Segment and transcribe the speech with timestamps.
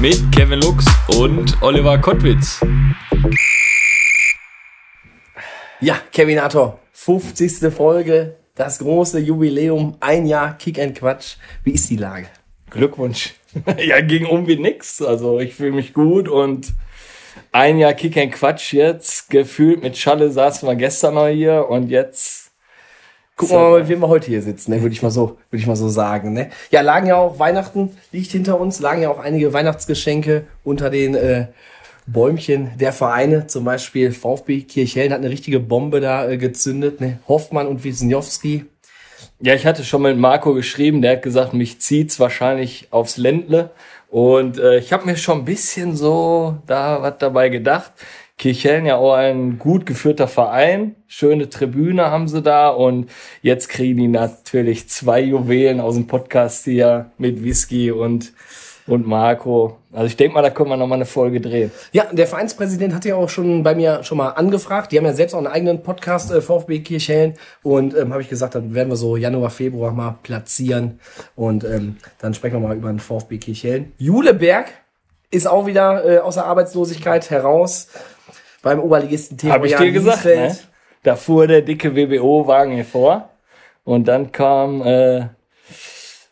[0.00, 0.84] mit Kevin Lux
[1.16, 2.60] und Oliver Kottwitz.
[5.80, 7.72] Ja, Kevinator, 50.
[7.72, 11.36] Folge, das große Jubiläum, ein Jahr Kick and Quatsch.
[11.64, 12.28] Wie ist die Lage?
[12.70, 13.34] Glückwunsch.
[13.78, 15.02] ja, ging um wie nix.
[15.02, 16.74] Also ich fühle mich gut und
[17.50, 19.30] ein Jahr Kick and Quatsch jetzt.
[19.30, 22.47] Gefühlt mit Schalle saßen wir gestern noch hier und jetzt
[23.38, 24.82] Gucken wir mal, mit wem wir heute hier sitzen, ne?
[24.82, 26.32] würde ich mal so, würde ich mal so sagen.
[26.32, 26.50] Ne?
[26.72, 31.14] Ja, lagen ja auch Weihnachten liegt hinter uns, lagen ja auch einige Weihnachtsgeschenke unter den
[31.14, 31.46] äh,
[32.08, 33.46] Bäumchen der Vereine.
[33.46, 37.00] Zum Beispiel VfB Kirchhellen hat eine richtige Bombe da äh, gezündet.
[37.00, 37.20] Ne?
[37.28, 38.64] Hoffmann und Wisniewski.
[39.40, 43.70] Ja, ich hatte schon mit Marco geschrieben, der hat gesagt, mich zieht's wahrscheinlich aufs Ländle.
[44.10, 47.92] Und äh, ich habe mir schon ein bisschen so da was dabei gedacht.
[48.38, 50.94] Kirchhellen ja auch ein gut geführter Verein.
[51.08, 53.10] Schöne Tribüne haben sie da und
[53.42, 58.32] jetzt kriegen die natürlich zwei Juwelen aus dem Podcast hier mit Whisky und,
[58.86, 59.78] und Marco.
[59.92, 61.72] Also ich denke mal, da können wir nochmal eine Folge drehen.
[61.90, 64.92] Ja, der Vereinspräsident hat ja auch schon bei mir schon mal angefragt.
[64.92, 67.34] Die haben ja selbst auch einen eigenen Podcast, äh, VfB Kirchhellen.
[67.64, 71.00] Und ähm, habe ich gesagt, dann werden wir so Januar, Februar mal platzieren.
[71.34, 73.94] Und ähm, dann sprechen wir mal über den VfB Kirchhellen.
[73.98, 74.66] Juleberg
[75.30, 77.88] ist auch wieder äh, aus der Arbeitslosigkeit heraus
[78.62, 79.52] beim Oberligisten TV.
[79.52, 80.56] Habe ich dir gesagt, ne?
[81.02, 83.30] Da fuhr der dicke WBO-Wagen hier vor
[83.84, 85.28] und dann kam äh,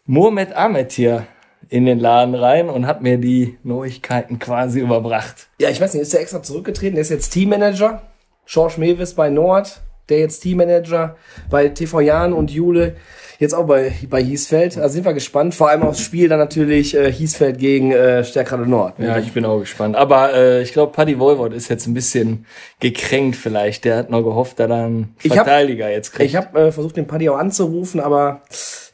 [0.07, 1.27] Mohamed Ahmed hier
[1.69, 5.49] in den Laden rein und hat mir die Neuigkeiten quasi überbracht.
[5.59, 6.95] Ja, ich weiß nicht, ist der extra zurückgetreten?
[6.95, 8.03] Der ist jetzt Teammanager.
[8.47, 11.17] George Mewis bei Nord, der jetzt Teammanager
[11.51, 12.97] bei TV Jan und Jule
[13.39, 14.79] jetzt auch bei, bei Hiesfeld.
[14.79, 15.55] Also sind wir gespannt.
[15.55, 18.95] Vor allem aufs Spiel dann natürlich äh, Hiesfeld gegen äh, Stärkrade Nord.
[18.99, 19.97] Ja, ich bin auch gespannt.
[19.97, 22.47] Aber äh, ich glaube, Paddy Wolwort ist jetzt ein bisschen
[22.81, 23.85] gekränkt vielleicht.
[23.85, 26.31] Der hat noch gehofft, dass er einen Verteidiger hab, jetzt kriegt.
[26.31, 28.43] Ich habe äh, versucht, den Paddy auch anzurufen, aber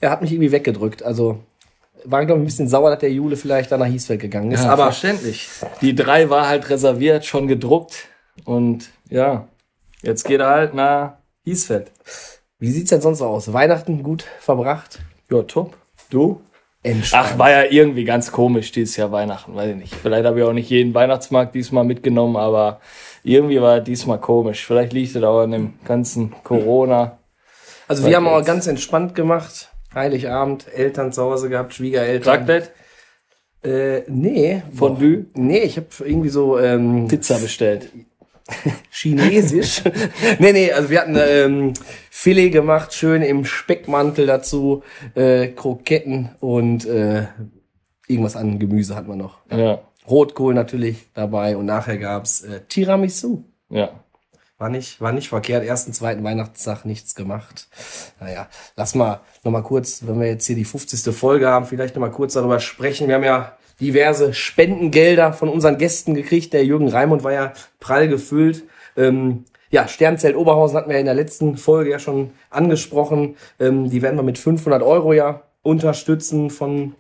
[0.00, 1.02] er hat mich irgendwie weggedrückt.
[1.02, 1.38] Also
[2.04, 4.64] war, glaube ich, ein bisschen sauer, dass der Jule vielleicht dann nach Hiesfeld gegangen ist.
[4.64, 5.48] Ja, aber verständlich.
[5.80, 8.08] Die drei war halt reserviert, schon gedruckt.
[8.44, 9.48] Und ja,
[10.02, 11.14] jetzt geht er halt nach
[11.44, 11.90] Hiesfeld.
[12.62, 13.52] Wie sieht's denn sonst aus?
[13.52, 15.00] Weihnachten gut verbracht?
[15.28, 15.76] Ja, top.
[16.10, 16.42] Du?
[16.84, 17.30] Entspannt.
[17.32, 19.94] Ach, war ja irgendwie ganz komisch dieses Jahr Weihnachten, weiß ich nicht.
[19.96, 22.80] Vielleicht habe ich auch nicht jeden Weihnachtsmarkt diesmal mitgenommen, aber
[23.24, 24.64] irgendwie war diesmal komisch.
[24.64, 27.18] Vielleicht liegt es auch an dem ganzen Corona.
[27.88, 29.72] Also wir haben auch ganz entspannt gemacht.
[29.92, 32.32] Heiligabend, Eltern zu Hause gehabt, Schwiegereltern.
[32.32, 32.70] Raclette?
[33.64, 34.62] Äh, nee.
[34.72, 35.26] Fondue?
[35.34, 37.90] Nee, ich habe irgendwie so ähm, Pizza bestellt.
[38.90, 39.82] Chinesisch.
[40.38, 41.74] nee, nee, also wir hatten ähm,
[42.10, 44.82] Filet gemacht, schön im Speckmantel dazu,
[45.14, 47.26] äh, Kroketten und äh,
[48.06, 49.38] irgendwas an Gemüse hatten wir noch.
[49.50, 49.80] Ja.
[50.08, 53.44] Rotkohl natürlich dabei und nachher gab's äh, Tiramisu.
[53.70, 53.90] Ja.
[54.58, 55.64] War nicht, war nicht verkehrt.
[55.64, 57.68] Ersten, zweiten Weihnachtstag nichts gemacht.
[58.20, 61.12] Naja, lass mal noch mal kurz, wenn wir jetzt hier die 50.
[61.12, 63.08] Folge haben, vielleicht noch mal kurz darüber sprechen.
[63.08, 66.52] Wir haben ja diverse Spendengelder von unseren Gästen gekriegt.
[66.52, 68.64] Der Jürgen Raimund war ja prall gefüllt.
[68.96, 73.36] Ähm, ja, Sternzelt Oberhausen hatten wir in der letzten Folge ja schon angesprochen.
[73.58, 76.94] Ähm, die werden wir mit 500 Euro ja unterstützen von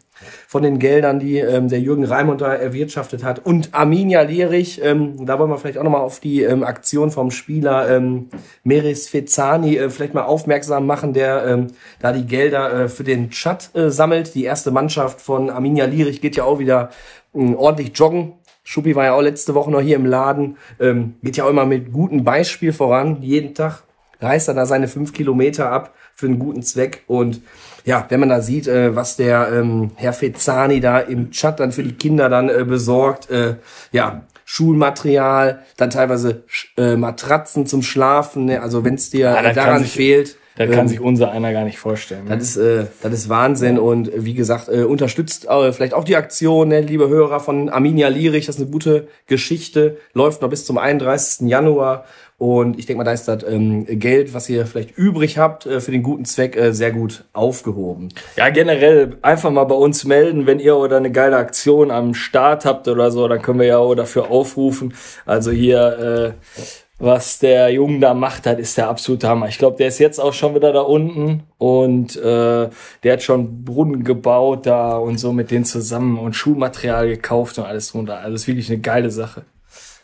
[0.46, 3.44] von den Geldern, die ähm, der Jürgen Raimund da erwirtschaftet hat.
[3.44, 7.30] Und Arminia Lierich, ähm, da wollen wir vielleicht auch nochmal auf die ähm, Aktion vom
[7.30, 8.28] Spieler ähm,
[8.64, 11.66] Meris Fezzani äh, vielleicht mal aufmerksam machen, der ähm,
[12.00, 14.34] da die Gelder äh, für den Chat äh, sammelt.
[14.34, 16.90] Die erste Mannschaft von Arminia Lierich geht ja auch wieder
[17.34, 18.34] äh, ordentlich joggen.
[18.64, 20.56] Schuppi war ja auch letzte Woche noch hier im Laden.
[20.78, 23.18] Ähm, geht ja auch immer mit gutem Beispiel voran.
[23.20, 23.82] Jeden Tag
[24.20, 27.40] reißt er da seine fünf Kilometer ab für einen guten Zweck und
[27.84, 31.72] ja, wenn man da sieht, äh, was der ähm, Herr Fezzani da im Chat dann
[31.72, 33.56] für die Kinder dann äh, besorgt, äh,
[33.92, 36.44] ja, Schulmaterial, dann teilweise
[36.76, 38.60] äh, Matratzen zum Schlafen, ne?
[38.60, 40.36] also wenn es dir ja, äh, daran sich, fehlt.
[40.56, 42.24] Da kann ähm, sich unser einer gar nicht vorstellen.
[42.24, 42.36] Ne?
[42.36, 46.16] Das ist, äh, das ist Wahnsinn und wie gesagt, äh, unterstützt äh, vielleicht auch die
[46.16, 50.66] Aktion, ne, liebe Hörer von Arminia Lierich, das ist eine gute Geschichte, läuft noch bis
[50.66, 51.48] zum 31.
[51.48, 52.04] Januar
[52.42, 55.80] und ich denke mal, da ist das ähm, Geld, was ihr vielleicht übrig habt, äh,
[55.80, 58.08] für den guten Zweck äh, sehr gut aufgehoben.
[58.36, 62.64] Ja, generell einfach mal bei uns melden, wenn ihr oder eine geile Aktion am Start
[62.64, 64.92] habt oder so, dann können wir ja auch dafür aufrufen.
[65.24, 66.62] Also hier, äh,
[66.98, 69.46] was der Junge da macht hat, ist der absolute Hammer.
[69.46, 72.68] Ich glaube, der ist jetzt auch schon wieder da unten und äh,
[73.04, 77.66] der hat schon Brunnen gebaut da und so mit denen zusammen und Schulmaterial gekauft und
[77.66, 78.18] alles drunter.
[78.18, 79.44] Also ist wirklich eine geile Sache.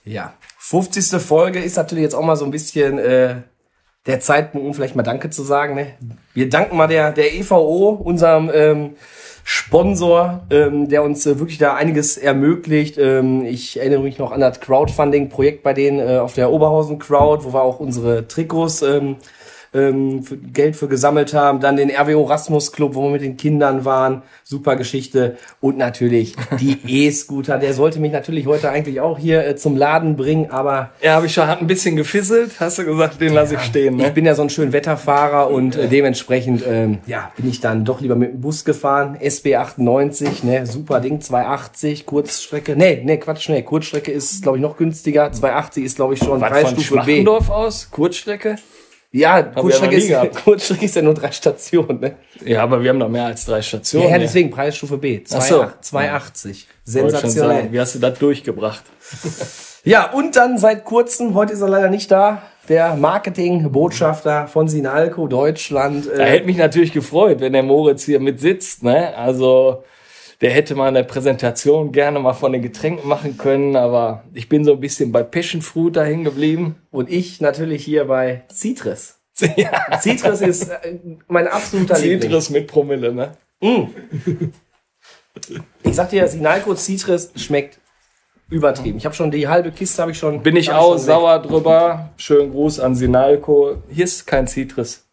[0.08, 0.34] Ja.
[0.58, 1.20] 50.
[1.20, 3.36] Folge ist natürlich jetzt auch mal so ein bisschen äh,
[4.06, 5.74] der Zeitpunkt, um vielleicht mal Danke zu sagen.
[5.74, 5.94] Ne?
[6.34, 8.96] Wir danken mal der, der EVO, unserem ähm,
[9.44, 12.98] Sponsor, ähm, der uns äh, wirklich da einiges ermöglicht.
[12.98, 17.44] Ähm, ich erinnere mich noch an das Crowdfunding-Projekt bei denen äh, auf der Oberhausen Crowd,
[17.44, 19.16] wo wir auch unsere Trikots ähm,
[19.74, 21.60] ähm, für Geld für gesammelt haben.
[21.60, 24.22] Dann den RWO Rasmus Club, wo wir mit den Kindern waren.
[24.44, 25.36] Super Geschichte.
[25.60, 27.58] Und natürlich die E-Scooter.
[27.58, 30.90] Der sollte mich natürlich heute eigentlich auch hier äh, zum Laden bringen, aber.
[31.02, 32.60] Ja, habe ich schon, hat ein bisschen gefisselt.
[32.60, 34.08] Hast du gesagt, den lasse ich stehen, ne?
[34.08, 37.84] Ich bin ja so ein schön Wetterfahrer und äh, dementsprechend, ähm, ja, bin ich dann
[37.84, 39.16] doch lieber mit dem Bus gefahren.
[39.20, 42.76] SB 98, ne, super Ding, 280, Kurzstrecke.
[42.76, 45.30] Nee, nee, Quatsch, nee, Kurzstrecke ist, glaube ich, noch günstiger.
[45.32, 47.00] 280 ist, glaube ich, schon Was, von Preisstufe B.
[47.02, 47.88] Schmachendorf aus?
[47.90, 48.56] Kurzstrecke?
[49.10, 50.12] Ja, Kurzstrecke ist.
[50.44, 52.16] Kurzstrecke ist ja nur drei Stationen, ne?
[52.44, 54.06] Ja, aber wir haben noch mehr als drei Stationen.
[54.06, 55.22] Ja, ja deswegen Preisstufe B.
[55.32, 55.66] Ach so.
[55.80, 56.66] 280.
[56.86, 57.56] Wollte schon Sensationell.
[57.56, 58.82] sagen, Wie hast du das durchgebracht?
[59.84, 65.28] Ja, und dann seit kurzem, heute ist er leider nicht da, der Marketing-Botschafter von Sinalco
[65.28, 66.06] Deutschland.
[66.14, 69.16] Da Äh, hätte mich natürlich gefreut, wenn der Moritz hier mit sitzt, ne?
[69.16, 69.84] Also,
[70.40, 74.64] der hätte mal eine Präsentation gerne mal von den Getränken machen können, aber ich bin
[74.64, 76.76] so ein bisschen bei Passion Fruit da hängen geblieben.
[76.90, 79.14] und ich natürlich hier bei Citrus.
[79.56, 80.00] Ja.
[80.00, 80.98] Citrus ist äh,
[81.28, 82.22] mein absoluter Liebling.
[82.22, 83.36] Citrus mit Promille, ne?
[85.84, 87.78] Ich sag dir, Sinalco Citrus schmeckt
[88.50, 88.98] übertrieben.
[88.98, 90.42] Ich habe schon die halbe Kiste, habe ich schon.
[90.42, 91.06] Bin ich auch schon weg.
[91.06, 92.10] sauer drüber.
[92.16, 93.82] Schönen Gruß an Sinalco.
[93.88, 95.06] Hier ist kein Citrus.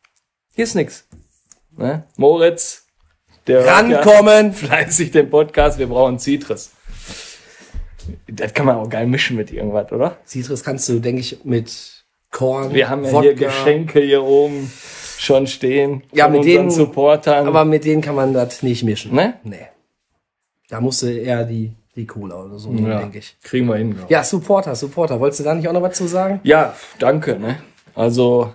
[0.56, 1.08] Hier ist nix.
[1.78, 2.06] Ne?
[2.18, 2.85] Moritz,
[3.48, 4.54] der hört ja Rankommen!
[4.54, 6.72] fleißig den Podcast, wir brauchen Citrus.
[8.28, 10.18] Das kann man auch geil mischen mit irgendwas, oder?
[10.28, 12.74] Citrus kannst du, denke ich, mit Korn.
[12.74, 14.72] Wir haben ja Wodka, hier Geschenke hier oben
[15.18, 16.04] schon stehen.
[16.12, 17.48] Ja, mit denen- Supportern.
[17.48, 19.14] Aber mit denen kann man das nicht mischen.
[19.16, 19.36] ne?
[19.44, 19.68] Nee.
[20.70, 23.38] Da musste eher die, die Cola oder so, Ja, denke ich.
[23.44, 23.94] kriegen wir hin.
[23.96, 24.12] glaub ich.
[24.12, 25.20] Ja, Supporter, Supporter.
[25.20, 26.40] Wolltest du da nicht auch noch was zu sagen?
[26.44, 27.40] Ja, danke.
[27.40, 27.58] Ne?
[27.96, 28.54] Also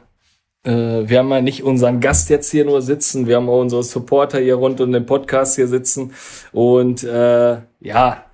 [0.63, 4.41] wir haben ja nicht unseren Gast jetzt hier nur sitzen, wir haben auch unsere Supporter
[4.41, 6.13] hier rund um den Podcast hier sitzen.
[6.53, 8.25] Und äh, ja,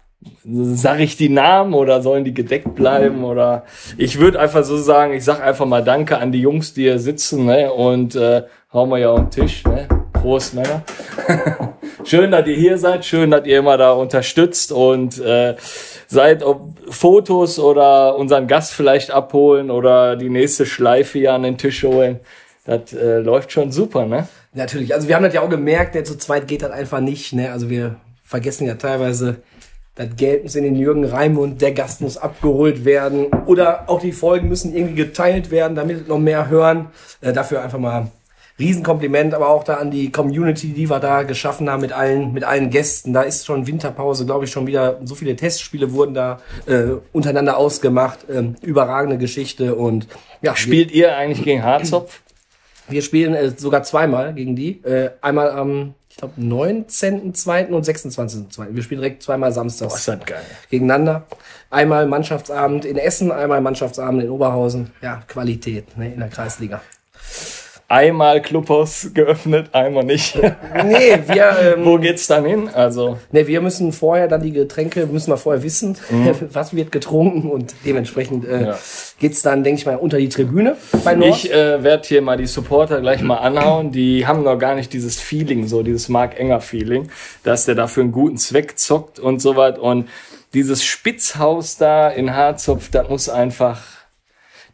[0.44, 3.24] sag ich die Namen oder sollen die gedeckt bleiben?
[3.24, 3.64] Oder
[3.96, 6.98] ich würde einfach so sagen, ich sag einfach mal Danke an die Jungs, die hier
[6.98, 7.72] sitzen, ne?
[7.72, 9.88] Und äh, hauen wir ja auf den Tisch, ne?
[10.20, 10.82] Prost, Männer.
[12.04, 15.56] schön, dass ihr hier seid, schön, dass ihr immer da unterstützt und äh,
[16.06, 21.58] seid, ob Fotos oder unseren Gast vielleicht abholen oder die nächste Schleife hier an den
[21.58, 22.20] Tisch holen.
[22.64, 24.28] Das äh, läuft schon super, ne?
[24.52, 24.94] Natürlich.
[24.94, 27.32] Also wir haben das ja auch gemerkt, der zu zweit geht das einfach nicht.
[27.32, 27.52] Ne?
[27.52, 29.36] Also wir vergessen ja teilweise,
[29.94, 33.26] das Geld muss in den Jürgen Raimund, der Gast muss abgeholt werden.
[33.46, 36.88] Oder auch die Folgen müssen irgendwie geteilt werden, damit noch mehr hören.
[37.20, 38.10] Äh, dafür einfach mal
[38.58, 42.42] Riesenkompliment, aber auch da an die Community, die wir da geschaffen haben mit allen, mit
[42.44, 43.12] allen Gästen.
[43.12, 47.58] Da ist schon Winterpause, glaube ich, schon wieder so viele Testspiele wurden da äh, untereinander
[47.58, 48.20] ausgemacht.
[48.30, 50.08] Ähm, überragende Geschichte und
[50.40, 52.22] ja, Spielt ihr eigentlich gegen Harzopf?
[52.88, 54.82] wir spielen äh, sogar zweimal gegen die.
[54.84, 57.68] Äh, einmal am, ich glaube, 19.2.
[57.68, 58.68] und 26.2.
[58.70, 60.42] Wir spielen direkt zweimal samstags Boah, ist das geil.
[60.70, 61.26] gegeneinander.
[61.68, 64.92] Einmal Mannschaftsabend in Essen, einmal Mannschaftsabend in Oberhausen.
[65.02, 66.80] Ja, Qualität ne, in der Kreisliga.
[67.88, 70.34] Einmal Clubhaus geöffnet, einmal nicht.
[70.84, 72.68] Nee, wir, ähm, Wo geht's dann hin?
[72.72, 75.96] Also, nee, wir müssen vorher dann die Getränke, müssen wir vorher wissen,
[76.52, 78.64] was wird getrunken und dementsprechend äh, Mhm.
[78.66, 78.78] Ja.
[79.20, 81.30] geht's dann, denke ich mal, unter die Tribüne bei Nord.
[81.30, 83.92] ich äh, werde hier mal die Supporter gleich mal anhauen.
[83.92, 87.08] Die haben noch gar nicht dieses Feeling, so dieses Mark Enger Feeling,
[87.44, 89.78] dass der dafür einen guten Zweck zockt und so was.
[89.78, 90.08] Und
[90.54, 93.80] dieses Spitzhaus da in Harzopf, das muss einfach,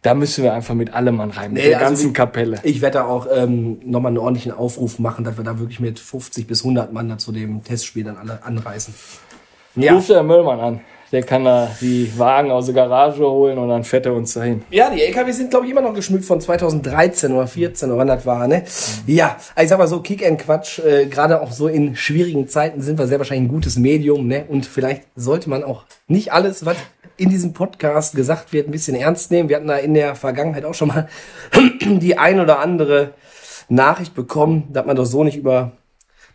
[0.02, 2.58] da müssen wir einfach mit allem Mann rein, mit Nee, der also ganzen wie- Kapelle.
[2.64, 5.98] Ich werde da auch ähm, nochmal einen ordentlichen Aufruf machen, dass wir da wirklich mit
[6.00, 8.94] 50 bis 100 Mann da zu dem Testspiel dann alle anreisen.
[9.76, 10.80] Ja, Ruft der Müllmann an.
[11.12, 14.62] Der kann da die Wagen aus der Garage holen und dann fährt er uns dahin.
[14.70, 18.08] ja die LKW sind, glaube ich, immer noch geschmückt von 2013 oder 14 oder wann
[18.08, 18.64] das war, ne?
[19.06, 22.80] Ja, ich sag mal so, Kick and Quatsch, äh, gerade auch so in schwierigen Zeiten
[22.80, 24.46] sind wir sehr wahrscheinlich ein gutes Medium, ne?
[24.48, 26.76] Und vielleicht sollte man auch nicht alles, was
[27.22, 29.48] in diesem Podcast gesagt wird, ein bisschen ernst nehmen.
[29.48, 31.08] Wir hatten da in der Vergangenheit auch schon mal
[31.80, 33.14] die ein oder andere
[33.68, 35.72] Nachricht bekommen, dass man doch so nicht über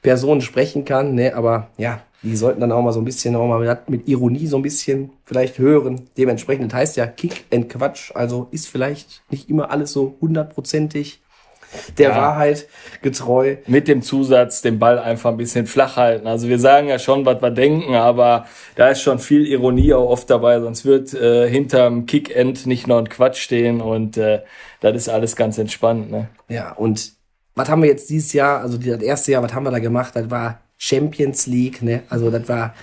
[0.02, 3.48] Personen sprechen kann, ne, aber ja, die sollten dann auch mal so ein bisschen auch
[3.48, 6.08] mal mit, Ironie so ein bisschen vielleicht hören.
[6.18, 11.22] Dementsprechend heißt ja Kick and Quatsch, also ist vielleicht nicht immer alles so hundertprozentig
[11.98, 12.18] der Ja.
[12.18, 12.68] Wahrheit
[13.02, 13.58] getreu.
[13.68, 16.28] Mit dem Zusatz, den Ball einfach ein bisschen flach halten.
[16.28, 18.46] Also wir sagen ja schon, was wir denken, aber
[18.76, 22.98] da ist schon viel Ironie auch oft dabei, sonst wird äh, hinterm Kick-End nicht noch
[22.98, 24.42] ein Quatsch stehen und äh,
[24.82, 26.12] das ist alles ganz entspannt.
[26.12, 26.28] Ne?
[26.50, 27.14] Ja, und
[27.56, 30.16] was haben wir jetzt dieses Jahr, also das erste Jahr, was haben wir da gemacht?
[30.16, 32.04] Das war Champions League, ne?
[32.08, 32.76] Also das war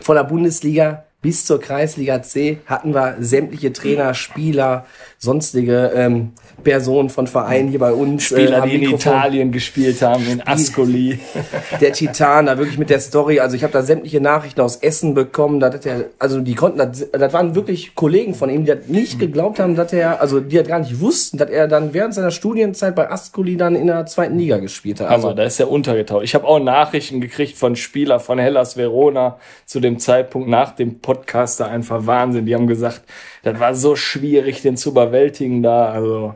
[0.00, 4.86] voller Bundesliga bis zur Kreisliga C hatten wir sämtliche Trainer, Spieler,
[5.22, 6.32] sonstige ähm,
[6.64, 8.24] Personen von Vereinen hier bei uns.
[8.24, 8.94] Spieler, äh, die in.
[8.94, 11.20] Italien gespielt haben, in Ascoli.
[11.80, 13.38] der Titan, da wirklich mit der Story.
[13.38, 15.60] Also ich habe da sämtliche Nachrichten aus Essen bekommen.
[15.60, 18.88] Da hat er, also die konnten, das, das waren wirklich Kollegen von ihm, die hat
[18.88, 22.14] nicht geglaubt haben, dass er, also die hat gar nicht wussten, dass er dann während
[22.14, 25.08] seiner Studienzeit bei Ascoli dann in der zweiten Liga gespielt hat.
[25.08, 26.24] Also Also da ist er untergetaucht.
[26.24, 31.00] Ich habe auch Nachrichten gekriegt von Spieler von Hellas Verona zu dem Zeitpunkt nach dem
[31.00, 32.46] Podcast da einfach Wahnsinn.
[32.46, 33.02] Die haben gesagt,
[33.42, 35.86] das war so schwierig, den zu überwältigen da.
[35.86, 36.34] Also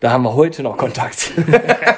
[0.00, 1.32] da haben wir heute noch Kontakt.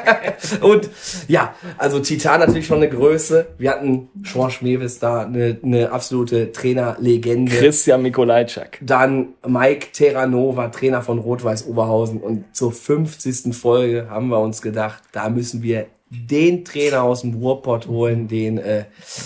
[0.60, 0.88] und
[1.26, 3.48] ja, also Titan natürlich schon eine Größe.
[3.58, 7.56] Wir hatten Schorsch Mewis da, eine, eine absolute Trainerlegende.
[7.56, 8.78] Christian Mikolajczak.
[8.82, 12.20] Dann Mike Terranova, Trainer von Rot-Weiß Oberhausen.
[12.20, 13.54] Und zur 50.
[13.54, 18.58] Folge haben wir uns gedacht, da müssen wir den Trainer aus dem Ruhrpott holen, den,
[18.58, 18.84] äh,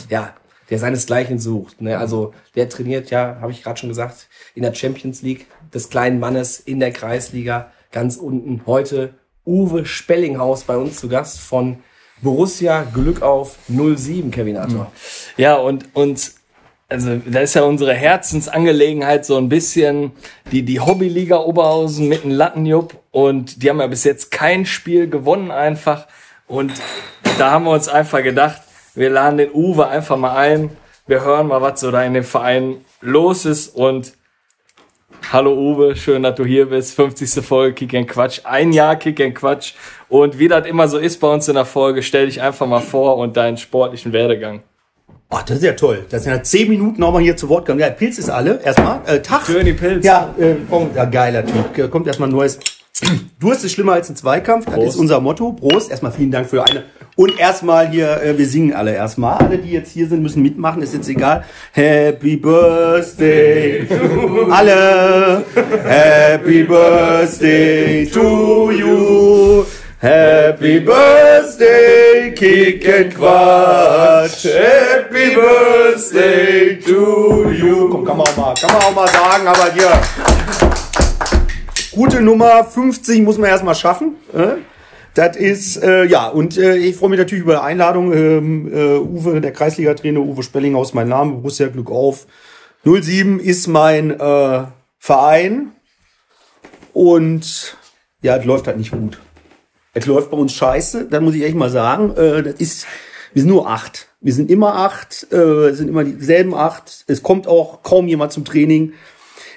[0.09, 0.35] ja,
[0.73, 1.83] der seinesgleichen sucht.
[1.83, 1.99] Ne?
[1.99, 6.19] Also der trainiert ja, habe ich gerade schon gesagt, in der Champions League des kleinen
[6.19, 8.63] Mannes in der Kreisliga ganz unten.
[8.65, 9.13] Heute
[9.45, 11.81] Uwe Spellinghaus bei uns zu Gast von
[12.23, 14.91] Borussia Glück auf 07, Kevin Ator.
[15.37, 16.33] Ja, und, und
[16.89, 20.13] also da ist ja unsere Herzensangelegenheit so ein bisschen
[20.53, 25.11] die, die Hobbyliga Oberhausen mit dem Lattenjupp und die haben ja bis jetzt kein Spiel
[25.11, 26.07] gewonnen einfach
[26.47, 26.73] und
[27.37, 28.63] da haben wir uns einfach gedacht,
[28.95, 30.71] wir laden den Uwe einfach mal ein,
[31.07, 34.13] wir hören mal, was so da in dem Verein los ist und
[35.31, 36.95] Hallo Uwe, schön, dass du hier bist.
[36.95, 37.45] 50.
[37.45, 38.41] Folge Kick and Quatsch.
[38.45, 39.75] Ein Jahr Kick and Quatsch.
[40.09, 42.81] Und wie das immer so ist bei uns in der Folge, stell dich einfach mal
[42.81, 44.63] vor und deinen sportlichen Werdegang.
[45.31, 46.05] Oh, das ist ja toll.
[46.11, 47.79] Das sind ja zehn Minuten nochmal hier zu Wort kommen.
[47.79, 48.61] Ja, Pilz ist alle.
[48.63, 49.01] Erstmal.
[49.07, 49.47] Äh, Tag.
[49.47, 50.05] Schöni Pilz.
[50.05, 51.91] Ja, äh, komm, ja, geiler Typ.
[51.91, 52.59] Kommt erstmal ein neues.
[53.41, 54.67] Durst ist schlimmer als ein Zweikampf.
[54.67, 54.89] Das Prost.
[54.91, 55.53] ist unser Motto.
[55.53, 55.91] Prost.
[55.91, 56.85] Erstmal vielen Dank für eine.
[57.17, 59.39] Und erstmal hier, äh, wir singen alle erstmal.
[59.39, 60.83] Alle, die jetzt hier sind, müssen mitmachen.
[60.83, 61.45] Ist jetzt egal.
[61.73, 65.45] Happy Birthday to alle.
[65.85, 69.65] Happy Birthday to you.
[69.99, 74.45] Happy Birthday, Kick and Quatsch.
[74.47, 77.89] Happy Birthday to you.
[77.89, 79.93] Komm, kann man auch mal, kann man auch mal sagen, aber hier.
[81.95, 84.17] Gute Nummer 50 muss man erstmal schaffen.
[84.33, 84.63] Äh?
[85.13, 88.15] Das ist, äh, ja, und äh, ich freue mich natürlich über die Einladung.
[88.15, 92.27] Ähm, äh, Uwe, der Kreisliga-Trainer Uwe Spellinghaus, mein Name, Borussia Glück auf.
[92.85, 94.65] 07 ist mein äh,
[94.99, 95.73] Verein.
[96.95, 97.77] Und
[98.23, 99.21] ja, es läuft halt nicht gut.
[99.93, 102.17] Es läuft bei uns scheiße, das muss ich echt mal sagen.
[102.17, 102.87] Äh, das ist,
[103.35, 104.09] wir sind nur acht.
[104.23, 107.05] Wir sind immer acht, äh, sind immer dieselben acht.
[107.07, 108.95] Es kommt auch kaum jemand zum Training.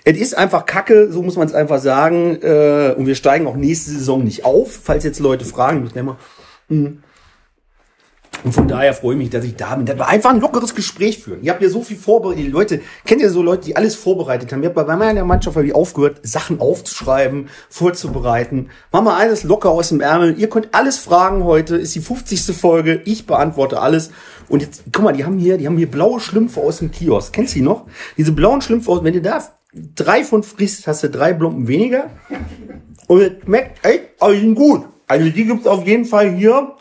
[0.07, 2.37] Es ist einfach Kacke, so muss man es einfach sagen.
[2.41, 5.85] Äh, und wir steigen auch nächste Saison nicht auf, falls jetzt Leute fragen.
[5.85, 6.17] Ich mal.
[6.69, 6.99] hm.
[8.43, 9.87] Und von daher freue ich mich, dass ich da bin.
[9.87, 11.41] Das war einfach ein lockeres Gespräch führen.
[11.41, 12.45] Ihr habt ja so viel vorbereitet.
[12.45, 14.61] Die Leute, kennt ihr so Leute, die alles vorbereitet haben?
[14.61, 18.69] Ich habe bei meiner Mannschaft habe ich aufgehört, Sachen aufzuschreiben, vorzubereiten.
[18.91, 20.37] Machen wir alles locker aus dem Ärmel.
[20.37, 21.77] Ihr könnt alles fragen heute.
[21.77, 22.55] Ist die 50.
[22.55, 23.01] Folge.
[23.05, 24.11] Ich beantworte alles.
[24.47, 27.33] Und jetzt, guck mal, die haben hier, die haben hier blaue Schlümpfe aus dem Kiosk.
[27.33, 27.87] Kennst du die noch?
[28.15, 29.41] Diese blauen Schlümpfe aus, wenn du da
[29.95, 32.09] drei von frisst, hast du drei Blompen weniger.
[33.07, 34.85] Und es schmeckt echt, also die sind gut.
[35.07, 36.71] Also die gibt's auf jeden Fall hier.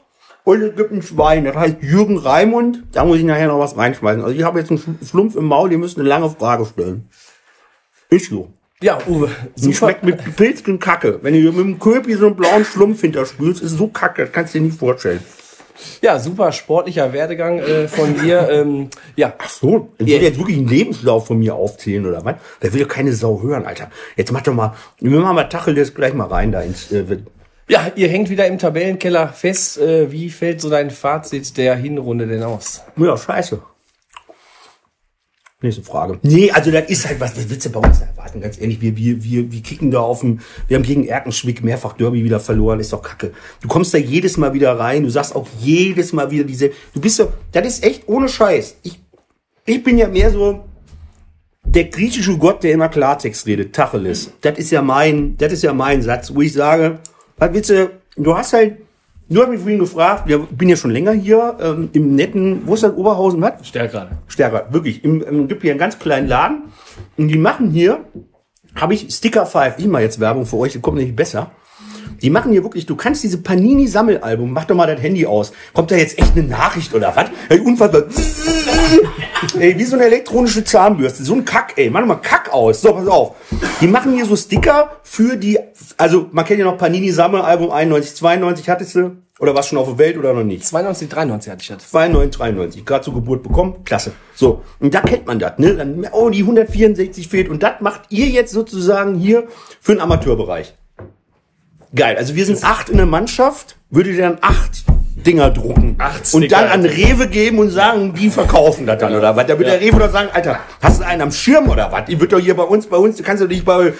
[0.44, 2.84] Und es gibt ein Schwein, das heißt Jürgen Raimund.
[2.92, 4.22] Da muss ich nachher noch was reinschmeißen.
[4.22, 7.08] Also ich habe jetzt einen Sch- Schlumpf im Maul, ihr müsst eine lange Frage stellen.
[8.10, 8.52] Ist so.
[8.82, 9.76] Ja, Uwe, Die super.
[9.76, 11.18] schmeckt mit Pilz und Kacke.
[11.22, 14.54] Wenn du mit dem Köpi so einen blauen Schlumpf hinterspülst, ist so kacke, das kannst
[14.54, 15.20] du dir nicht vorstellen.
[16.02, 18.48] Ja, super sportlicher Werdegang äh, von dir.
[18.50, 22.36] Ähm, ja, Ach so, ich will jetzt wirklich einen Lebenslauf von mir aufzählen oder was?
[22.60, 23.90] Da will ja keine Sau hören, Alter.
[24.16, 27.04] Jetzt mach doch mal, wir machen mal Tachel das gleich mal rein da ins, äh,
[27.66, 29.78] ja, ihr hängt wieder im Tabellenkeller fest.
[29.78, 32.82] Äh, wie fällt so dein Fazit der Hinrunde denn aus?
[32.96, 33.62] Ja, scheiße.
[35.64, 36.18] Nächste Frage.
[36.20, 38.42] Nee, also das ist halt was, was willst du bei uns erwarten?
[38.42, 41.94] Ganz ehrlich, wir, wir, wir, wir kicken da auf dem, wir haben gegen Erkenschwick mehrfach
[41.94, 43.32] Derby wieder verloren, ist doch kacke.
[43.62, 47.00] Du kommst da jedes Mal wieder rein, du sagst auch jedes Mal wieder diese, du
[47.00, 48.76] bist so, das ist echt ohne Scheiß.
[48.82, 49.00] Ich,
[49.64, 50.64] ich bin ja mehr so
[51.64, 54.32] der griechische Gott, der immer Klartext redet, Tacheles.
[54.42, 56.98] Das ist ja mein, das ist ja mein Satz, wo ich sage,
[57.38, 58.76] was willst du, du hast halt,
[59.28, 62.74] du hast mich vorhin gefragt, ich bin ja schon länger hier, ähm, im netten, wo
[62.74, 63.66] ist das, Oberhausen, was?
[63.66, 64.10] Stärker.
[64.28, 64.66] stärker.
[64.70, 65.04] Wirklich.
[65.04, 66.64] Im, im, gibt hier einen ganz kleinen Laden.
[67.16, 68.04] Und die machen hier,
[68.74, 71.50] habe ich Sticker 5, ich mache jetzt Werbung für euch, das kommt nicht besser.
[72.22, 75.52] Die machen hier wirklich, du kannst diese Panini-Sammelalbum, mach doch mal das Handy aus.
[75.72, 77.26] Kommt da jetzt echt eine Nachricht oder was?
[77.48, 78.04] Hey, unfassbar.
[79.58, 81.24] ey, wie so eine elektronische Zahnbürste.
[81.24, 81.90] So ein Kack, ey.
[81.90, 82.80] Mach mal Kack aus.
[82.80, 83.36] So, pass auf.
[83.80, 85.58] Die machen hier so Sticker für die,
[85.96, 89.16] also man kennt ja noch Panini Sammelalbum 91, 92 hattest du?
[89.40, 90.64] Oder warst schon auf der Welt oder noch nicht?
[90.64, 91.90] 92, 93 hatte ich das.
[91.90, 94.12] 92, 93, gerade zur Geburt bekommen, klasse.
[94.34, 95.74] So, und da kennt man das, ne?
[95.74, 97.48] Dann, oh, die 164 fehlt.
[97.48, 99.48] Und das macht ihr jetzt sozusagen hier
[99.80, 100.74] für den Amateurbereich.
[101.94, 104.84] Geil, also wir sind acht in der Mannschaft, würdet ihr dann acht
[105.26, 106.62] Dinger drucken Acht und Sticker.
[106.62, 109.46] dann an Rewe geben und sagen, die verkaufen das dann oder was?
[109.46, 112.04] Da wird der Rewe doch sagen, Alter, hast du einen am Schirm oder was?
[112.06, 113.92] Die wird doch hier bei uns, bei uns, du kannst doch nicht bei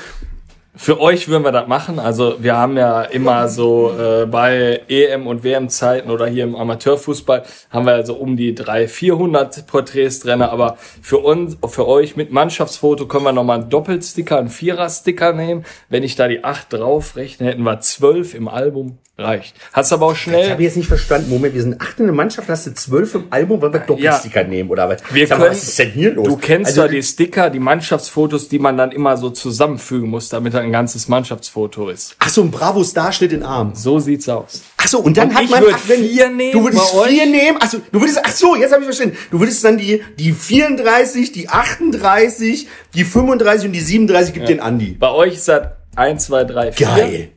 [0.76, 2.00] Für euch würden wir das machen.
[2.00, 7.44] Also wir haben ja immer so äh, bei EM und WM-Zeiten oder hier im Amateurfußball
[7.70, 10.42] haben wir so um die 300, 400 Porträts drin.
[10.42, 15.64] Aber für uns, für euch mit Mannschaftsfoto können wir nochmal einen Doppelsticker, einen Vierer-Sticker nehmen.
[15.90, 18.98] Wenn ich da die 8 drauf rechne, hätten wir 12 im Album.
[19.16, 19.54] Reicht.
[19.72, 20.50] Hast aber auch Ich schnell.
[20.50, 21.30] habe jetzt nicht verstanden.
[21.30, 24.42] Moment, wir sind acht in der Mannschaft, hast du zwölf im Album, weil wir Doppelsticker
[24.42, 25.02] nehmen oder was?
[25.12, 26.26] Wir Sag mal, können, was ist denn hier los?
[26.26, 30.30] Du kennst also, ja die Sticker, die Mannschaftsfotos, die man dann immer so zusammenfügen muss,
[30.30, 32.16] damit ein ganzes Mannschaftsfoto ist.
[32.18, 33.72] Ach so, ein Bravo-Starschnitt in Arm.
[33.76, 34.62] So sieht's aus.
[34.78, 36.98] Ach so, und dann Und hat ich man ach, wenn- vier nehmen Du würdest bei
[36.98, 37.08] euch?
[37.10, 37.58] vier nehmen.
[37.60, 39.16] Ach so, du würdest ach so, jetzt habe ich verstanden.
[39.30, 44.58] Du würdest dann die die 34, die 38, die 35 und die 37 gibt den
[44.58, 44.96] Andi.
[44.98, 46.86] Bei euch ist das 1, 2, 3, 4.
[46.86, 47.28] Geil.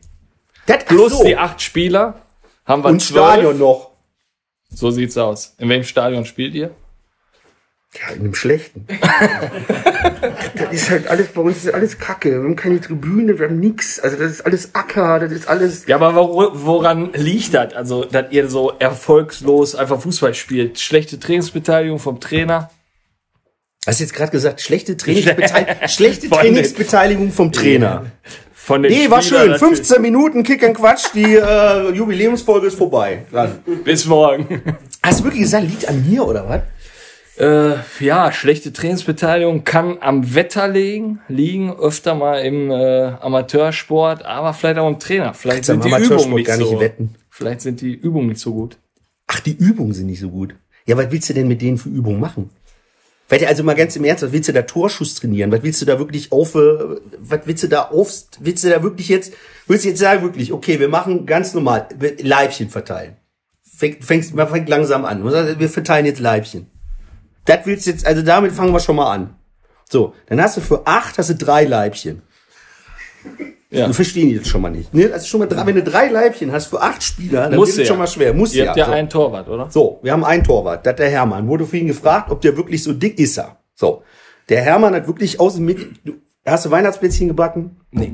[0.68, 1.24] Das, Plus so.
[1.24, 2.22] die acht Spieler
[2.66, 3.10] haben wir und 12.
[3.26, 3.92] Stadion noch.
[4.70, 5.56] So sieht's aus.
[5.58, 6.72] In welchem Stadion spielt ihr?
[7.96, 8.86] Ja, in einem schlechten.
[10.56, 12.32] das ist halt alles bei uns ist alles Kacke.
[12.32, 14.00] Wir haben keine Tribüne, wir haben nix.
[14.00, 17.74] Also das ist alles Acker, das ist alles Ja, aber wor- woran liegt das?
[17.74, 20.80] Also, dass ihr so erfolgslos einfach Fußball spielt?
[20.80, 22.70] Schlechte Trainingsbeteiligung vom Trainer?
[23.86, 28.12] Hast du jetzt gerade gesagt, schlechte Trainingsbeteiligung, schlechte Trainingsbeteiligung vom Trainer.
[28.68, 29.52] Von den Nee, war Spielern schön.
[29.52, 29.78] natürlich.
[29.78, 33.24] 15 Minuten Kick and Quatsch, die äh, Jubiläumsfolge ist vorbei.
[33.32, 33.60] Dann.
[33.86, 34.62] Bis morgen.
[35.02, 36.62] Hast du wirklich gesagt, liegt an mir oder was?
[37.40, 44.54] Äh, ja, schlechte Trainingsbeteiligung kann am Wetter liegen, liegen öfter mal im äh, Amateursport, aber
[44.54, 45.34] vielleicht auch im Trainer.
[45.34, 46.80] Vielleicht Kannst sind die Übungen nicht gar nicht so.
[46.82, 47.16] wetten.
[47.30, 48.78] Vielleicht sind die Übungen nicht so gut.
[49.28, 50.56] Ach, die Übungen sind nicht so gut.
[50.86, 52.50] Ja, was willst du denn mit denen für Übungen machen?
[53.30, 55.52] Weil also mal ganz im Ernst, was willst du da Torschuss trainieren?
[55.52, 58.82] Was willst du da wirklich auf, äh, was willst du da auf, willst du da
[58.84, 59.34] wirklich jetzt,
[59.68, 61.88] willst du jetzt sagen wirklich, okay, wir machen ganz normal,
[62.22, 63.18] Leibchen verteilen.
[63.78, 65.24] Fäng- Fängst, man fängt langsam an.
[65.60, 66.68] Wir verteilen jetzt Leibchen.
[67.46, 69.36] Das willst du jetzt, also damit fangen wir schon mal an.
[69.90, 72.22] So, dann hast du für acht, hast du drei Leibchen.
[73.70, 73.88] Ja.
[73.88, 74.94] Du verstehen jetzt schon mal nicht.
[74.94, 75.12] Ne?
[75.12, 77.80] Also schon mal drei, wenn du drei Leibchen hast für acht Spieler, dann Muss wird
[77.80, 77.86] es ja.
[77.86, 78.34] schon mal schwer.
[78.34, 78.70] Muss Ihr ja.
[78.70, 78.92] habt ja so.
[78.92, 79.70] einen Torwart, oder?
[79.70, 81.48] So, wir haben einen Torwart, das der Hermann.
[81.48, 83.58] Wurde für ihn gefragt, ob der wirklich so dick ist er.
[83.76, 84.04] So,
[84.48, 85.80] der Hermann hat wirklich aus dem Mit
[86.46, 87.76] Hast du Weihnachtsplätzchen gebacken?
[87.92, 88.14] Nee.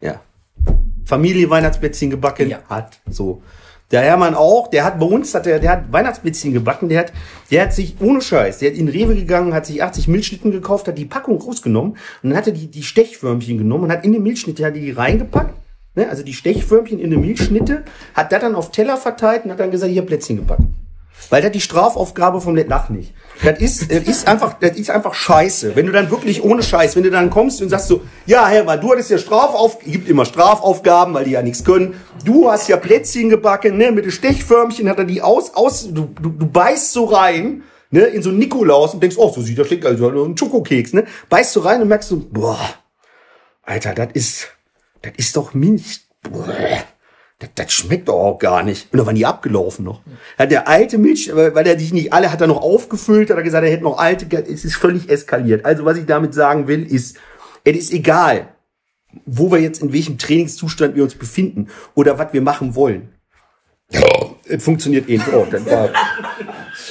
[0.00, 0.20] Ja.
[1.04, 2.48] Familie Weihnachtsplätzchen gebacken?
[2.48, 2.60] Ja.
[2.68, 3.00] Hat.
[3.10, 3.42] So.
[3.92, 7.12] Der Hermann auch, der hat bei uns, hat der, der hat Weihnachtsplätzchen gebacken, der hat,
[7.50, 10.88] der hat sich, ohne Scheiß, der hat in Rewe gegangen, hat sich 80 Milchschnitten gekauft,
[10.88, 14.12] hat die Packung rausgenommen und dann hat er die, die Stechförmchen genommen und hat in
[14.12, 15.54] die Milchschnitte, hat die, reingepackt,
[15.94, 19.60] ne, also die Stechförmchen in die Milchschnitte, hat das dann auf Teller verteilt und hat
[19.60, 20.74] dann gesagt, hier Plätzchen gebacken.
[21.30, 23.14] Weil das die Strafaufgabe vom Lach nicht.
[23.42, 25.74] Das ist, das ist einfach, das ist einfach scheiße.
[25.74, 28.66] Wenn du dann wirklich ohne Scheiß, wenn du dann kommst und sagst so, ja, Herr,
[28.66, 31.94] weil du hattest ja Strafauf, gibt immer Strafaufgaben, weil die ja nichts können.
[32.24, 36.08] Du hast ja Plätzchen gebacken, ne, mit den Stechförmchen hat er die aus, aus, du,
[36.20, 39.58] du, du beißt so rein, ne, in so einen Nikolaus und denkst, oh, so sieht
[39.58, 42.58] das schlecht aus, also ein Schokokeks, ne, beißt so rein und merkst so, boah,
[43.62, 44.48] Alter, das ist,
[45.00, 46.84] das ist doch Milch, boah.
[47.42, 48.92] Das, das schmeckt doch auch gar nicht.
[48.92, 50.00] Und dann waren die abgelaufen noch.
[50.38, 53.42] Hat der alte Milch, weil er sich nicht alle, hat er noch aufgefüllt, hat er
[53.42, 55.64] gesagt, er hätte noch alte, es ist völlig eskaliert.
[55.64, 57.16] Also was ich damit sagen will, ist,
[57.64, 58.48] es ist egal,
[59.26, 63.08] wo wir jetzt, in welchem Trainingszustand wir uns befinden oder was wir machen wollen.
[64.48, 65.24] Es funktioniert nicht.
[65.32, 65.90] Oh, das war,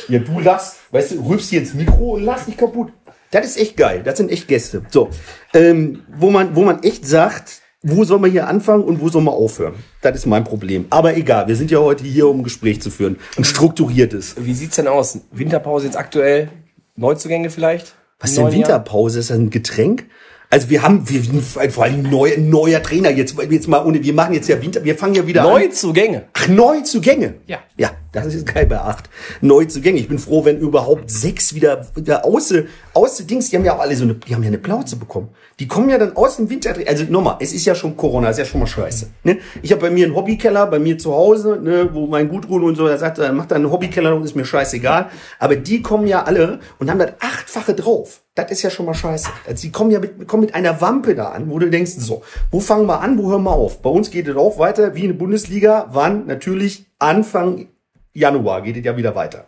[0.10, 2.92] ja, du lachst, weißt du, rülpst hier ins Mikro und lachst nicht kaputt.
[3.32, 4.02] Das ist echt geil.
[4.04, 4.84] Das sind echt Gäste.
[4.90, 5.10] So,
[5.54, 9.24] ähm, wo man, wo man echt sagt, wo soll man hier anfangen und wo soll
[9.24, 9.74] man aufhören?
[10.02, 10.86] Das ist mein Problem.
[10.90, 13.18] Aber egal, wir sind ja heute hier, um ein Gespräch zu führen.
[13.38, 14.36] Ein strukturiertes.
[14.38, 15.20] Wie sieht's denn aus?
[15.32, 16.50] Winterpause jetzt aktuell?
[16.96, 17.96] Neuzugänge vielleicht?
[18.20, 18.54] Was Im denn?
[18.54, 19.20] Winterpause?
[19.20, 20.06] Ist das ein Getränk?
[20.52, 24.34] Also wir haben, wir vor allem neu, neuer Trainer jetzt, jetzt mal ohne, wir machen
[24.34, 25.50] jetzt ja Winter, wir fangen ja wieder an.
[25.50, 26.24] Neuzugänge.
[26.34, 27.36] Ach, Neuzugänge.
[27.48, 27.60] Ja.
[27.78, 29.10] Ja, das ist geil bei acht.
[29.40, 29.98] Neuzugänge.
[29.98, 33.80] Ich bin froh, wenn überhaupt sechs wieder, wieder außer, außer Dings, die haben ja auch
[33.80, 35.30] alle so eine, die haben ja eine Plauze bekommen.
[35.62, 38.40] Die kommen ja dann aus dem Winter, also nochmal, es ist ja schon Corona, ist
[38.40, 39.08] ja schon mal scheiße.
[39.24, 39.38] Ne?
[39.62, 42.76] Ich habe bei mir einen Hobbykeller, bei mir zu Hause, ne, wo mein Gudrun und
[42.76, 45.08] so, er sagt, er macht da einen Hobbykeller und ist mir scheißegal.
[45.40, 48.22] Aber die kommen ja alle und haben das achtfache drauf.
[48.36, 49.30] Das ist ja schon mal scheiße.
[49.62, 52.62] Die kommen ja mit, kommen mit einer Wampe da an, wo du denkst, so, wo
[52.62, 53.82] fangen wir an, wo hören wir auf?
[53.82, 55.88] Bei uns geht es auch weiter, wie in der Bundesliga.
[55.92, 56.28] Wann?
[56.28, 57.68] Natürlich Anfang
[58.14, 59.48] Januar geht es ja wieder weiter.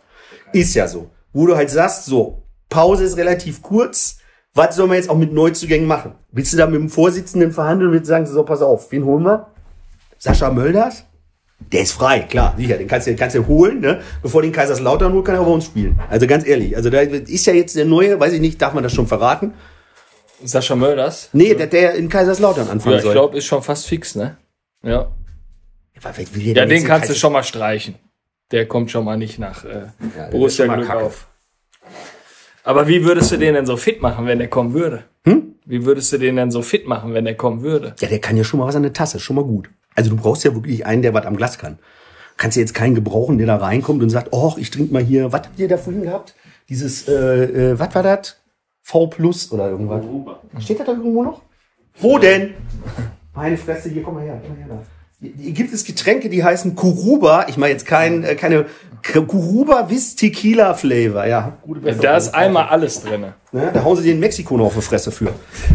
[0.52, 1.10] Ist ja so.
[1.32, 4.18] wo du halt sagst, so, Pause ist relativ kurz,
[4.54, 6.14] was soll man jetzt auch mit Neuzugängen machen?
[6.30, 9.24] Willst du da mit dem Vorsitzenden verhandeln und willst sagen, so, pass auf, wen holen
[9.24, 9.48] wir?
[10.18, 11.04] Sascha Mölders?
[11.72, 14.00] Der ist frei, klar, sicher, den kannst du, kannst du holen, ne?
[14.22, 15.98] Bevor den Kaiserslautern holt, kann er bei uns spielen.
[16.10, 18.82] Also ganz ehrlich, also da ist ja jetzt der neue, weiß ich nicht, darf man
[18.82, 19.54] das schon verraten?
[20.42, 21.30] Sascha Mölders?
[21.32, 23.12] Nee, der, der in Kaiserslautern anfangen Ja, ich soll.
[23.12, 24.36] glaube, ist schon fast fix, ne?
[24.82, 25.10] Ja.
[26.36, 27.94] Ja, den kannst du schon mal streichen.
[28.50, 31.02] Der kommt schon mal nicht nach äh, der Borussia Glück kacke.
[31.04, 31.28] auf.
[32.62, 35.04] Aber wie würdest du den denn so fit machen, wenn der kommen würde?
[35.24, 35.54] Hm?
[35.64, 37.94] Wie würdest du den denn so fit machen, wenn der kommen würde?
[38.00, 39.70] Ja, der kann ja schon mal was an der Tasse, schon mal gut.
[39.94, 41.78] Also du brauchst ja wirklich einen, der was am Glas kann.
[42.36, 45.32] Kannst ja jetzt keinen gebrauchen, der da reinkommt und sagt, oh, ich trinke mal hier,
[45.32, 46.34] was habt ihr da vorhin gehabt?
[46.68, 47.12] Dieses, äh,
[47.72, 48.36] äh, was war das?
[48.82, 50.04] V Plus oder irgendwas.
[50.62, 51.42] Steht das da irgendwo noch?
[51.98, 52.54] Wo denn?
[53.34, 54.82] Meine Fresse, hier, komm mal her, komm mal her da.
[55.38, 57.46] Hier, gibt es Getränke, die heißen Kuruba.
[57.48, 58.66] Ich meine jetzt kein, äh, keine
[59.02, 61.26] Kuruba Wiss Tequila Flavor.
[61.26, 62.02] Ja, gute Besserung.
[62.02, 63.34] da ist einmal alles drinne.
[63.54, 63.70] Ne?
[63.72, 65.28] Da hauen sie den in Mexiko noch auf die Fresse für.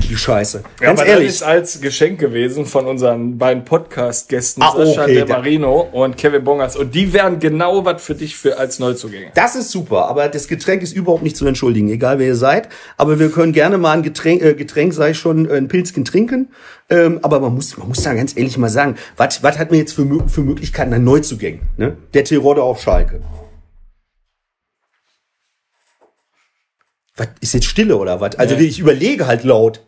[0.09, 0.63] Die Scheiße.
[0.81, 1.27] Ja, Ganz aber ehrlich.
[1.27, 6.17] das ist als Geschenk gewesen von unseren beiden Podcast-Gästen, Ah, Sascha okay, De Marino und
[6.17, 6.75] Kevin Bongers.
[6.75, 9.27] Und die wären genau was für dich für als Neuzugänge.
[9.33, 12.67] Das ist super, aber das Getränk ist überhaupt nicht zu entschuldigen, egal wer ihr seid.
[12.97, 16.49] Aber wir können gerne mal ein Getränk, äh, Getränk sei schon äh, ein Pilzchen trinken.
[16.89, 19.93] Ähm, aber man muss, man muss da ganz ehrlich mal sagen, was hat man jetzt
[19.93, 21.61] für, für Möglichkeiten an Neuzugängen?
[21.77, 21.95] Ne?
[22.13, 23.21] Der Terodde auf Schalke.
[27.19, 28.35] Was ist jetzt Stille oder was?
[28.37, 28.63] Also Nee.
[28.63, 29.85] ich überlege halt laut,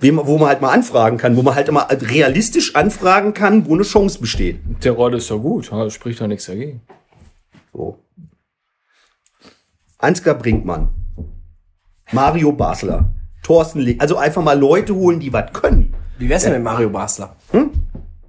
[0.00, 3.74] wem, wo man halt mal anfragen kann, wo man halt immer realistisch anfragen kann, wo
[3.74, 4.58] eine Chance besteht.
[4.82, 6.80] Der Rolle ist doch gut, ja, spricht doch nichts dagegen.
[7.74, 7.98] So.
[9.98, 10.88] Ansgar Brinkmann,
[12.10, 13.10] Mario Basler,
[13.42, 15.94] Thorsten Lee, also einfach mal Leute holen, die was können.
[16.18, 17.36] Wie wär's denn mit Mario Basler?
[17.50, 17.70] Hm?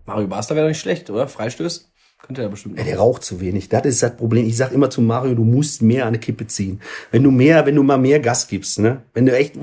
[0.06, 1.27] Mario Basler wäre doch nicht schlecht, oder?
[1.27, 1.91] Freistöß?
[2.25, 2.77] Könnte er bestimmt.
[2.77, 3.67] Ja, der raucht zu wenig.
[3.67, 4.47] Das ist das Problem.
[4.47, 6.79] Ich sag immer zu Mario, du musst mehr an eine Kippe ziehen.
[7.12, 9.01] Wenn du mehr, wenn du mal mehr Gas gibst, ne?
[9.13, 9.55] Wenn du echt,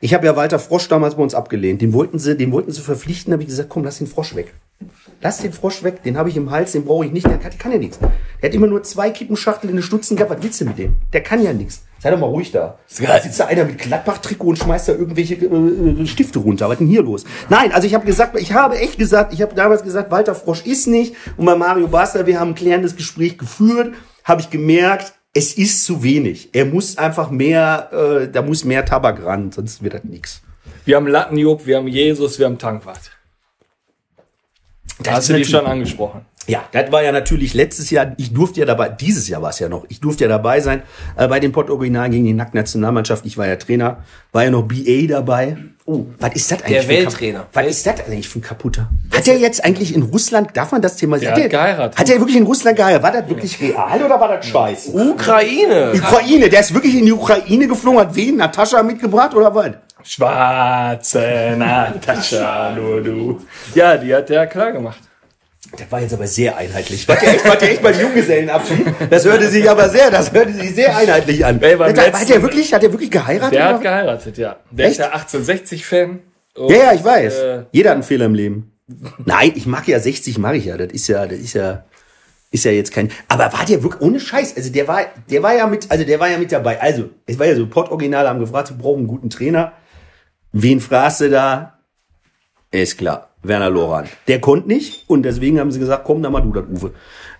[0.00, 1.82] ich habe ja Walter Frosch damals bei uns abgelehnt.
[1.82, 3.32] Den wollten sie, den wollten sie verpflichten.
[3.32, 4.54] Habe ich gesagt, komm, lass den Frosch weg.
[5.22, 6.04] Lass den Frosch weg.
[6.04, 7.26] Den habe ich im Hals, den brauche ich nicht.
[7.26, 7.98] Der kann, der kann ja nichts.
[7.98, 10.30] Der hat immer nur zwei Kippenschachteln in den Stutzen gehabt.
[10.30, 10.94] Was willst du mit dem?
[11.12, 11.83] Der kann ja nichts.
[12.04, 12.78] Sei doch mal ruhig da.
[13.00, 16.66] Da sitzt da einer mit Gladbach-Trikot und schmeißt da irgendwelche äh, äh, Stifte runter.
[16.66, 17.24] Was ist denn hier los?
[17.48, 20.66] Nein, also ich habe gesagt, ich habe echt gesagt, ich habe damals gesagt, Walter Frosch
[20.66, 21.14] ist nicht.
[21.38, 25.82] Und bei Mario Basler, wir haben ein klärendes Gespräch geführt, habe ich gemerkt, es ist
[25.86, 26.50] zu wenig.
[26.52, 27.88] Er muss einfach mehr,
[28.24, 30.42] äh, da muss mehr Tabak ran, sonst wird das nichts.
[30.84, 33.00] Wir haben Lattenjob, wir haben Jesus, wir haben Tankwart.
[34.98, 36.26] Das Hast ist du die natürlich- schon angesprochen?
[36.46, 39.58] Ja, das war ja natürlich letztes Jahr, ich durfte ja dabei, dieses Jahr war es
[39.60, 40.82] ja noch, ich durfte ja dabei sein
[41.16, 43.24] äh, bei dem Pott Original gegen die Nackt-Nationalmannschaft.
[43.24, 43.98] Ich war ja Trainer,
[44.32, 45.56] war ja noch BA dabei.
[45.86, 46.72] Oh, was ist das eigentlich?
[46.72, 47.46] Der für ein Kap- Welttrainer.
[47.52, 48.88] Was ist das eigentlich für ein Kaputter?
[49.14, 51.98] Hat er jetzt eigentlich in Russland, darf man das Thema Der hat hat er- geheiratet.
[51.98, 53.02] Hat er wirklich in Russland geheiratet?
[53.02, 54.88] War das wirklich real oder war das Scheiß?
[54.92, 55.92] Ukraine!
[55.94, 58.36] Ukraine, der ist wirklich in die Ukraine geflogen, hat wen?
[58.36, 59.70] Natascha mitgebracht oder was?
[60.02, 63.40] Schwarze Natascha, nur du.
[63.74, 64.98] Ja, die hat der klar gemacht.
[65.72, 67.06] Das war jetzt aber sehr einheitlich.
[67.08, 68.86] War der echt, war der echt beim Junggesellenabschied?
[69.10, 71.60] Das hörte sich aber sehr, das hörte sich sehr einheitlich an.
[71.62, 73.54] Ey, hat, er- hat letzten- er wirklich, hat er wirklich geheiratet?
[73.54, 74.56] Der hat geheiratet, ja.
[74.70, 74.98] Der Echt?
[75.00, 76.20] ist ja 1860-Fan.
[76.56, 77.34] Ja, ja, ich weiß.
[77.38, 78.72] Äh, Jeder hat einen Fehler im Leben.
[79.24, 80.76] Nein, ich mag ja 60, mag ich ja.
[80.76, 81.84] Das ist ja, das ist ja,
[82.50, 83.10] ist ja jetzt kein.
[83.28, 84.56] Aber war der wirklich ohne Scheiß?
[84.56, 85.00] Also der war,
[85.30, 86.80] der war ja mit, also der war ja mit dabei.
[86.80, 89.72] Also es war ja so, Pott-Originale haben gefragt, wir brauchen einen guten Trainer.
[90.52, 91.78] Wen fragst du da?
[92.70, 94.08] Ist klar, Werner Loran.
[94.26, 96.92] Der konnte nicht und deswegen haben sie gesagt, komm, dann mal du das, Uwe.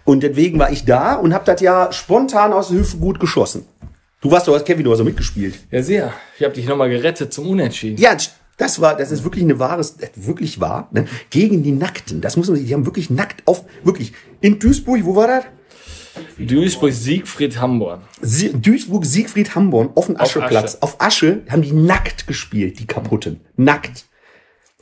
[0.04, 3.66] Und deswegen war ich da und hab das ja spontan aus der Hüfte gut geschossen.
[4.20, 5.54] Du warst doch als Kevin, du hast doch mitgespielt.
[5.70, 6.12] ja, sehr.
[6.38, 8.00] Ich habe dich nochmal gerettet zum Unentschieden.
[8.00, 8.16] Ja,
[8.56, 11.06] das war, das ist wirklich eine wahres, das wirklich wahr, ne?
[11.30, 12.20] gegen die Nackten.
[12.20, 14.12] Das muss man sich, die haben wirklich nackt auf, wirklich.
[14.40, 15.44] In Duisburg, wo war das?
[16.38, 18.00] Duisburg, Siegfried, Hamburg.
[18.20, 20.74] Sie, Duisburg, Siegfried, Hamborn, auf dem Ascheplatz.
[20.74, 20.82] Asche.
[20.82, 23.40] Auf Asche haben die nackt gespielt, die kaputten.
[23.56, 24.06] Nackt.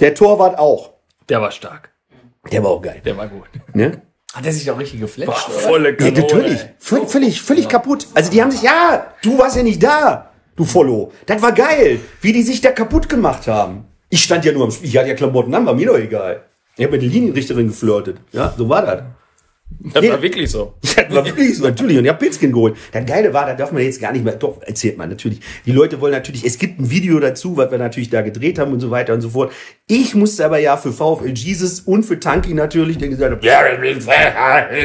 [0.01, 0.91] Der Torwart auch.
[1.33, 1.88] Der war stark.
[2.53, 3.01] Der war auch geil.
[3.07, 3.47] Der war gut.
[3.73, 4.03] Ne?
[4.35, 5.47] Hat er sich auch richtig geflasht?
[5.47, 6.21] Boah, volle Ja, Kanone.
[6.21, 6.61] natürlich.
[6.61, 6.68] ey.
[6.79, 8.07] Völlig, völlig, völlig kaputt.
[8.12, 11.11] Also die haben sich, ja, du warst ja nicht da, du Follow.
[11.25, 13.87] Das war geil, wie die sich da kaputt gemacht haben.
[14.11, 16.42] Ich stand ja nur am Spiel, ich hatte ja Klamotten an, war mir doch egal.
[16.77, 18.18] Ich habe mit der Linienrichterin geflirtet.
[18.33, 19.03] Ja, so war das.
[19.81, 20.11] Das Nee.
[20.11, 20.75] war wirklich so.
[20.83, 21.99] Das war wirklich so, natürlich.
[21.99, 22.77] Und ich habe Pilzkin geholt.
[22.93, 25.41] Das Geile war, da darf man jetzt gar nicht mehr, doch, erzählt man natürlich.
[25.67, 28.73] Die Leute wollen natürlich, es gibt ein Video dazu, was wir natürlich da gedreht haben
[28.73, 29.53] und so weiter und so fort.
[29.87, 33.61] Ich musste aber ja für VfL Jesus und für Tanky natürlich, der gesagt hat, ja,
[33.73, 33.99] ich bin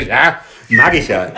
[0.10, 1.32] ja, mag ich ja.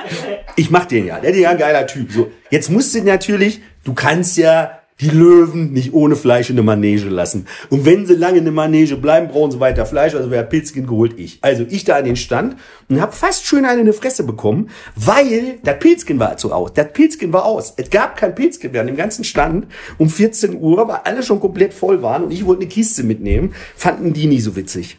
[0.55, 1.19] Ich mach den ja.
[1.19, 2.11] Der ist ja ein geiler Typ.
[2.11, 6.63] So, jetzt musst du natürlich, du kannst ja, die Löwen nicht ohne Fleisch in eine
[6.63, 7.45] Manege lassen.
[7.69, 10.15] Und wenn sie lange in eine Manege bleiben, brauchen sie weiter Fleisch.
[10.15, 11.13] Also wer hat Pilzkin geholt?
[11.17, 11.39] Ich.
[11.41, 12.57] Also ich da an den Stand
[12.89, 16.73] und habe fast schön eine in die Fresse bekommen, weil das Pilzkin war zu aus.
[16.73, 17.73] Das Pilzkin war aus.
[17.77, 19.67] Es gab kein Pilzkin mehr an dem ganzen Stand.
[19.97, 23.53] Um 14 Uhr, weil alle schon komplett voll waren und ich wollte eine Kiste mitnehmen,
[23.75, 24.97] fanden die nie so witzig.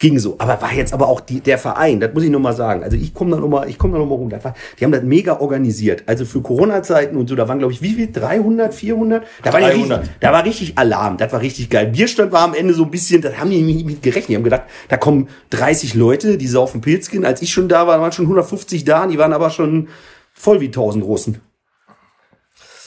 [0.00, 0.34] Ging so.
[0.38, 2.82] Aber war jetzt aber auch die, der Verein, das muss ich nochmal sagen.
[2.82, 4.30] Also ich komme da nochmal, ich komme da nochmal rum.
[4.32, 6.02] War, die haben das mega organisiert.
[6.06, 8.10] Also für Corona-Zeiten und so, da waren glaube ich, wie viel?
[8.10, 9.24] 300, 400?
[9.42, 10.00] Da war, ja 300.
[10.00, 11.16] richtig, da war richtig Alarm.
[11.16, 11.86] Das war richtig geil.
[11.86, 14.30] Bierstand war am Ende so ein bisschen, das haben die nicht mit gerechnet.
[14.30, 17.24] Die haben gedacht, da kommen 30 Leute, die saufen Pilzkin.
[17.24, 19.06] Als ich schon da war, waren schon 150 da.
[19.06, 19.88] Die waren aber schon
[20.32, 21.40] voll wie 1000 Russen.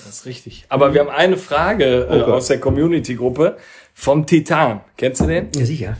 [0.05, 0.65] Das ist richtig.
[0.69, 2.31] Aber wir haben eine Frage äh, Okay.
[2.31, 3.57] aus der Community-Gruppe
[3.93, 4.81] vom Titan.
[4.97, 5.47] Kennst du den?
[5.55, 5.97] Ja, sicher.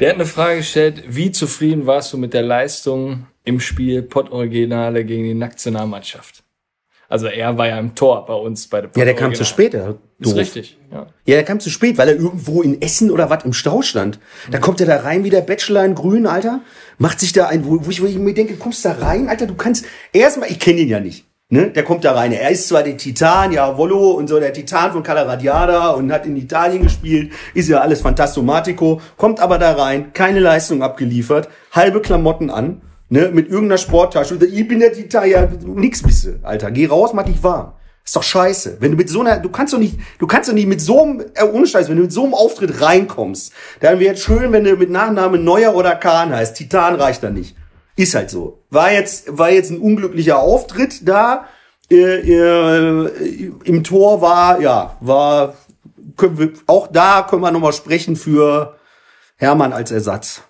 [0.00, 5.04] Der hat eine Frage gestellt, wie zufrieden warst du mit der Leistung im Spiel Pott-Originale
[5.04, 6.42] gegen die Nationalmannschaft?
[7.10, 9.74] Also er war ja im Tor bei uns bei der Ja, der kam zu spät.
[9.74, 11.08] der Ist richtig, ja.
[11.26, 14.18] Ja, der kam zu spät, weil er irgendwo in Essen oder was im Stau stand.
[14.50, 16.60] Da kommt er da rein wie der Bachelor in Grün, Alter.
[16.96, 19.46] Macht sich da ein, wo, wo, ich, wo ich mir denke, kommst da rein, Alter,
[19.46, 21.26] du kannst, erstmal, ich kenne ihn ja nicht.
[21.52, 21.70] Ne?
[21.70, 22.30] Der kommt da rein.
[22.30, 26.24] Er ist zwar der Titan, ja, Wollo und so, der Titan von Calaradiada und hat
[26.24, 32.00] in Italien gespielt, ist ja alles Fantastomatico, kommt aber da rein, keine Leistung abgeliefert, halbe
[32.00, 34.36] Klamotten an, ne, mit irgendeiner Sporttasche.
[34.36, 36.70] Ich bin der Titan, ja, nix bist du, Alter.
[36.70, 37.72] Geh raus, mach dich warm.
[38.04, 38.76] Ist doch scheiße.
[38.78, 41.02] Wenn du mit so einer, du kannst doch nicht, du kannst doch nicht mit so
[41.02, 44.52] einem, äh, ohne Scheiß, wenn du mit so einem Auftritt reinkommst, dann wäre es schön,
[44.52, 46.56] wenn du mit Nachname Neuer oder Kahn heißt.
[46.56, 47.56] Titan reicht da nicht.
[47.96, 48.62] Ist halt so.
[48.70, 51.46] War jetzt, war jetzt ein unglücklicher Auftritt da.
[51.90, 55.54] Äh, äh, Im Tor war, ja, war,
[56.16, 58.76] können wir, auch da können wir nochmal sprechen für
[59.36, 60.42] Hermann als Ersatz.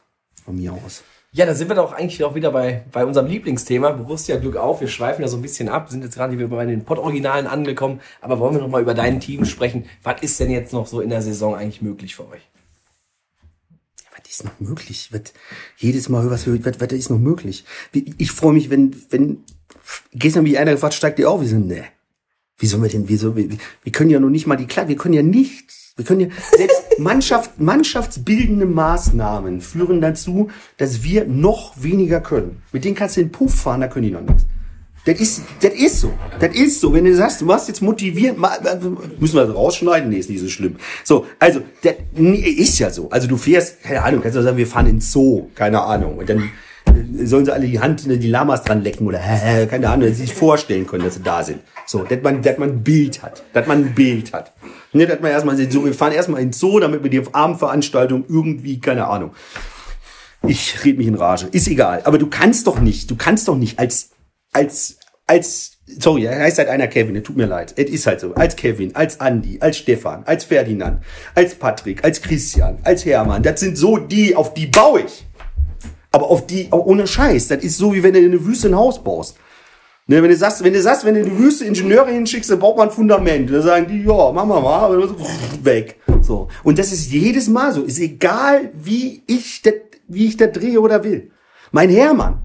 [0.45, 1.03] Von mir aus.
[1.33, 3.93] Ja, da sind wir doch eigentlich auch wieder bei, bei unserem Lieblingsthema.
[3.93, 4.81] Borussia Glück auf.
[4.81, 8.01] Wir schweifen ja so ein bisschen ab, sind jetzt gerade wieder bei den Pott-Originalen angekommen.
[8.21, 9.87] Aber wollen wir noch mal über dein Team sprechen?
[10.03, 12.43] Was ist denn jetzt noch so in der Saison eigentlich möglich für euch?
[14.31, 15.09] Ist noch möglich?
[15.11, 15.23] Was,
[15.77, 17.65] jedes Mal, was, was, was ist noch möglich?
[17.93, 19.39] Ich freue mich, wenn, wenn,
[20.13, 21.41] gestern wie einer gefragt, steigt ihr auf?
[21.41, 21.83] Wir sind, ne.
[22.57, 23.49] Wie sollen wir denn, wieso, wir,
[23.83, 25.95] wir können ja noch nicht mal die Klar, wir können ja nichts.
[25.97, 32.63] Wir können ja, selbst Mannschaft, mannschaftsbildende Maßnahmen führen dazu, dass wir noch weniger können.
[32.71, 34.47] Mit denen kannst du den Puff fahren, da können die noch nichts.
[35.05, 36.13] Das ist, das ist so.
[36.39, 36.93] Das ist so.
[36.93, 38.37] Wenn du sagst, du machst jetzt motiviert,
[39.19, 40.11] müssen wir das rausschneiden?
[40.11, 40.77] Nee, ist nicht so schlimm.
[41.05, 43.09] So, also, das ist ja so.
[43.09, 46.19] Also du fährst, keine Ahnung, kannst du sagen, wir fahren in Zoo, keine Ahnung.
[46.19, 46.51] Und dann
[46.85, 50.19] äh, sollen sie alle die Hand, die Lamas dran lecken oder, äh, keine Ahnung, dass
[50.19, 51.61] sie sich vorstellen können, dass sie da sind.
[51.87, 53.43] So, dass man, dass man ein Bild hat.
[53.55, 54.53] Dass man ein Bild hat.
[54.93, 58.81] Ne, dass man erstmal so, wir fahren erstmal in Zoo, damit wir die Abendveranstaltung irgendwie,
[58.81, 59.33] keine Ahnung.
[60.47, 61.49] Ich red mich in Rage.
[61.53, 62.03] Ist egal.
[62.05, 64.10] Aber du kannst doch nicht, du kannst doch nicht als,
[64.53, 67.75] als, als, sorry, er heißt halt einer Kevin, tut mir leid.
[67.77, 68.35] Es ist halt so.
[68.35, 71.03] Als Kevin, als Andi, als Stefan, als Ferdinand,
[71.35, 73.43] als Patrick, als Christian, als Hermann.
[73.43, 75.27] Das sind so die, auf die baue ich.
[76.13, 77.49] Aber auf die, auch ohne Scheiß.
[77.49, 79.37] Das ist so, wie wenn du in eine Wüste ein Haus baust.
[80.11, 82.59] Ne, wenn du sagst, wenn du sagst, wenn du in die Wüste Ingenieure hinschickst, dann
[82.59, 83.49] braucht man ein Fundament.
[83.49, 85.17] Dann sagen die, ja, machen wir mal, so,
[85.63, 86.01] weg.
[86.21, 86.49] So.
[86.65, 87.83] Und das ist jedes Mal so.
[87.83, 89.75] Ist egal, wie ich das,
[90.09, 91.31] wie ich das drehe oder will.
[91.71, 92.43] Mein Hermann,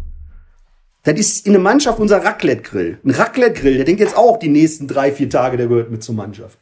[1.06, 2.98] das ist in der Mannschaft unser Raclette-Grill.
[3.04, 6.16] Ein Raclette-Grill, der denkt jetzt auch die nächsten drei, vier Tage, der gehört mit zur
[6.16, 6.58] Mannschaft.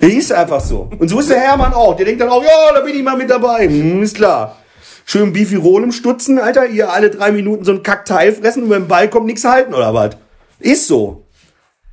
[0.00, 0.90] Der ist einfach so.
[0.98, 1.96] Und so ist der Hermann auch.
[1.96, 3.68] Der denkt dann auch, ja, da bin ich mal mit dabei.
[3.68, 4.58] Hm, ist klar.
[5.04, 6.66] Schön Beefy Roll im Stutzen, Alter.
[6.66, 9.94] Ihr alle drei Minuten so ein Kackteil fressen und ein Ball kommt, nichts halten oder
[9.94, 10.16] was?
[10.58, 11.24] Ist so.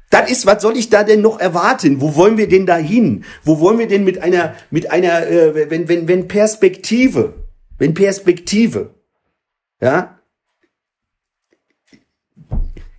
[0.10, 2.02] Das ist, was soll ich da denn noch erwarten?
[2.02, 3.26] Wo wollen wir denn da hin?
[3.44, 7.36] Wo wollen wir denn mit einer, mit einer, äh, wenn, wenn, wenn Perspektive,
[7.80, 8.94] wenn Perspektive,
[9.82, 10.20] ja?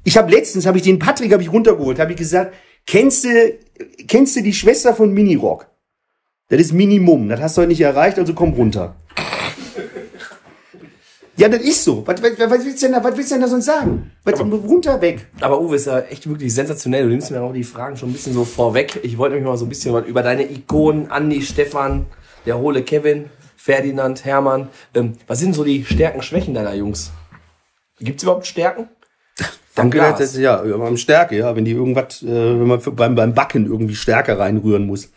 [0.03, 2.55] Ich habe letztens, habe ich den Patrick, habe ich runtergeholt, habe ich gesagt,
[2.87, 3.59] kennst du,
[4.09, 5.69] kennst du die Schwester von Minirock?
[6.49, 8.97] Das ist Minimum, das hast du heute nicht erreicht, also komm runter.
[11.37, 12.07] Ja, das ist so.
[12.07, 14.11] Was, was, was, willst du denn da, was willst du denn da sonst sagen?
[14.25, 15.27] Was, runter, weg.
[15.41, 17.05] Aber Uwe ist ja echt wirklich sensationell.
[17.05, 19.01] Du nimmst mir auch die Fragen schon ein bisschen so vorweg.
[19.05, 22.05] Ich wollte mich mal so ein bisschen über deine Ikonen, Andi, Stefan,
[22.45, 24.69] der hohle Kevin, Ferdinand, Hermann.
[24.95, 27.13] Ähm, was sind so die Stärken, Schwächen deiner Jungs?
[28.01, 28.89] Gibt's überhaupt Stärken?
[29.75, 30.35] Danke, Glas.
[30.39, 31.55] ja, am Stärke, ja.
[31.55, 35.11] Wenn die irgendwas, äh, wenn man für, beim, beim Backen irgendwie Stärke reinrühren muss,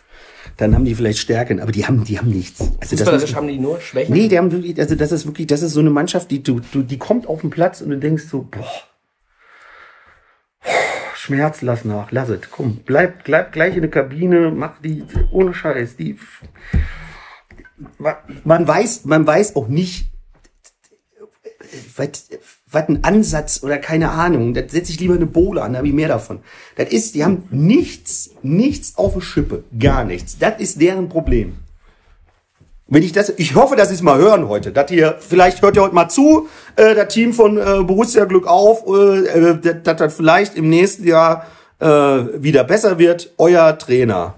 [0.58, 2.60] dann haben die vielleicht Stärken, aber die haben, die haben nichts.
[2.82, 4.14] Also das muss- haben die nur Schwächen?
[4.14, 6.60] Nee, die haben wirklich, also das ist wirklich, das ist so eine Mannschaft, die du,
[6.74, 8.68] du die kommt auf den Platz und du denkst so, boah,
[11.16, 15.54] Schmerz, lass nach, lass es, komm, bleib, bleib gleich in der Kabine, mach die, ohne
[15.54, 16.20] Scheiß, die,
[18.44, 20.08] man weiß, man weiß auch nicht,
[21.96, 22.30] was,
[22.72, 24.54] was ein Ansatz oder keine Ahnung.
[24.54, 26.40] Da setze ich lieber eine Bohle an, da habe ich mehr davon.
[26.76, 29.64] Das ist, die haben nichts, nichts auf der Schippe.
[29.78, 30.38] Gar nichts.
[30.38, 31.58] Das ist deren Problem.
[32.88, 34.72] Wenn ich das, ich hoffe, dass Sie es mal hören heute.
[34.72, 38.46] Dass ihr, vielleicht hört ihr heute mal zu, äh, das Team von äh, Borussia Glück
[38.46, 41.48] auf, äh, äh, dass das vielleicht im nächsten Jahr
[41.80, 43.34] äh, wieder besser wird.
[43.38, 44.36] Euer Trainer.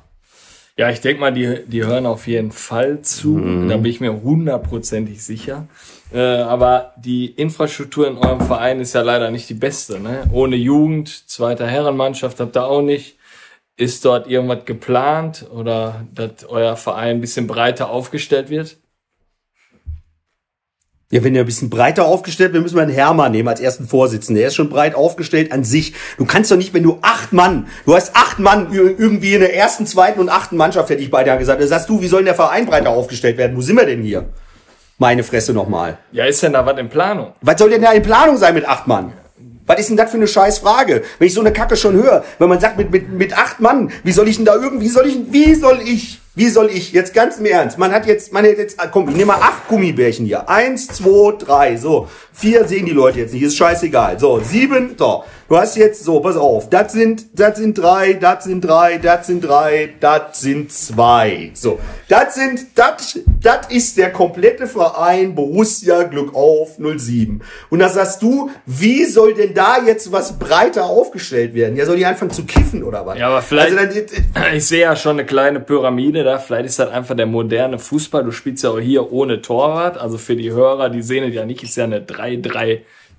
[0.77, 3.29] Ja, ich denke mal, die, die hören auf jeden Fall zu.
[3.29, 3.69] Mhm.
[3.69, 5.67] Da bin ich mir hundertprozentig sicher.
[6.13, 10.01] Äh, aber die Infrastruktur in eurem Verein ist ja leider nicht die beste.
[10.01, 10.23] Ne?
[10.33, 13.17] Ohne Jugend, zweiter Herrenmannschaft habt ihr auch nicht.
[13.77, 18.77] Ist dort irgendwas geplant oder dass euer Verein ein bisschen breiter aufgestellt wird?
[21.11, 23.87] Ja, wenn ihr ein bisschen breiter aufgestellt wäre, müssen wir einen Hermann nehmen als ersten
[23.87, 24.39] Vorsitzenden.
[24.39, 25.93] Der ist schon breit aufgestellt an sich.
[26.17, 29.55] Du kannst doch nicht, wenn du acht Mann, du hast acht Mann irgendwie in der
[29.55, 31.61] ersten, zweiten und achten Mannschaft, hätte ich beide gesagt.
[31.61, 33.55] Da sagst du, wie soll denn der Verein breiter aufgestellt werden?
[33.55, 34.25] Wo sind wir denn hier?
[34.97, 35.99] Meine Fresse nochmal.
[36.11, 37.33] Ja, ist denn da was in Planung?
[37.41, 39.13] Was soll denn da in Planung sein mit acht Mann?
[39.67, 41.03] Was ist denn das für eine scheiß Frage?
[41.19, 43.91] Wenn ich so eine Kacke schon höre, wenn man sagt mit, mit, mit acht Mann,
[44.03, 46.91] wie soll ich denn da irgendwie, wie soll ich, wie soll ich, wie soll ich,
[46.91, 49.39] jetzt ganz im Ernst, man hat jetzt, man hat jetzt, ah, komm, ich nehme mal
[49.39, 50.49] acht Gummibärchen hier.
[50.49, 52.09] Eins, zwei, drei, so.
[52.33, 54.19] Vier sehen die Leute jetzt nicht, ist scheißegal.
[54.19, 55.23] So, sieben, so.
[55.47, 59.27] Du hast jetzt, so, pass auf, das sind, das sind drei, das sind drei, das
[59.27, 61.51] sind drei, das sind zwei.
[61.53, 61.77] So.
[62.09, 67.41] Das sind, das, das ist der komplette Verein Borussia Glück auf 07.
[67.69, 71.75] Und da sagst du, wie soll denn da jetzt was breiter aufgestellt werden?
[71.75, 73.19] Ja, soll die anfangen zu kiffen oder was?
[73.19, 73.99] Ja, aber vielleicht- Also
[74.33, 76.39] dann, Ich sehe ja schon eine kleine Pyramide da.
[76.39, 78.23] Vielleicht ist das einfach der moderne Fußball.
[78.23, 79.99] Du spielst ja auch hier ohne Torwart.
[79.99, 82.01] Also für die Hörer, die sehen es ja nicht, ist ja eine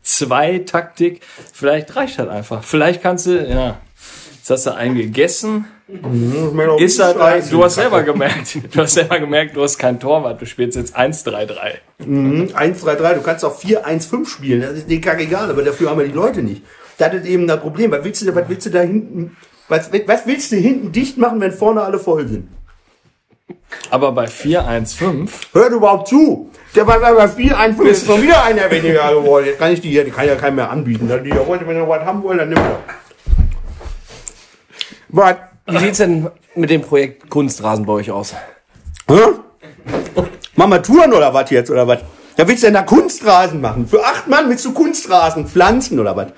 [0.06, 1.20] 3-3-2-Taktik.
[1.52, 2.62] Vielleicht reicht das einfach.
[2.62, 3.78] Vielleicht kannst du, ja,
[4.36, 5.66] jetzt hast du einen gegessen.
[6.78, 7.50] Ist das, Scheiße.
[7.50, 10.40] du hast selber gemerkt, du hast selber gemerkt, du hast kein Torwart.
[10.40, 12.54] Du spielst jetzt 1-3-3.
[12.54, 15.48] 1, 3, 3, du kannst auch 4, 1, 5 spielen, das ist dir kacke egal,
[15.48, 16.62] aber dafür haben wir die Leute nicht.
[16.98, 17.92] Das ist eben das Problem.
[17.92, 19.36] Was willst du, was willst du da hinten,
[19.68, 22.48] was, was willst du hinten dicht machen, wenn vorne alle voll sind?
[23.90, 26.50] Aber bei 4-1-5, Hört überhaupt zu!
[26.74, 29.46] Der war bei 4, 1, 5 ist noch wieder einer weniger geworden.
[29.46, 31.08] Jetzt kann ich die hier, die kann ja keinen mehr anbieten.
[31.24, 32.80] Die ja wollte, wenn ihr was haben wollt, dann nimmt er.
[35.08, 35.36] Was?
[35.66, 38.34] Wie sieht's denn mit dem Projekt Kunstrasen bei euch aus?
[39.08, 39.14] Hä?
[40.56, 42.00] Machen wir Touren oder was jetzt, oder was?
[42.36, 43.86] Da willst du denn da Kunstrasen machen?
[43.86, 46.28] Für acht Mann willst du Kunstrasen pflanzen oder was?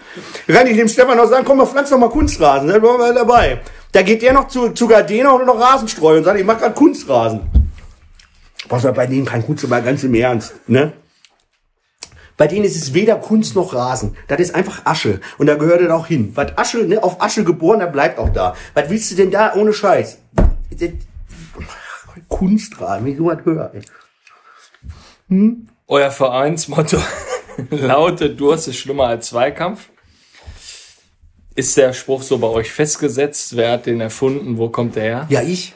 [0.47, 2.99] Da kann ich dem Stefan noch sagen, komm mal, pflanz doch mal Kunstrasen, da waren
[2.99, 3.61] wir dabei.
[3.91, 6.77] Da geht der noch zu, zu Gardena und noch Rasenstreu und sagt, ich mach grad
[6.77, 7.41] Kunstrasen.
[8.69, 10.93] Was bei denen kein Kunst, aber ganz im Ernst, ne?
[12.37, 14.17] Bei denen ist es weder Kunst noch Rasen.
[14.29, 15.21] Das ist einfach Asche.
[15.39, 16.31] Und da gehört es auch hin.
[16.37, 18.55] Was Asche, ne, auf Asche geboren, das bleibt auch da.
[18.75, 20.19] Was willst du denn da ohne Scheiß?
[22.29, 23.73] Kunstrasen, wenn ich sowas höre.
[23.75, 23.83] ey.
[25.89, 26.99] Euer Vereinsmotto
[27.71, 29.89] lautet, Durst ist schlimmer als Zweikampf.
[31.55, 33.57] Ist der Spruch so bei euch festgesetzt?
[33.57, 34.59] Wer hat den erfunden?
[34.59, 35.27] Wo kommt der her?
[35.29, 35.75] Ja, ich.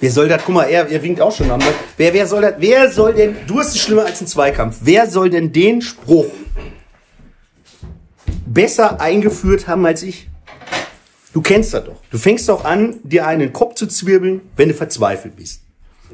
[0.00, 1.60] Wer soll das, guck mal, er, er winkt auch schon am.
[1.96, 4.78] Wer, wer soll das, wer soll denn, du hast es schlimmer als ein Zweikampf.
[4.82, 6.26] Wer soll denn den Spruch
[8.46, 10.28] besser eingeführt haben als ich?
[11.32, 12.02] Du kennst das doch.
[12.10, 15.62] Du fängst doch an, dir einen Kopf zu zwirbeln, wenn du verzweifelt bist.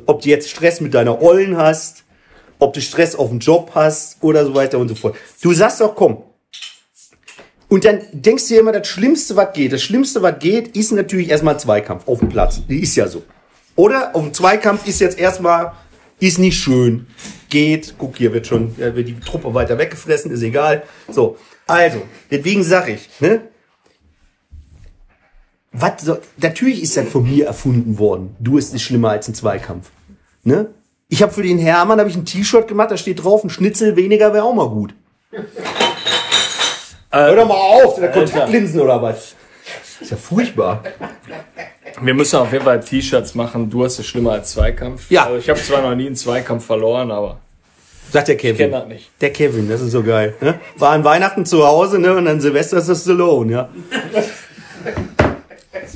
[0.06, 2.04] Ob du jetzt Stress mit deiner Ollen hast,
[2.62, 5.16] ob du Stress auf dem Job hast oder so weiter und so fort.
[5.42, 6.22] Du sagst doch, komm,
[7.72, 10.92] und dann denkst du dir immer, das Schlimmste, was geht, das Schlimmste, was geht, ist
[10.92, 12.60] natürlich erstmal Zweikampf auf dem Platz.
[12.68, 13.22] Ist ja so.
[13.76, 15.72] Oder auf dem Zweikampf ist jetzt erstmal,
[16.20, 17.06] ist nicht schön.
[17.48, 20.82] Geht, guck, hier wird schon, wird die Truppe weiter weggefressen, ist egal.
[21.08, 23.40] So, also, deswegen sag ich, ne?
[25.72, 28.36] Was soll, natürlich ist das von mir erfunden worden.
[28.38, 29.90] Du ist nicht schlimmer als ein Zweikampf.
[30.44, 30.74] Ne?
[31.12, 33.96] Ich habe für den Hermann hab ich ein T-Shirt gemacht, da steht drauf, ein Schnitzel
[33.96, 34.94] weniger wäre auch mal gut.
[37.10, 39.34] Hör doch mal auf, da Kontaktlinsen oder was?
[40.00, 40.82] Ist ja furchtbar.
[42.00, 43.68] Wir müssen auf jeden Fall T-Shirts machen.
[43.68, 45.10] Du hast es schlimmer als Zweikampf.
[45.10, 45.26] Ja.
[45.26, 47.40] Also ich habe zwar noch nie einen Zweikampf verloren, aber
[48.10, 48.70] Sagt der ich kenne Kevin.
[48.72, 49.10] das nicht.
[49.20, 50.34] Der Kevin, das ist so geil.
[50.40, 50.60] Ne?
[50.78, 52.16] War an Weihnachten zu Hause, ne?
[52.16, 53.68] Und dann Silvester ist das Stallone, ja.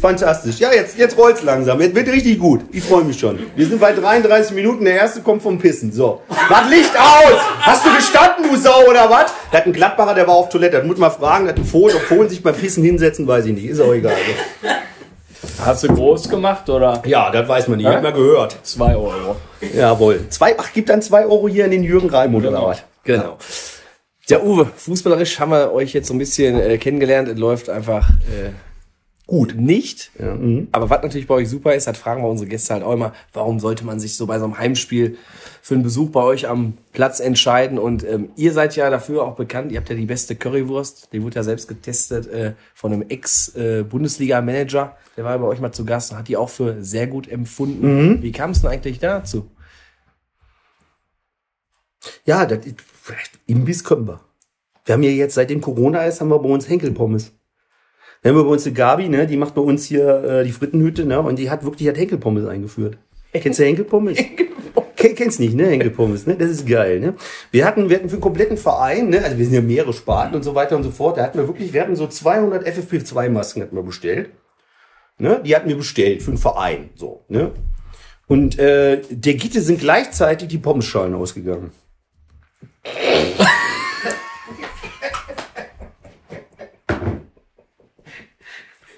[0.07, 0.61] Fantastisch.
[0.61, 1.81] Ja, jetzt, jetzt rollt's langsam.
[1.81, 2.61] Jetzt wird richtig gut.
[2.71, 3.40] Ich freue mich schon.
[3.57, 4.85] Wir sind bei 33 Minuten.
[4.85, 5.90] Der erste kommt vom Pissen.
[5.90, 6.21] So.
[6.49, 7.40] Mach Licht aus!
[7.62, 9.33] Hast du gestanden, du Sau, oder was?
[9.51, 10.77] Der hat einen Glattbacher, der war auf Toilette.
[10.77, 11.47] Das muss man fragen.
[11.47, 11.97] Der hat einen Fohlen.
[11.97, 13.64] Ob Fohlen sich beim Pissen hinsetzen, weiß ich nicht.
[13.66, 14.12] Ist auch egal.
[15.64, 17.88] Hast du groß gemacht oder Ja, das weiß man nicht.
[17.88, 17.95] Hä?
[17.95, 18.57] Hab mal gehört.
[18.62, 19.37] 2 Euro?
[19.74, 20.20] Jawohl.
[20.28, 22.85] Zwei, ach, gibt dann zwei Euro hier in den Jürgen Raimund, oder was?
[23.03, 23.39] Genau.
[24.28, 27.26] Ja, Uwe, fußballerisch haben wir euch jetzt so ein bisschen äh, kennengelernt.
[27.28, 28.51] Es läuft einfach äh,
[29.27, 30.12] gut nicht.
[30.18, 30.68] Ja, mhm.
[30.72, 33.12] Aber was natürlich bei euch super ist, das fragen wir unsere Gäste halt auch immer,
[33.33, 35.16] warum sollte man sich so bei so einem Heimspiel
[35.62, 37.79] für einen Besuch bei euch am Platz entscheiden?
[37.79, 41.22] Und ähm, ihr seid ja dafür auch bekannt, ihr habt ja die beste Currywurst, die
[41.22, 46.12] wurde ja selbst getestet äh, von einem Ex-Bundesliga-Manager, der war bei euch mal zu Gast
[46.12, 48.22] und hat die auch für sehr gut empfunden.
[48.22, 49.51] Wie kam es denn eigentlich dazu?
[52.24, 52.77] Ja, das ist,
[53.47, 54.20] Imbiss können wir.
[54.85, 57.33] Wir haben ja jetzt, seitdem Corona ist, haben wir bei uns Henkelpommes.
[58.27, 61.05] Wir haben bei uns eine Gabi, ne, die macht bei uns hier äh, die Frittenhütte,
[61.05, 62.99] ne, und die hat wirklich hat Henkelpommes eingeführt.
[63.33, 64.18] Kennst du Henkelpommes?
[64.97, 66.35] Ken- Kennst nicht, ne, Henkelpommes, ne?
[66.35, 67.14] Das ist geil, ne?
[67.53, 70.35] Wir hatten, wir hatten für den kompletten Verein, ne, also wir sind ja mehrere Sparten
[70.35, 73.62] und so weiter und so fort, da hatten wir wirklich, wir hatten so 200 FFP2-Masken
[73.62, 74.31] hatten wir bestellt.
[75.18, 75.41] Ne?
[75.45, 77.53] Die hatten wir bestellt für den Verein, so, ne?
[78.27, 81.70] Und äh, der Gitte sind gleichzeitig die Pommesschalen ausgegangen.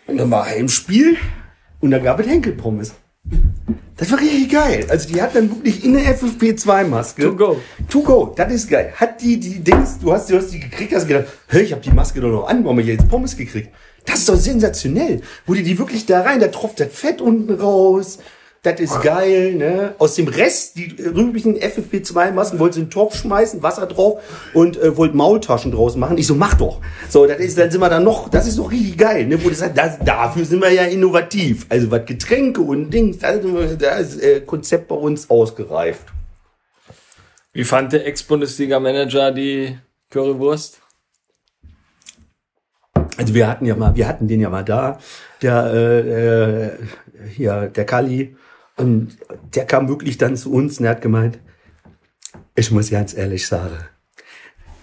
[0.09, 1.19] Und dann war Heimspiel
[1.81, 2.95] und da gab es Henkelpommes.
[3.99, 4.87] Das war richtig geil.
[4.89, 7.23] Also die hat dann wirklich in der FFP2-Maske.
[7.23, 7.61] To go.
[7.91, 8.93] To go, das ist geil.
[8.97, 11.83] Hat die, die Dings, du hast, du hast die gekriegt, hast gedacht, hey, ich habe
[11.83, 13.69] die Maske doch noch an, warum hab ich jetzt Pommes gekriegt?
[14.07, 15.21] Das ist doch sensationell.
[15.45, 18.19] Wurde die wirklich da rein, da tropft das Fett unten raus.
[18.63, 19.95] Das ist geil, ne?
[19.99, 24.21] Aus dem Rest, die rüblichen FFP2-Masken, wollte sie in den Topf schmeißen, Wasser drauf
[24.53, 26.19] und äh, wollte Maultaschen draus machen.
[26.19, 26.81] Ich so, mach doch.
[27.09, 29.43] So, das ist, dann sind wir dann noch, das ist doch richtig geil, ne?
[29.45, 31.67] Wo das, das, dafür sind wir ja innovativ.
[31.69, 36.07] Also was Getränke und Dings, da da ist äh, Konzept bei uns ausgereift.
[37.53, 39.79] Wie fand der Ex-Bundesliga-Manager die
[40.11, 40.81] Currywurst?
[43.17, 44.99] Also wir hatten ja mal, wir hatten den ja mal da,
[45.43, 46.79] der äh, äh,
[47.35, 48.37] hier, der Kali,
[48.79, 49.19] und
[49.55, 51.39] der kam wirklich dann zu uns und er hat gemeint,
[52.55, 53.79] ich muss ganz ehrlich sagen,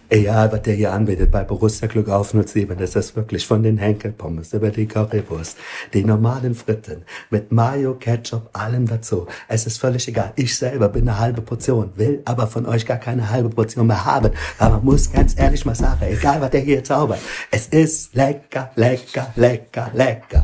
[0.09, 3.77] egal was der hier anbietet bei Borussia Glück auf 07, das ist wirklich von den
[3.77, 5.57] Henkelpommes über die Currywurst,
[5.93, 9.27] die normalen Fritten mit Mayo, Ketchup, allem dazu.
[9.47, 10.33] Es ist völlig egal.
[10.35, 14.05] Ich selber bin eine halbe Portion, will aber von euch gar keine halbe Portion mehr
[14.05, 14.31] haben.
[14.57, 17.19] Aber muss ganz ehrlich mal sagen, egal was der hier zaubert,
[17.51, 20.43] es ist lecker, lecker, lecker, lecker.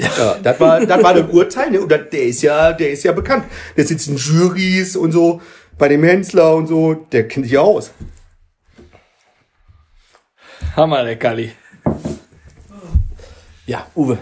[0.00, 1.80] Ja, das war, das war ein Urteil, ne?
[1.80, 3.44] Und das- der ist ja, der ist ja bekannt.
[3.76, 5.40] Der sitzt in Jurys und so,
[5.78, 7.90] bei dem Hensler und so, der kennt sich ja aus.
[10.76, 11.52] Hammer, der Kalli.
[13.66, 14.18] Ja, Uwe,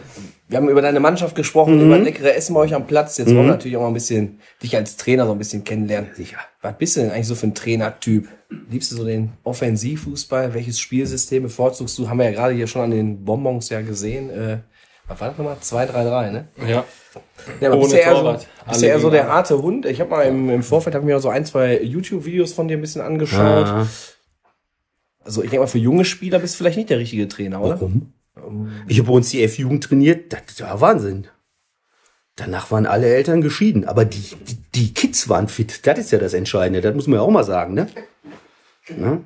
[0.49, 3.17] wir haben über deine Mannschaft gesprochen, über leckere Essen bei euch am Platz.
[3.19, 6.11] Jetzt wollen wir natürlich auch mal ein bisschen dich als Trainer so ein bisschen kennenlernen.
[6.15, 6.39] Sicher.
[6.63, 8.29] Was bist du denn eigentlich so für ein Trainertyp?
[8.71, 10.53] Liebst du so den Offensivfußball?
[10.55, 12.09] Welches Spielsystem bevorzugst du?
[12.09, 14.31] Haben wir ja gerade hier schon an den Bonbons ja gesehen.
[14.31, 14.59] Äh,
[15.09, 15.57] was war das nochmal?
[15.61, 16.49] 2-3-3, ne?
[16.67, 16.85] Ja.
[17.61, 18.39] Ja, aber Ohne bist ja eher so, Torwart.
[18.39, 19.87] bist Alle ja eher so der harte Hund.
[19.87, 22.77] Ich habe mal im, im Vorfeld hab ich mir so ein, zwei YouTube-Videos von dir
[22.77, 23.89] ein bisschen angeschaut.
[25.25, 27.81] Also ich denke mal, für junge Spieler bist du vielleicht nicht der richtige Trainer, oder?
[27.81, 28.13] Warum?
[28.87, 31.27] Ich habe bei uns die F-Jugend trainiert, das war Wahnsinn.
[32.37, 35.87] Danach waren alle Eltern geschieden, aber die, die, die Kids waren fit.
[35.87, 37.89] Das ist ja das Entscheidende, das muss man ja auch mal sagen, ne?
[38.97, 39.23] ne?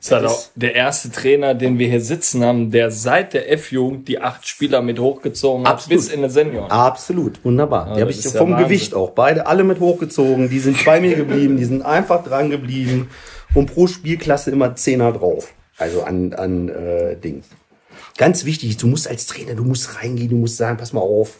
[0.00, 3.52] Das ist halt auch der erste Trainer, den wir hier sitzen haben, der seit der
[3.52, 5.98] F-Jugend die acht Spieler mit hochgezogen hat Absolut.
[5.98, 6.70] bis in den Senioren.
[6.70, 7.84] Absolut, wunderbar.
[7.84, 8.64] die das habe ich ja vom Wahnsinn.
[8.64, 9.10] Gewicht auch.
[9.10, 10.48] Beide alle mit hochgezogen.
[10.48, 13.10] Die sind bei mir geblieben, die sind einfach dran geblieben.
[13.52, 15.52] Und pro Spielklasse immer Zehner drauf.
[15.76, 17.46] Also an, an äh, Dings.
[18.16, 21.36] Ganz wichtig, du musst als Trainer, du musst reingehen, du musst sagen, pass mal auf.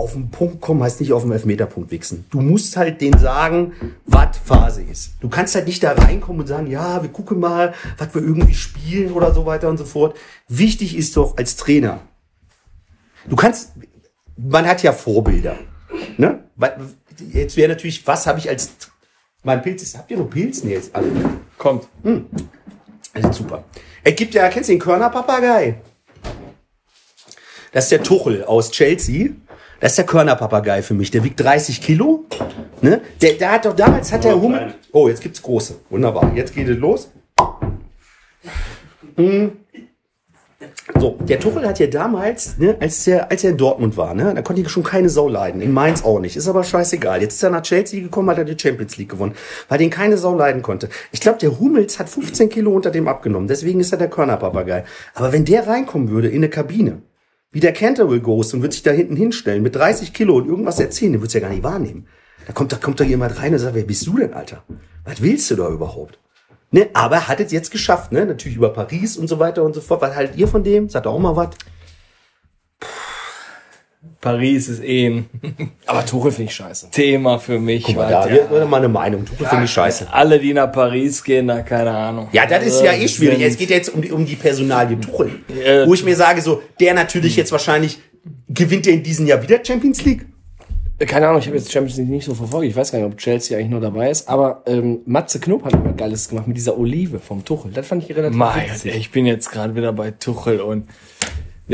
[0.00, 2.24] Auf den Punkt kommen heißt nicht auf den Elfmeterpunkt wichsen.
[2.30, 3.74] Du musst halt denen sagen,
[4.06, 5.12] was Phase ist.
[5.20, 8.54] Du kannst halt nicht da reinkommen und sagen, ja, wir gucken mal, was wir irgendwie
[8.54, 10.16] spielen oder so weiter und so fort.
[10.48, 12.00] Wichtig ist doch als Trainer,
[13.28, 13.72] du kannst,
[14.38, 15.58] man hat ja Vorbilder.
[16.16, 16.44] Ne?
[17.30, 18.70] Jetzt wäre natürlich, was habe ich als,
[19.42, 20.64] mein Pilz ist, habt ihr noch Pilz?
[20.64, 21.10] Nee, jetzt alle.
[21.58, 21.88] Kommt.
[23.12, 23.64] Also super.
[24.02, 25.82] Es gibt ja, kennst du den Körnerpapagei?
[27.72, 29.32] Das ist der Tuchel aus Chelsea.
[29.80, 31.10] Das ist der Körnerpapagei für mich.
[31.10, 32.26] Der wiegt 30 Kilo.
[32.82, 33.00] Ne?
[33.20, 34.74] Der, der hat doch damals hat der Hummel.
[34.92, 35.76] Oh, jetzt gibt's große.
[35.88, 36.32] Wunderbar.
[36.34, 37.10] Jetzt geht es los.
[39.16, 39.52] Hm.
[40.98, 44.34] So, der Tuchel hat ja damals, ne, als er, als er in Dortmund war, ne,
[44.34, 45.62] da konnte ich schon keine Sau leiden.
[45.62, 46.36] In Mainz auch nicht.
[46.36, 47.22] Ist aber scheißegal.
[47.22, 49.34] Jetzt ist er nach Chelsea gekommen, hat er die Champions League gewonnen,
[49.68, 50.90] weil den keine Sau leiden konnte.
[51.12, 53.48] Ich glaube, der Hummels hat 15 Kilo unter dem abgenommen.
[53.48, 54.84] Deswegen ist er der Körnerpapagei.
[55.14, 57.00] Aber wenn der reinkommen würde in eine Kabine,
[57.52, 60.78] wie der Canterville Ghost und wird sich da hinten hinstellen mit 30 Kilo und irgendwas
[60.78, 62.06] erzählen, der wird's ja gar nicht wahrnehmen.
[62.46, 64.62] Da kommt, da kommt da jemand rein und sagt, wer bist du denn, Alter?
[65.04, 66.18] Was willst du da überhaupt?
[66.72, 68.24] Ne, aber er hat es jetzt geschafft, ne?
[68.24, 70.02] Natürlich über Paris und so weiter und so fort.
[70.02, 70.88] Was haltet ihr von dem?
[70.88, 71.50] Sagt auch mal was?
[74.20, 75.26] Paris ist eh ein
[75.86, 76.88] Aber Tuchel finde ich scheiße.
[76.90, 77.84] Thema für mich.
[77.84, 79.24] Guck mal, da, der- hier, mal eine Meinung.
[79.24, 80.08] Tuchel finde ich scheiße.
[80.12, 82.28] alle, die nach Paris gehen, da keine Ahnung.
[82.32, 83.38] Ja, das ist Also, ja eh schwierig.
[83.38, 85.40] sind- Es geht jetzt um die, um die Personalie Tuchel.
[85.64, 85.86] Ja.
[85.86, 87.98] Wo ich mir sage, so, der natürlich jetzt wahrscheinlich,
[88.48, 90.26] gewinnt der in diesem Jahr wieder Champions League?
[90.98, 92.66] Keine Ahnung, ich habe jetzt Champions League nicht so verfolgt.
[92.68, 94.28] Ich weiß gar nicht, ob Chelsea eigentlich nur dabei ist.
[94.28, 97.70] Aber ähm, Matze Knob hat immer Geiles gemacht mit dieser Olive vom Tuchel.
[97.72, 98.94] Das fand ich relativ Mein, witzig.
[98.94, 100.88] ich bin jetzt gerade wieder bei Tuchel und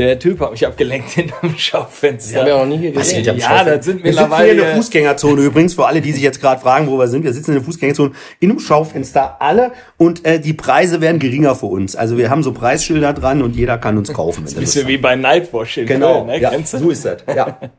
[0.05, 2.31] der Typ hat mich abgelenkt hinterm Schaufenster.
[2.31, 3.23] Ich habe ja noch nie hier Was gesehen.
[3.25, 3.75] Ja, Schaufenster?
[3.77, 6.39] das sind Wir sitzen hier mittlerweile- in der Fußgängerzone übrigens, für alle, die sich jetzt
[6.41, 7.23] gerade fragen, wo wir sind.
[7.23, 9.71] Wir sitzen in der Fußgängerzone in einem Schaufenster, alle.
[9.97, 11.95] Und äh, die Preise werden geringer für uns.
[11.95, 14.45] Also wir haben so Preisschilder dran und jeder kann uns kaufen.
[14.45, 16.39] wenn er Lust Bisschen wie bei Nightwash in Genau, Köln, ne?
[16.41, 16.77] ja, Kennst du?
[16.79, 17.23] so ist das.
[17.35, 17.57] Ja.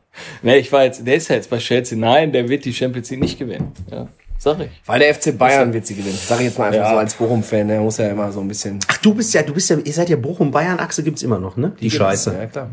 [0.41, 1.97] Ne, ich war jetzt, der ist ja jetzt bei Chelsea.
[1.97, 3.71] Nein, der wird die Champions League nicht gewinnen.
[3.89, 4.07] Ja,
[4.39, 4.69] sag ich.
[4.87, 6.17] Weil der FC Bayern wird sie gewinnen.
[6.17, 6.89] Sag ich jetzt mal einfach Ja.
[6.91, 7.67] so als Bochum-Fan.
[7.67, 8.79] Der muss ja immer so ein bisschen...
[8.87, 11.73] Ach, du bist ja, du bist ja, ihr seid ja Bochum-Bayern-Achse gibt's immer noch, ne?
[11.79, 12.33] Die Scheiße.
[12.33, 12.69] Ja, klar.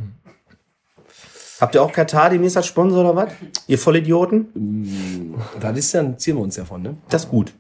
[1.59, 3.33] Habt ihr auch Katar demnächst als Sponsor oder was?
[3.67, 5.35] Ihr Vollidioten?
[5.59, 6.97] Das ist dann, ziehen wir uns ja von, ne?
[7.09, 7.55] Das ist gut.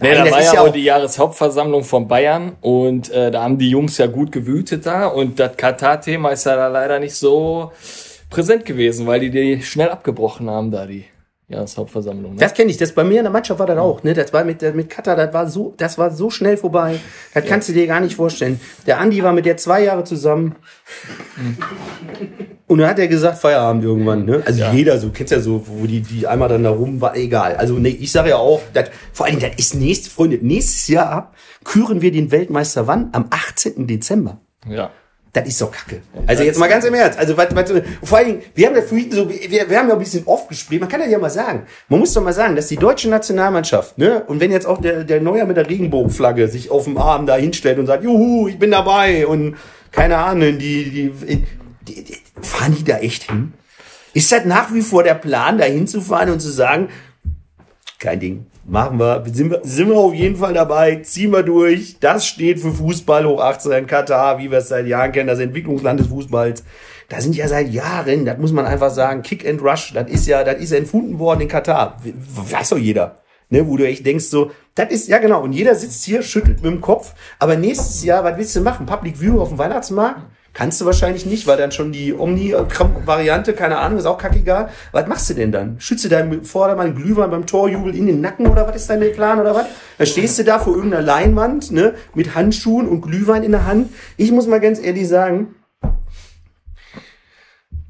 [0.00, 3.42] Nee, Nein, da das war ist ja auch- die Jahreshauptversammlung von Bayern und äh, da
[3.42, 7.16] haben die Jungs ja gut gewütet da und das Katar-Thema ist ja da leider nicht
[7.16, 7.72] so
[8.30, 11.04] präsent gewesen, weil die die schnell abgebrochen haben da, die
[11.52, 12.34] Jahreshauptversammlung.
[12.34, 12.40] Ne?
[12.40, 12.76] Das kenne ich.
[12.76, 14.02] Das bei mir in der Mannschaft war das auch.
[14.02, 15.16] Ne, das war mit mit Katar.
[15.16, 16.98] Das war so, das war so schnell vorbei.
[17.34, 18.60] Das kannst du dir gar nicht vorstellen.
[18.86, 20.56] Der Andi war mit der zwei Jahre zusammen.
[22.66, 24.24] Und dann hat er gesagt Feierabend irgendwann.
[24.24, 24.42] Ne?
[24.46, 27.16] Also jeder so kennst ja so, wo die die einmal dann da rum war.
[27.16, 27.56] Egal.
[27.56, 30.88] Also nee, ich sage ja auch, das, vor allen Dingen das ist nächste Freunde nächstes
[30.88, 31.32] Jahr
[31.64, 33.10] küren wir den Weltmeister wann?
[33.12, 33.86] Am 18.
[33.86, 34.40] Dezember.
[34.68, 34.90] Ja.
[35.32, 36.02] Das ist doch kacke.
[36.26, 37.18] Also jetzt mal ganz im Ernst.
[37.18, 37.72] Also was, was,
[38.02, 40.46] vor allen Dingen, wir haben ja vorhin so, wir, wir haben ja ein bisschen oft
[40.48, 40.82] gespielt.
[40.82, 43.96] Man kann ja ja mal sagen, man muss doch mal sagen, dass die deutsche Nationalmannschaft,
[43.96, 47.24] ne, und wenn jetzt auch der, der Neuer mit der Regenbogenflagge sich auf dem Arm
[47.24, 49.56] da hinstellt und sagt, juhu, ich bin dabei und
[49.90, 53.54] keine Ahnung, die, die, die, die fahren die da echt hin?
[54.12, 56.88] Ist das nach wie vor der Plan, da hinzufahren und zu sagen,
[57.98, 58.46] kein Ding.
[58.64, 59.24] Machen wir.
[59.32, 60.96] Sind wir, sind wir auf jeden Fall dabei.
[60.96, 61.98] Ziehen wir durch.
[61.98, 65.98] Das steht für Fußball hoch 18 Katar, wie wir es seit Jahren kennen, das Entwicklungsland
[65.98, 66.62] des Fußballs.
[67.08, 70.26] Da sind ja seit Jahren, das muss man einfach sagen, Kick and Rush, das ist
[70.26, 71.98] ja, das ist entfunden worden in Katar.
[72.04, 73.18] Weiß doch jeder.
[73.50, 76.62] Ne, wo du echt denkst so, das ist, ja genau, und jeder sitzt hier, schüttelt
[76.62, 78.86] mit dem Kopf, aber nächstes Jahr, was willst du machen?
[78.86, 80.22] Public View auf dem Weihnachtsmarkt?
[80.54, 84.68] Kannst du wahrscheinlich nicht, weil dann schon die Omni-Variante, keine Ahnung, ist auch kackegal.
[84.92, 85.80] Was machst du denn dann?
[85.80, 89.54] Schütze deinem Vordermann Glühwein beim Torjubel in den Nacken oder was ist dein Plan oder
[89.54, 89.66] was?
[89.96, 93.94] Dann stehst du da vor irgendeiner Leinwand, ne, mit Handschuhen und Glühwein in der Hand.
[94.18, 95.54] Ich muss mal ganz ehrlich sagen,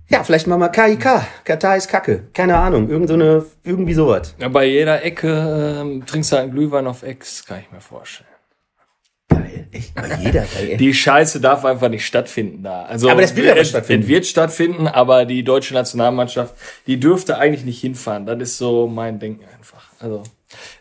[0.08, 1.22] ja, vielleicht machen wir KIK.
[1.42, 2.24] Katar ist Kacke.
[2.34, 2.90] Keine Ahnung.
[2.90, 4.34] Irgend so eine, irgendwie sowas.
[4.38, 4.48] ja.
[4.48, 8.31] Bei jeder Ecke ähm, trinkst du einen Glühwein auf Ex, kann ich mir vorstellen.
[9.34, 9.66] Geil.
[9.72, 10.76] Echt, bei jeder, geil.
[10.76, 12.84] Die Scheiße darf einfach nicht stattfinden da.
[12.84, 14.02] Also Aber das will aber stattfinden.
[14.02, 16.54] Es wird stattfinden, aber die deutsche Nationalmannschaft,
[16.86, 18.26] die dürfte eigentlich nicht hinfahren.
[18.26, 19.84] Das ist so mein Denken einfach.
[19.98, 20.22] Also,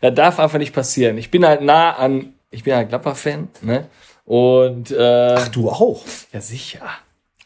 [0.01, 1.17] das darf einfach nicht passieren.
[1.17, 3.87] Ich bin halt nah an, ich bin halt Gladbach-Fan, ne?
[4.25, 6.03] Und äh, Ach, du auch.
[6.31, 6.81] ja sicher.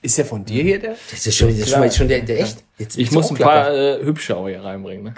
[0.01, 0.95] Ist der von dir hier, der?
[1.09, 2.63] Das ist schon, das ist schon, der, der echt.
[2.77, 5.05] Jetzt Ich muss ein paar äh, Hübsche auch hier reinbringen.
[5.05, 5.13] Ne?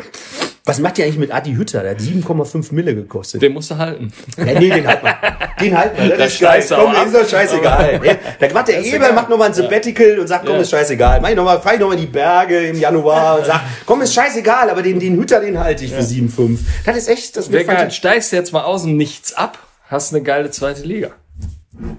[0.68, 1.82] Was macht ihr eigentlich mit Adi Hütter?
[1.82, 3.42] Der hat 7,5 Mille gekostet.
[3.42, 4.12] Den musst du halten.
[4.38, 5.16] Ja, nee, den halten wir.
[5.60, 6.10] Den halten wir.
[6.10, 6.66] Das, Das ist geil.
[6.70, 8.02] Komm, auch ist doch scheißegal.
[8.04, 8.14] Ja,
[8.48, 10.62] Da macht der Eber, macht nochmal ein Sabbatical und sagt, komm, Ja.
[10.62, 11.22] ist scheißegal.
[11.22, 14.02] Mach ich noch mal, fahr ich nochmal in die Berge im Januar und sag, komm,
[14.02, 16.60] ist scheißegal, aber den, den Hütter, den halte ich für 7,5.
[16.86, 19.58] Das ist echt, das Wer wird geil, steigst du jetzt mal aus dem Nichts ab,
[19.90, 21.12] hast eine geile zweite Liga.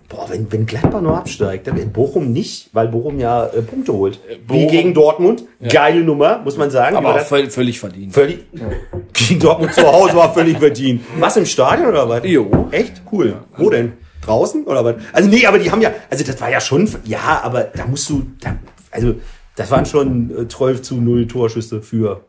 [0.09, 4.19] Boah, wenn, wenn Gladbach nur absteigt, dann Bochum nicht, weil Bochum ja äh, Punkte holt.
[4.29, 5.45] Wie Bochum- gegen Dortmund.
[5.69, 6.97] Geile Nummer, muss man sagen.
[6.97, 8.13] Aber völlig, völlig verdient.
[8.13, 8.41] Völlig.
[9.13, 11.03] Gegen Dortmund zu Hause war völlig verdient.
[11.19, 12.23] Was im Stadion oder was?
[12.25, 12.69] Jo.
[12.71, 13.03] Echt?
[13.11, 13.37] Cool.
[13.57, 13.95] Wo denn?
[14.23, 14.97] Draußen oder was?
[15.13, 18.09] Also nee, aber die haben ja, also das war ja schon, ja, aber da musst
[18.11, 18.57] du, da,
[18.91, 19.15] also
[19.57, 22.25] das waren schon äh, 12 zu 0 Torschüsse für,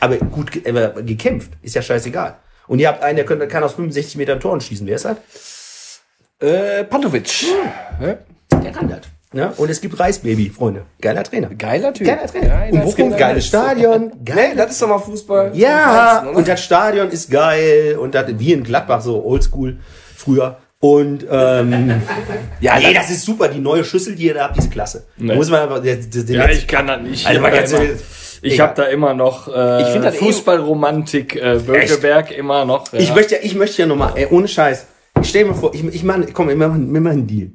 [0.00, 2.36] aber gut aber gekämpft, ist ja scheißegal.
[2.66, 4.86] Und ihr habt einen, der kann, der kann aus 65 Metern Toren schießen.
[4.86, 5.16] Wer ist das?
[6.40, 7.44] Äh, Pantovic.
[8.00, 8.14] Ja.
[8.62, 9.00] Der kann das.
[9.32, 9.52] Ja?
[9.56, 10.82] Und es gibt Reisbaby, Freunde.
[11.00, 11.48] Geiler Trainer.
[11.56, 12.06] Geiler Typ.
[12.06, 12.66] Geiler Trainer.
[12.66, 14.12] Ja, und Bochum, geiles Stadion.
[14.34, 15.52] Nee, das ist doch mal Fußball.
[15.54, 15.78] Ja,
[16.10, 16.36] Feinsten, oder?
[16.38, 19.78] und das Stadion ist geil und das wie in Gladbach so oldschool
[20.16, 20.56] früher.
[20.80, 22.00] Und ähm,
[22.60, 23.48] ja, nee, das ist super.
[23.48, 25.04] Die neue Schüssel, die ihr da habt, die ist klasse.
[25.18, 25.34] Nee.
[25.36, 27.26] Muss man aber, der, der, der Ja, letzte- ich kann das nicht.
[27.26, 28.00] Also Ich mal hab da ganz immer, ehrlich,
[28.42, 28.66] ich egal.
[28.68, 32.90] hab da immer noch äh, Ich find das eh- Fußballromantik, äh, Bökeberg immer noch.
[32.92, 32.98] Ja.
[32.98, 34.86] ich möchte ja, ich möchte ja nochmal, ohne Scheiß.
[35.20, 37.50] Ich stell mir vor, ich, ich mach, komm, wir machen, wir machen einen Deal.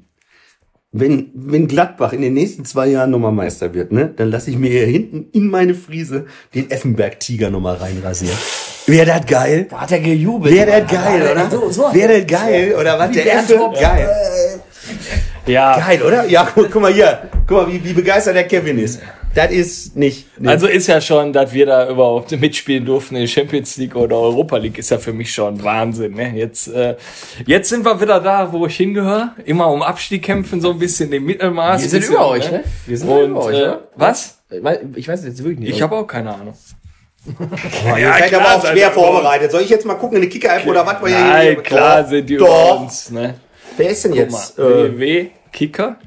[0.91, 4.57] Wenn, wenn Gladbach in den nächsten zwei Jahren nochmal Meister wird, ne, dann lasse ich
[4.57, 8.37] mir hier hinten in meine Friese den Effenberg-Tiger nochmal reinrasieren.
[8.87, 9.67] Wäre das geil?
[9.73, 10.53] Hat er gejubelt.
[10.53, 11.49] Wäre das geil, oder?
[11.49, 11.93] So, so.
[11.93, 13.11] Wäre das geil, oder was?
[13.11, 13.71] Der Bernd Effe?
[13.81, 14.09] Geil.
[15.47, 16.25] ja, Geil, oder?
[16.29, 17.29] Ja, guck, guck mal hier.
[17.47, 19.01] Guck mal, wie, wie begeistert der Kevin ist.
[19.35, 20.27] Das ist nicht.
[20.39, 20.47] Nee.
[20.47, 24.55] Also ist ja schon, dass wir da überhaupt mitspielen durften in Champions League oder Europa
[24.57, 26.13] League, ist ja für mich schon Wahnsinn.
[26.13, 26.31] Ne?
[26.35, 26.95] Jetzt, äh,
[27.45, 29.35] jetzt sind wir wieder da, wo ich hingehöre.
[29.45, 31.81] Immer um Abstieg kämpfen, so ein bisschen im Mittelmaß.
[31.81, 32.63] Wir sind Bisschen, über euch, ne?
[32.85, 33.87] Wir sind Und, über euch, äh, oder?
[33.95, 34.39] was?
[34.95, 35.69] Ich weiß jetzt wirklich nicht.
[35.75, 36.53] Ich habe auch keine Ahnung.
[37.37, 39.51] Boah, ihr seid aber auch schwer vorbereitet.
[39.51, 41.01] Soll ich jetzt mal gucken in eine Kicker-App oder was?
[41.01, 42.81] wir hier- Nein, klar sind die über Doch.
[42.81, 43.09] uns.
[43.11, 43.33] Ne?
[43.75, 44.59] Wer ist denn Guck mal, jetzt?
[44.59, 44.63] Äh,
[44.97, 45.97] www Kicker.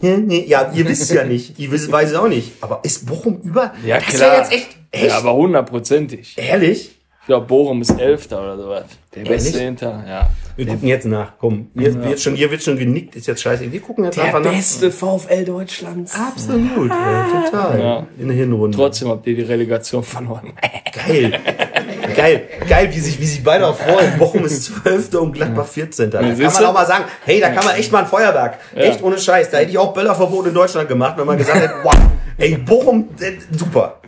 [0.00, 1.58] Nee, ja, ihr wisst es ja nicht.
[1.58, 2.52] Ihr wisst, weiß es auch nicht.
[2.60, 3.72] Aber ist Bochum über?
[3.84, 4.14] Ja, das klar.
[4.14, 4.76] ist ja jetzt echt.
[4.90, 5.06] Echt?
[5.06, 6.34] Ja, aber hundertprozentig.
[6.36, 6.92] Ehrlich?
[7.20, 8.84] Ich glaube, Bochum ist Elfter oder sowas.
[9.12, 10.30] Der Beste Beste hinter, ja.
[10.54, 11.32] Wir gucken jetzt nach.
[11.40, 13.16] Komm, hier wird schon, hier wird schon genickt.
[13.16, 13.72] Ist jetzt scheiße.
[13.72, 14.52] Wir gucken jetzt der einfach nach.
[14.52, 16.14] beste VfL Deutschlands.
[16.14, 17.80] Absolut, ja, total.
[17.80, 18.06] Ja.
[18.16, 18.76] In der Hinrunde.
[18.76, 20.52] Trotzdem habt ihr die Relegation verloren.
[20.92, 21.40] Geil.
[22.16, 22.48] Geil.
[22.68, 24.18] Geil, wie sich, wie sich beide auch freuen.
[24.18, 25.14] Bochum ist 12.
[25.14, 26.10] und Gladbach 14.
[26.10, 28.58] Da kann man auch mal sagen, hey, da kann man echt mal ein Feuerwerk.
[28.74, 29.50] Echt ohne Scheiß.
[29.50, 31.94] Da hätte ich auch Böllerverbot in Deutschland gemacht, wenn man gesagt hätte, wow,
[32.38, 34.00] ey, Bochum, äh, super.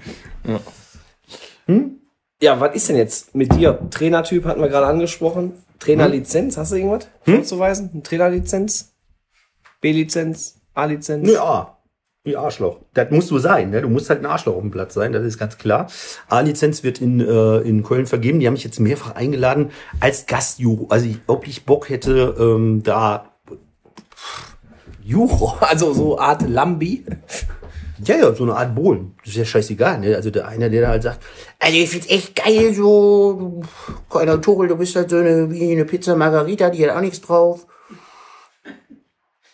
[2.40, 3.78] Ja, was ist denn jetzt mit dir?
[3.90, 5.52] Trainertyp hatten wir gerade angesprochen.
[5.78, 7.90] Trainerlizenz, hast du irgendwas vorzuweisen?
[7.92, 8.92] Eine Trainerlizenz?
[9.80, 10.56] B-Lizenz?
[10.74, 11.26] A-Lizenz?
[11.26, 11.77] Nee, A.
[12.28, 12.76] Wie Arschloch.
[12.92, 13.80] Das musst du sein, ne?
[13.80, 15.88] Du musst halt ein Arschloch auf dem Platz sein, das ist ganz klar.
[16.28, 18.38] A-Lizenz wird in, äh, in Köln vergeben.
[18.38, 20.86] Die haben mich jetzt mehrfach eingeladen als Gastjuro.
[20.90, 23.32] Also, ich, ob ich Bock hätte, ähm, da
[25.02, 27.04] Juro, also so Art Lambi.
[28.04, 29.14] Ja, ja, so eine Art Bohlen.
[29.24, 30.14] Das ist ja scheißegal, ne?
[30.14, 31.20] Also der eine, der da halt sagt,
[31.58, 33.62] also ich find's echt geil, so,
[34.10, 37.22] keiner Tuchel, du bist halt so eine, wie eine Pizza Margarita, die hat auch nichts
[37.22, 37.66] drauf.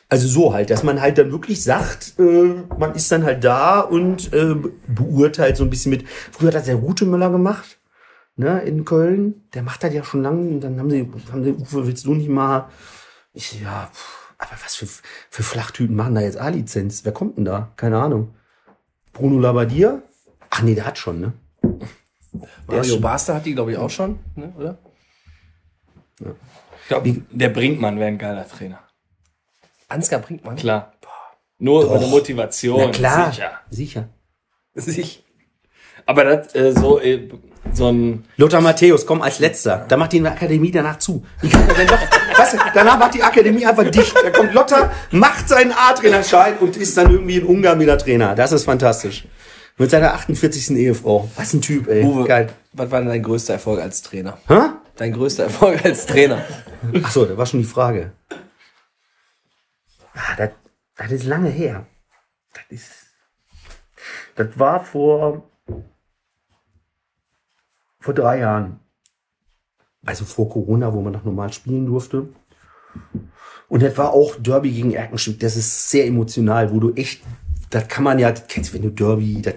[0.08, 3.80] Also so halt, dass man halt dann wirklich sagt, äh, man ist dann halt da
[3.80, 4.54] und äh,
[4.86, 6.06] beurteilt so ein bisschen mit.
[6.08, 7.78] Früher hat das der Rutemüller gemacht,
[8.36, 9.42] ne, in Köln.
[9.54, 10.48] Der macht das ja schon lange.
[10.48, 12.68] Und dann haben sie, haben sie, Uwe, willst du nicht mal?
[13.32, 14.86] Ich, ja, pff, aber was für,
[15.30, 17.04] für Flachtüten machen da jetzt A-Lizenz?
[17.04, 17.72] Wer kommt denn da?
[17.76, 18.34] Keine Ahnung.
[19.12, 20.02] Bruno Labbadia?
[20.50, 21.32] Ach nee, der hat schon, ne?
[22.66, 24.78] Mario Basler hat die, glaube ich, auch schon, ne, oder?
[26.20, 28.80] Ich glaube, der Brinkmann wäre ein geiler Trainer.
[29.88, 30.56] Ansgar Brinkmann.
[30.56, 30.92] Klar.
[31.58, 32.80] Nur über eine Motivation.
[32.80, 33.50] Na klar, Sicher.
[33.70, 34.08] sicher.
[34.74, 35.20] Sicher.
[36.06, 37.28] Aber das, äh, so, äh,
[37.72, 39.86] so ein, Lothar Matthäus, komm als letzter.
[39.88, 41.24] Da macht die Akademie danach zu.
[41.40, 41.98] Wie kann er denn doch,
[42.38, 44.14] weißt du, danach macht die Akademie einfach dicht.
[44.22, 48.34] Da kommt Lothar, macht seinen A-Trainerschein und ist dann irgendwie in Ungarn wieder Trainer.
[48.34, 49.24] Das ist fantastisch.
[49.78, 50.76] Mit seiner 48.
[50.76, 51.30] Ehefrau.
[51.36, 52.04] Was ein Typ, ey.
[52.04, 52.48] Uwe, Geil.
[52.72, 54.38] was war denn dein größter Erfolg als Trainer?
[54.48, 54.58] Hä?
[54.96, 56.44] Dein größter Erfolg als Trainer?
[57.02, 58.12] Ach so, da war schon die Frage.
[60.14, 60.50] Ah, das,
[60.96, 61.86] das ist lange her.
[62.52, 62.92] Das ist,
[64.36, 65.50] das war vor,
[68.00, 68.80] vor drei Jahren.
[70.06, 72.28] Also vor Corona, wo man noch normal spielen durfte.
[73.68, 75.40] Und das war auch Derby gegen Erkenschwick.
[75.40, 77.22] Das ist sehr emotional, wo du echt,
[77.70, 79.54] das kann man ja, das kennst du, wenn du Derby, das,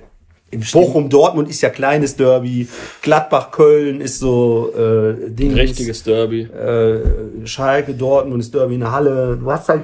[0.72, 2.70] Bochum Dortmund ist ja kleines Derby,
[3.02, 5.54] Gladbach Köln ist so äh, Ding.
[5.54, 6.44] richtiges Derby.
[6.44, 9.38] äh, Schalke, Dortmund ist Derby in der Halle.
[9.38, 9.82] Du hast halt,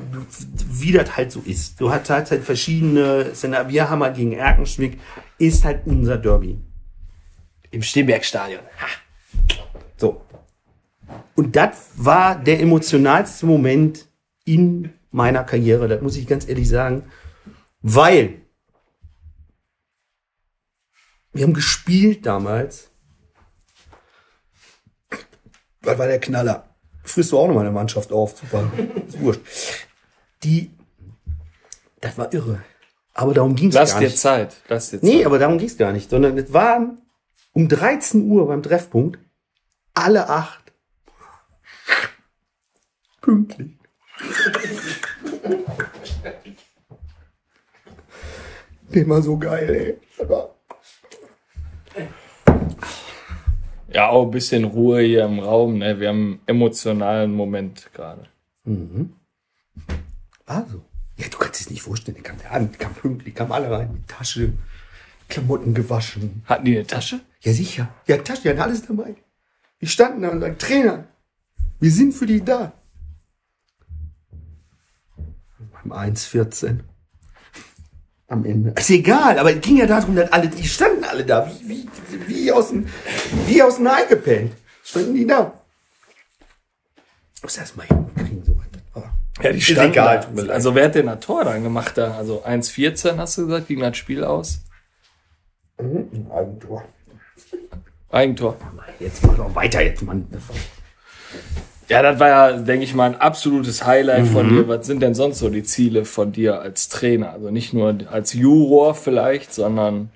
[0.71, 1.81] wie das halt so ist.
[1.81, 3.69] Du hast halt, halt verschiedene Szenarien.
[3.69, 4.99] Wir haben halt gegen Erkenschwick,
[5.37, 6.57] ist halt unser Derby.
[7.71, 8.61] Im Steenbergstadion.
[9.97, 10.21] So.
[11.35, 14.07] Und das war der emotionalste Moment
[14.45, 17.03] in meiner Karriere, das muss ich ganz ehrlich sagen.
[17.81, 18.42] Weil
[21.33, 22.89] wir haben gespielt damals.
[25.81, 26.69] Was war der Knaller?
[27.03, 28.37] Frisst du auch noch mal eine Mannschaft auf.
[28.37, 28.71] Super.
[29.07, 29.41] Ist wurscht.
[30.43, 30.71] Die,
[32.01, 32.63] das war irre.
[33.13, 34.17] Aber darum ging es Lass gar dir nicht.
[34.19, 34.55] Zeit.
[34.69, 35.25] Lass dir Nee, Zeit.
[35.25, 37.01] aber darum ging es gar nicht, sondern es waren
[37.53, 39.19] um 13 Uhr beim Treffpunkt
[39.93, 40.71] alle acht
[43.21, 43.71] pünktlich.
[48.91, 49.99] Immer so geil, ey.
[50.17, 50.49] Das war-
[53.93, 55.77] Ja, auch ein bisschen Ruhe hier im Raum.
[55.77, 55.99] Ne?
[55.99, 58.27] Wir haben einen emotionalen Moment gerade.
[60.45, 60.83] War so.
[61.17, 62.15] Ja, du kannst es nicht vorstellen.
[62.15, 64.53] Der kam der an, kam pünktlich, kam alle rein, die Tasche,
[65.29, 66.41] Klamotten gewaschen.
[66.45, 67.19] Hatten die eine Tasche?
[67.41, 67.93] Ja, sicher.
[68.07, 69.15] Ja, Tasche, die hatten alles dabei.
[69.79, 71.07] Die standen da und sagten, Trainer,
[71.79, 72.73] wir sind für dich da.
[75.83, 76.79] Beim 1,14.
[78.33, 78.73] Am Ende.
[78.75, 82.27] Ist egal, aber es ging ja darum, dass alle, die standen alle da, wie, wie,
[82.27, 82.87] wie aus dem,
[83.45, 84.53] wie aus dem Ei gepennt.
[84.83, 85.53] Standen die da.
[87.35, 88.63] Ich muss erst mal hinkriegen, so was.
[89.43, 90.51] Ja, die standen egal, da.
[90.51, 92.15] Also wer hat denn das Tor dann gemacht da?
[92.15, 94.61] Also 1,14 hast du gesagt, ging das Spiel aus?
[95.77, 96.83] Ein Eigentor.
[98.09, 98.57] Eigentor.
[98.99, 100.27] Jetzt mal doch weiter, jetzt, Mann.
[101.93, 104.67] Ja, das war ja, denke ich mal, ein absolutes Highlight von dir.
[104.67, 107.31] Was sind denn sonst so die Ziele von dir als Trainer?
[107.31, 110.09] Also nicht nur als Juror vielleicht, sondern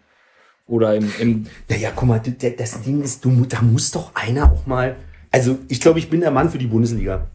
[0.67, 4.65] oder im, im Naja, guck mal, das Ding ist, du, da muss doch einer auch
[4.65, 4.95] mal.
[5.32, 7.28] Also, ich glaube, ich bin der Mann für die Bundesliga.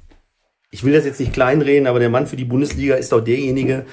[0.71, 3.85] Ich will das jetzt nicht kleinreden, aber der Mann für die Bundesliga ist doch derjenige,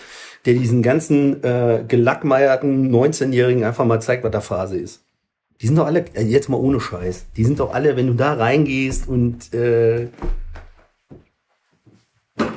[0.45, 5.03] der diesen ganzen äh, gelackmeierten 19-Jährigen einfach mal zeigt, was da Phase ist.
[5.61, 8.13] Die sind doch alle, äh, jetzt mal ohne Scheiß, die sind doch alle, wenn du
[8.13, 10.07] da reingehst und äh,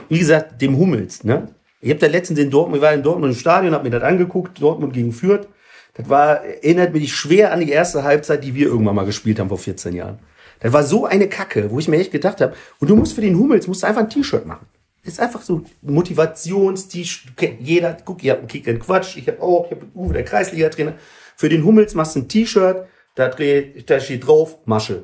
[0.08, 1.48] wie gesagt, dem Hummels, ne?
[1.80, 4.04] Ich habe da letztens in Dortmund, ich war in Dortmund im Stadion, habe mir das
[4.04, 5.48] angeguckt, Dortmund gegen Fürth.
[5.94, 9.48] Das war, erinnert mich schwer an die erste Halbzeit, die wir irgendwann mal gespielt haben
[9.48, 10.20] vor 14 Jahren.
[10.60, 13.20] Das war so eine Kacke, wo ich mir echt gedacht habe, und du musst für
[13.20, 14.66] den Hummels, musst du einfach ein T-Shirt machen.
[15.04, 17.32] Das ist einfach so Motivations-T-Shirt.
[17.58, 20.94] Jeder, guck, ihr habt einen Kick Quatsch, ich habe auch, ich habe Uwe, der Kreisliga-Trainer.
[21.42, 22.86] Für den Hummels machst du ein T-Shirt,
[23.16, 25.02] da, da steht drauf Masche.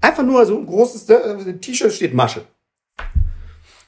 [0.00, 2.46] Einfach nur so ein großes äh, T-Shirt steht Masche.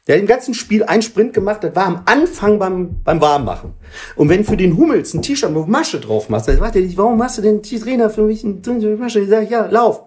[0.06, 3.72] Der hat im ganzen Spiel einen Sprint gemacht, das war am Anfang beim, beim Warmmachen.
[4.14, 6.98] Und wenn für den Hummels ein T-Shirt mit Masche drauf machst, dann sagt er dich,
[6.98, 9.20] warum machst du denn Trainer für mich ein T-Shirt mit Masche?
[9.20, 10.02] Ich sag, ja, lauf.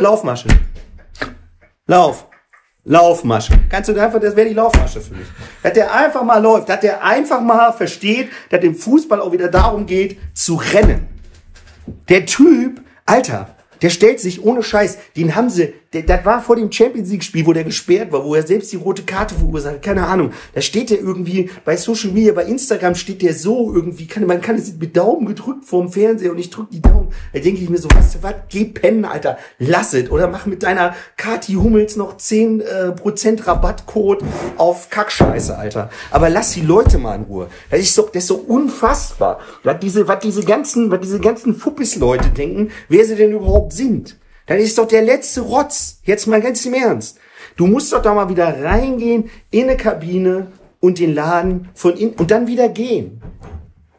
[0.00, 0.48] Laufmasche.
[1.86, 2.26] Lauf.
[2.86, 3.52] Laufmasche.
[3.68, 5.26] Kannst du einfach, das wäre die Laufmasche für mich.
[5.62, 9.48] Dass der einfach mal läuft, dass der einfach mal versteht, dass dem Fußball auch wieder
[9.48, 11.08] darum geht, zu rennen.
[12.08, 16.70] Der Typ, Alter, der stellt sich ohne Scheiß, den haben sie, das war vor dem
[16.70, 19.82] Champions League Spiel, wo der gesperrt war, wo er selbst die rote Karte verursacht hat,
[19.82, 20.32] keine Ahnung.
[20.54, 24.40] Da steht der irgendwie bei Social Media, bei Instagram steht der so irgendwie, kann, man
[24.40, 27.08] kann es mit Daumen gedrückt vorm Fernseher und ich drück die Daumen.
[27.32, 30.10] Da denke ich mir so, du was, geh pennen, Alter, lass es.
[30.10, 34.22] Oder mach mit deiner Kati Hummels noch 10% äh, Prozent Rabattcode
[34.56, 35.90] auf Kackscheiße, Alter.
[36.10, 37.48] Aber lass die Leute mal in Ruhe.
[37.70, 39.40] Das ist so, das ist so unfassbar.
[39.62, 44.16] Was diese, was diese ganzen, was diese ganzen Fuppis-Leute denken, wer sie denn überhaupt sind.
[44.46, 46.00] Das ist doch der letzte Rotz.
[46.04, 47.18] Jetzt mal ganz im Ernst.
[47.56, 50.48] Du musst doch da mal wieder reingehen in eine Kabine
[50.80, 53.20] und den Laden von innen und dann wieder gehen.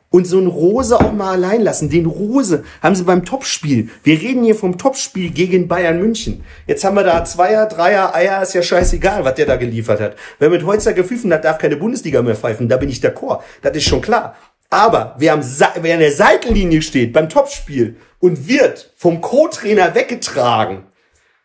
[0.10, 1.89] Und so ein Rose auch mal allein lassen.
[1.89, 3.89] Den Rose haben sie beim Topspiel.
[4.04, 6.45] Wir reden hier vom Topspiel gegen Bayern München.
[6.66, 10.16] Jetzt haben wir da Zweier, Dreier, Eier, ist ja scheißegal, was der da geliefert hat.
[10.39, 12.70] Wer mit Holzer gepfiffen hat, darf keine Bundesliga mehr pfeifen.
[12.70, 13.41] Da bin ich d'accord.
[13.62, 14.36] Das ist schon klar.
[14.70, 15.41] Aber wer, am
[15.82, 20.84] wer an der Seitenlinie steht beim Topspiel und wird vom Co-Trainer weggetragen,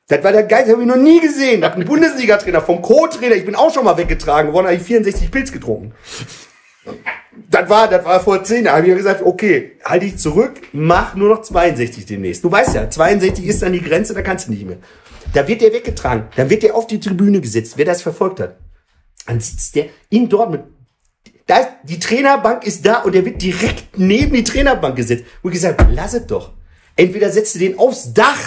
[0.08, 1.62] das war der Geist, habe ich noch nie gesehen.
[1.62, 4.82] Das hat ein Bundesliga-Trainer vom Co-Trainer, ich bin auch schon mal weggetragen worden, habe ich
[4.82, 5.94] 64 Pilz getrunken.
[7.48, 8.82] Das war, das war vor 10 Jahren.
[8.82, 12.44] Hab ich gesagt, okay, halt dich zurück, mach nur noch 62 demnächst.
[12.44, 14.78] Du weißt ja, 62 ist dann die Grenze, da kannst du nicht mehr.
[15.32, 18.58] Da wird der weggetragen, dann wird der auf die Tribüne gesetzt, wer das verfolgt hat.
[19.26, 20.64] Dann sitzt der in Dortmund.
[21.46, 25.24] Da ist, die Trainerbank ist da und der wird direkt neben die Trainerbank gesetzt.
[25.42, 26.52] Wo ich gesagt, habe, lass es doch.
[26.96, 28.38] Entweder setzt du den aufs Dach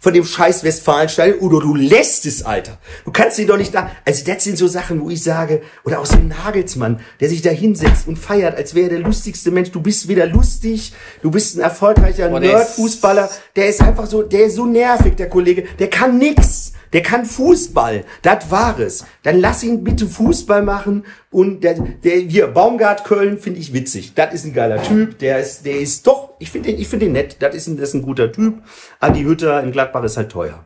[0.00, 2.78] von dem scheiß Westfalenstadion oder du lässt es, Alter.
[3.04, 3.88] Du kannst ihn doch nicht da.
[4.04, 7.40] Also das sind so Sachen, wo ich sage, oder auch so ein Nagelsmann, der sich
[7.40, 9.70] da hinsetzt und feiert, als wäre er der lustigste Mensch.
[9.70, 10.92] Du bist weder lustig,
[11.22, 13.30] du bist ein erfolgreicher Boah, der ist- Nerd-Fußballer.
[13.54, 15.64] Der ist einfach so, der ist so nervig, der Kollege.
[15.78, 16.72] Der kann nix.
[16.92, 18.04] Der kann Fußball.
[18.22, 19.04] Das war es.
[19.22, 21.04] Dann lass ihn bitte Fußball machen.
[21.30, 24.12] Und der, der hier, Baumgart Köln, finde ich witzig.
[24.14, 25.18] Das ist ein geiler Typ.
[25.18, 27.36] Der ist, der ist doch, ich finde den, ich finde den nett.
[27.40, 28.62] Das ist ein, das ist ein guter Typ.
[29.00, 30.64] Adi Hütter in Gladbach ist halt teuer.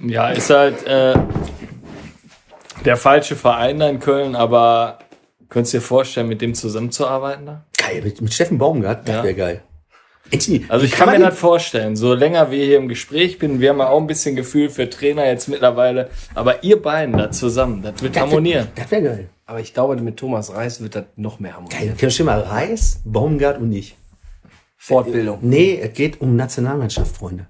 [0.00, 1.14] Ja, ist halt äh,
[2.84, 4.98] der falsche Verein da in Köln, aber
[5.48, 7.64] könntest du dir vorstellen, mit dem zusammenzuarbeiten da?
[7.78, 9.22] Geil, mit, mit Steffen Baumgart, das Ja.
[9.24, 9.62] wäre geil.
[10.68, 13.70] Also ich kann mir man das vorstellen, so länger wir hier im Gespräch bin, wir
[13.70, 17.82] haben ja auch ein bisschen Gefühl für Trainer jetzt mittlerweile, aber ihr beiden da zusammen,
[17.82, 18.66] das wird das harmonieren.
[18.74, 19.28] wär- Das wäre geil.
[19.46, 21.80] Aber ich glaube, mit Thomas Reis wird das noch mehr harmonieren.
[21.88, 21.94] Geil.
[21.98, 23.96] Kannst du mal Reis, Baumgart und ich.
[24.76, 25.38] Fortbildung.
[25.42, 27.46] Nee, es geht um Nationalmannschaft, Freunde.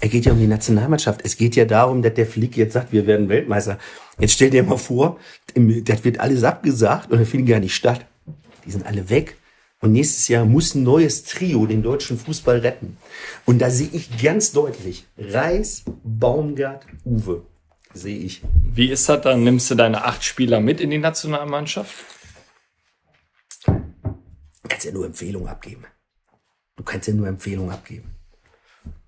[0.00, 1.20] Es geht ja um die Nationalmannschaft.
[1.24, 3.78] Es geht ja darum, dass der Flick jetzt sagt, wir werden Weltmeister.
[4.18, 5.18] Jetzt stell dir mal vor,
[5.56, 8.04] das wird alles abgesagt und dann findet gar nicht statt.
[8.64, 9.36] Die sind alle weg.
[9.80, 12.96] Und nächstes Jahr muss ein neues Trio den deutschen Fußball retten.
[13.46, 17.46] Und da sehe ich ganz deutlich Reis, Baumgart, Uwe.
[17.94, 18.42] Sehe ich.
[18.64, 19.44] Wie ist das dann?
[19.44, 21.94] Nimmst du deine acht Spieler mit in die Nationalmannschaft?
[23.66, 25.84] Du kannst ja nur Empfehlungen abgeben.
[26.76, 28.14] Du kannst ja nur Empfehlungen abgeben.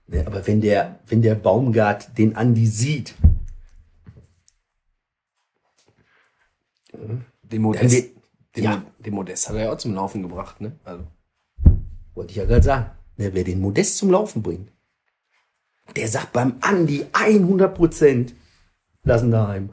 [0.06, 3.14] Ne, aber wenn der, wenn der Baumgart den Andi sieht,
[7.42, 8.10] Den Modest,
[8.60, 8.82] den, ja.
[8.98, 10.72] Den Modest hat er ja auch zum Laufen gebracht, ne?
[10.84, 11.04] Also.
[12.14, 14.70] wollte ich ja gerade sagen, ne, wer den Modest zum Laufen bringt,
[15.96, 18.34] der sagt beim Andi 100 Prozent,
[19.02, 19.70] lassen daheim.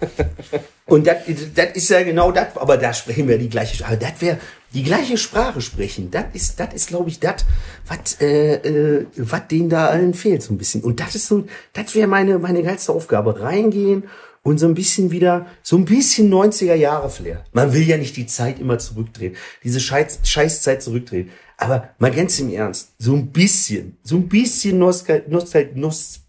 [0.86, 1.26] Und das,
[1.74, 4.38] ist ja genau das, aber da sprechen wir die gleiche, aber das wäre,
[4.72, 6.12] die gleiche Sprache sprechen.
[6.12, 7.44] Das ist, das ist, glaube ich, das,
[7.86, 10.82] was, äh, äh, was denen da allen fehlt so ein bisschen.
[10.82, 13.40] Und das ist so, das wäre meine, meine geilste Aufgabe.
[13.40, 14.04] Reingehen
[14.46, 17.44] und so ein bisschen wieder, so ein bisschen 90er Jahre Flair.
[17.52, 19.34] Man will ja nicht die Zeit immer zurückdrehen,
[19.64, 21.30] diese Scheiß, Scheißzeit zurückdrehen.
[21.56, 26.20] Aber mal ganz im Ernst, so ein bisschen, so ein bisschen Nostal, Nostal, Nost,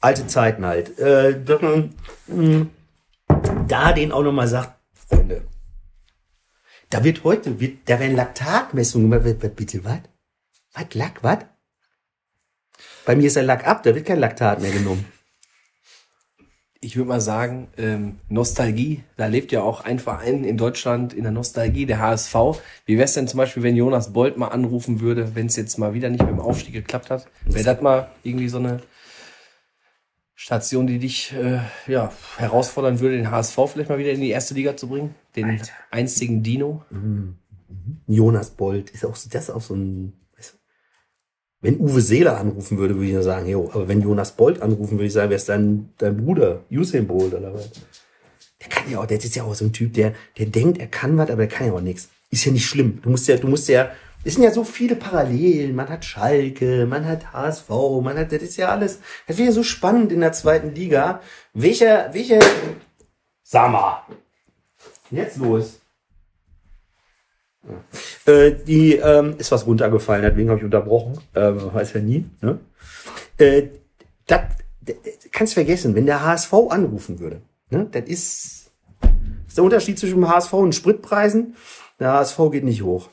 [0.00, 0.98] alte Zeiten halt.
[0.98, 1.94] Äh, dass man,
[2.26, 2.66] mh,
[3.68, 5.42] da den auch nochmal sagt, Freunde,
[6.90, 9.54] da wird heute, wird, da werden Laktatmessungen gemacht.
[9.54, 10.00] Bitte, was?
[10.72, 11.38] Was, Lack, was?
[13.04, 15.04] Bei mir ist der Lack ab, da wird kein Laktat mehr genommen.
[16.80, 21.24] Ich würde mal sagen, ähm, Nostalgie, da lebt ja auch ein Verein in Deutschland in
[21.24, 22.34] der Nostalgie, der HSV.
[22.86, 25.92] Wie wär's denn zum Beispiel, wenn Jonas Bolt mal anrufen würde, wenn es jetzt mal
[25.92, 27.26] wieder nicht mit dem Aufstieg geklappt hat?
[27.44, 28.80] Wäre das mal irgendwie so eine
[30.36, 31.58] Station, die dich äh,
[31.90, 35.16] ja, herausfordern würde, den HSV vielleicht mal wieder in die erste Liga zu bringen?
[35.34, 35.60] Den
[35.90, 36.84] einstigen Dino?
[38.06, 40.12] Jonas Bold ist auch, so- das ist auch so ein,
[41.60, 44.92] wenn Uwe Seeler anrufen würde, würde ich ja sagen, jo, aber wenn Jonas Bold anrufen
[44.92, 46.64] würde ich sagen, wer ist dein, dein Bruder?
[46.70, 47.70] Usain Bolt oder was?
[48.60, 50.86] Der kann ja auch, der ist ja auch so ein Typ, der, der denkt, er
[50.86, 52.08] kann was, aber er kann ja auch nichts.
[52.30, 53.00] Ist ja nicht schlimm.
[53.02, 53.90] Du musst ja, du musst ja,
[54.24, 55.74] es sind ja so viele Parallelen.
[55.74, 57.70] Man hat Schalke, man hat HSV,
[58.02, 61.20] man hat, das ist ja alles, das wäre ja so spannend in der zweiten Liga.
[61.54, 62.40] Welcher, welcher,
[63.42, 64.02] sag mal,
[65.10, 65.80] jetzt los.
[68.26, 71.18] Äh, die ähm, ist was runtergefallen, deswegen habe ich unterbrochen.
[71.34, 72.26] Ähm, weiß ja nie.
[72.40, 72.58] Ne?
[73.38, 73.68] Äh,
[74.26, 74.42] das
[75.32, 77.42] kannst vergessen, wenn der HSV anrufen würde.
[77.70, 77.88] Ne?
[77.90, 79.10] Das ist, das
[79.48, 81.54] ist der Unterschied zwischen dem HSV und Spritpreisen.
[82.00, 83.08] Der HSV geht nicht hoch.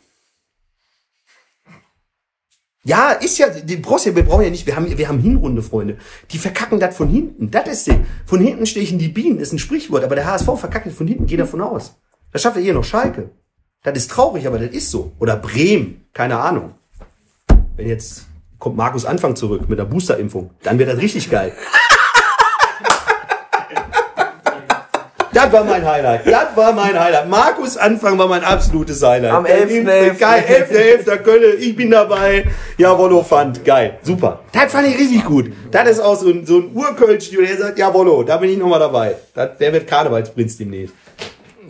[2.83, 5.63] Ja, ist ja, die brauchst ja, wir brauchen ja nicht, wir haben, wir haben Hinrunde,
[5.63, 5.97] Freunde.
[6.29, 7.49] Die verkacken das von hinten.
[7.49, 8.05] Das ist Ding.
[8.27, 11.39] Von hinten stechen die Bienen, ist ein Sprichwort, aber der HSV verkackt von hinten, geht
[11.39, 11.95] davon aus.
[12.31, 13.31] Das schafft er hier noch Schalke.
[13.85, 15.11] Das ist traurig, aber das ist so.
[15.19, 16.73] Oder Bremen, keine Ahnung.
[17.75, 18.25] Wenn jetzt
[18.57, 21.53] kommt Markus Anfang zurück mit der Boosterimpfung, dann wird das richtig geil.
[25.33, 26.25] Das war mein Highlight.
[26.25, 27.27] Das war mein Highlight.
[27.29, 29.33] Markus Anfang war mein absolutes Highlight.
[29.33, 30.11] Am Der 11.11..
[30.13, 31.03] Impf- Geil, 11.11.
[31.03, 32.45] Der Kölle, ich bin dabei.
[32.77, 33.65] Ja, Rollo fand.
[33.65, 34.39] Geil, super.
[34.53, 35.51] Das fand ich richtig gut.
[35.71, 38.57] Das ist auch so ein, so ein Urkölsch, der sagt, ja, Rollo, da bin ich
[38.57, 39.15] nochmal dabei.
[39.33, 40.95] Das, der wird Karnevalsprinz demnächst.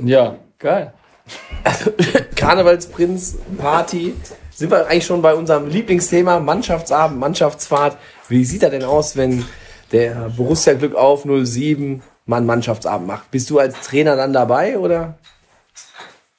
[0.03, 0.93] Ja, geil.
[2.35, 4.13] Karnevalsprinz, Party.
[4.53, 7.97] Sind wir eigentlich schon bei unserem Lieblingsthema, Mannschaftsabend, Mannschaftsfahrt.
[8.29, 9.43] Wie sieht er denn aus, wenn
[9.91, 13.31] der Borussia Glück auf 07 mal einen Mannschaftsabend macht?
[13.31, 15.17] Bist du als Trainer dann dabei oder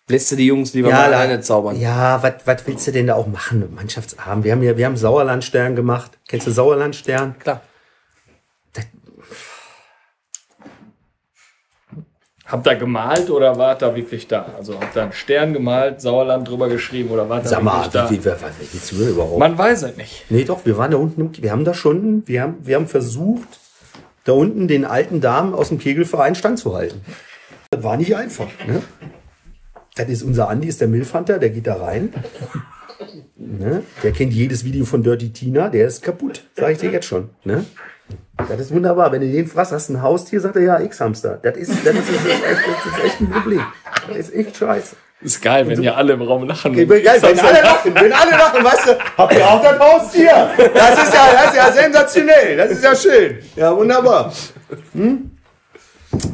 [0.08, 1.78] lässt du die Jungs lieber mal la- alleine zaubern?
[1.78, 4.44] Ja, was willst du denn da auch machen mit Mannschaftsabend?
[4.44, 6.12] Wir haben ja, wir haben Sauerlandstern gemacht.
[6.28, 7.34] Kennst du Sauerlandstern?
[7.38, 7.60] Klar.
[12.46, 14.46] Habt ihr gemalt oder wart ihr wirklich da?
[14.56, 17.92] Also habt ihr einen Stern gemalt, Sauerland drüber geschrieben oder wart ihr Sag mal, wirklich
[17.92, 18.10] da?
[18.10, 18.24] wie,
[18.72, 19.38] wie, du denn überhaupt?
[19.38, 20.24] Man weiß es nicht.
[20.30, 22.86] Nee, doch, wir waren da unten, im- wir haben da schon, wir haben, wir haben
[22.86, 23.48] versucht,
[24.24, 27.00] da unten den alten Damen aus dem Kegelverein standzuhalten.
[27.70, 28.82] Das war nicht einfach, ne?
[29.96, 32.12] Das ist unser Andi, ist der Milfhunter, der geht da rein.
[33.36, 33.82] Ne?
[34.02, 37.30] Der kennt jedes Video von Dirty Tina, der ist kaputt, sag ich dir jetzt schon.
[37.44, 37.64] Ne?
[38.36, 39.10] Das ist wunderbar.
[39.12, 41.38] Wenn du den fragst, hast du ein Haustier, sagt er ja, X-Hamster.
[41.42, 43.62] Das ist, das, ist, das, ist echt, das ist echt ein Problem.
[44.08, 44.96] Das ist echt scheiße.
[45.22, 46.72] Ist geil, wenn ihr alle im Raum lachen.
[46.72, 50.50] Okay, geil, wenn alle lachen, wenn alle lachen, weißt du, habt ihr auch das Haustier?
[50.74, 53.38] Das ist ja, das ist ja sensationell, das ist ja schön.
[53.56, 54.30] Ja, wunderbar.
[54.92, 55.30] Hm?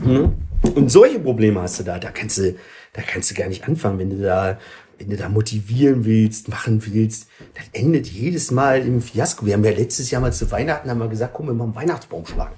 [0.02, 0.32] Hm?
[0.74, 2.56] Und solche Probleme hast du da, da kannst du,
[2.92, 4.58] da kannst du gar nicht anfangen, wenn du da,
[4.98, 9.46] wenn du da motivieren willst, machen willst, das endet jedes Mal im Fiasko.
[9.46, 12.26] Wir haben ja letztes Jahr mal zu Weihnachten haben wir gesagt, komm, wir machen Weihnachtsbaum
[12.26, 12.54] schlagen.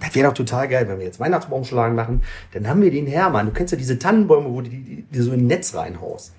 [0.00, 2.22] Das wäre doch total geil, wenn wir jetzt Weihnachtsbaum schlagen machen.
[2.52, 3.46] Dann haben wir den Hermann.
[3.46, 6.32] Du kennst ja diese Tannenbäume, wo du die, die, die so in ein Netz reinhaust.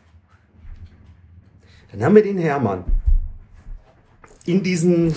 [1.91, 2.84] Dann haben wir den Hermann
[4.46, 5.16] in diesen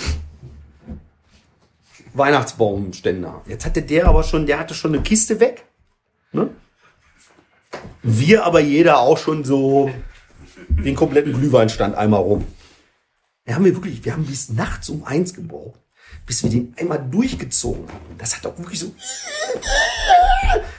[2.15, 3.43] Weihnachtsbaumständer.
[3.47, 5.65] Jetzt hatte der aber schon, der hatte schon eine Kiste weg.
[6.33, 6.51] Ne?
[8.03, 9.91] Wir aber jeder auch schon so
[10.69, 12.47] den kompletten Glühweinstand einmal rum.
[13.45, 15.81] Da haben wir wirklich, wir haben bis nachts um eins gebraucht,
[16.27, 18.17] bis wir den einmal durchgezogen haben.
[18.19, 18.95] Das hat auch wirklich so.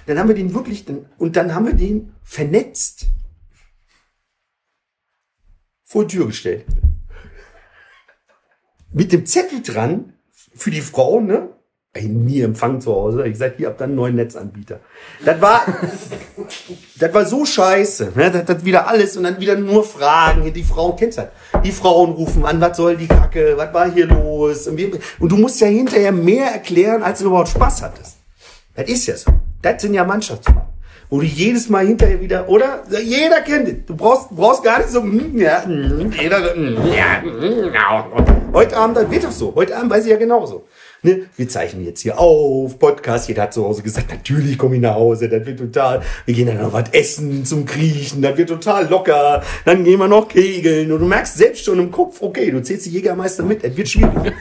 [0.05, 0.85] Dann haben wir den wirklich,
[1.17, 3.07] und dann haben wir den vernetzt
[5.83, 6.65] vor die Tür gestellt.
[8.91, 10.13] Mit dem Zettel dran
[10.55, 11.49] für die Frau, ne?
[11.91, 13.27] Ey, nie Empfang zu Hause.
[13.27, 14.79] Ich sag, hier habt ihr einen neuen Netzanbieter.
[15.25, 15.61] Das war,
[16.99, 18.11] das war so scheiße.
[18.13, 18.29] Ne?
[18.29, 20.53] Das, das wieder alles und dann wieder nur Fragen.
[20.53, 21.31] Die Frauen kennst halt.
[21.63, 24.67] Die Frauen rufen an, was soll die Kacke, was war hier los?
[24.67, 28.17] Und, wir, und du musst ja hinterher mehr erklären, als du überhaupt Spaß hattest.
[28.75, 29.31] Das ist ja so.
[29.63, 30.69] Das sind ja Mannschaftsfahrten.
[31.09, 32.83] wo du jedes Mal hinterher wieder, oder?
[33.01, 33.85] Jeder kennt es.
[33.87, 38.05] Du brauchst, brauchst gar nicht so, hm, ja, hm, jeder, hm, ja, hm, ja.
[38.53, 39.53] Heute Abend, das wird doch so.
[39.55, 40.67] Heute Abend weiß ich ja genauso.
[41.01, 41.27] Ne?
[41.37, 44.95] Wir zeichnen jetzt hier auf, Podcast, jeder hat zu Hause gesagt, natürlich komme ich nach
[44.95, 48.89] Hause, das wird total, wir gehen dann noch was essen zum Kriechen, das wird total
[48.89, 52.61] locker, dann gehen wir noch kegeln und du merkst selbst schon im Kopf, okay, du
[52.61, 54.11] zählst die Jägermeister mit, es wird schwierig.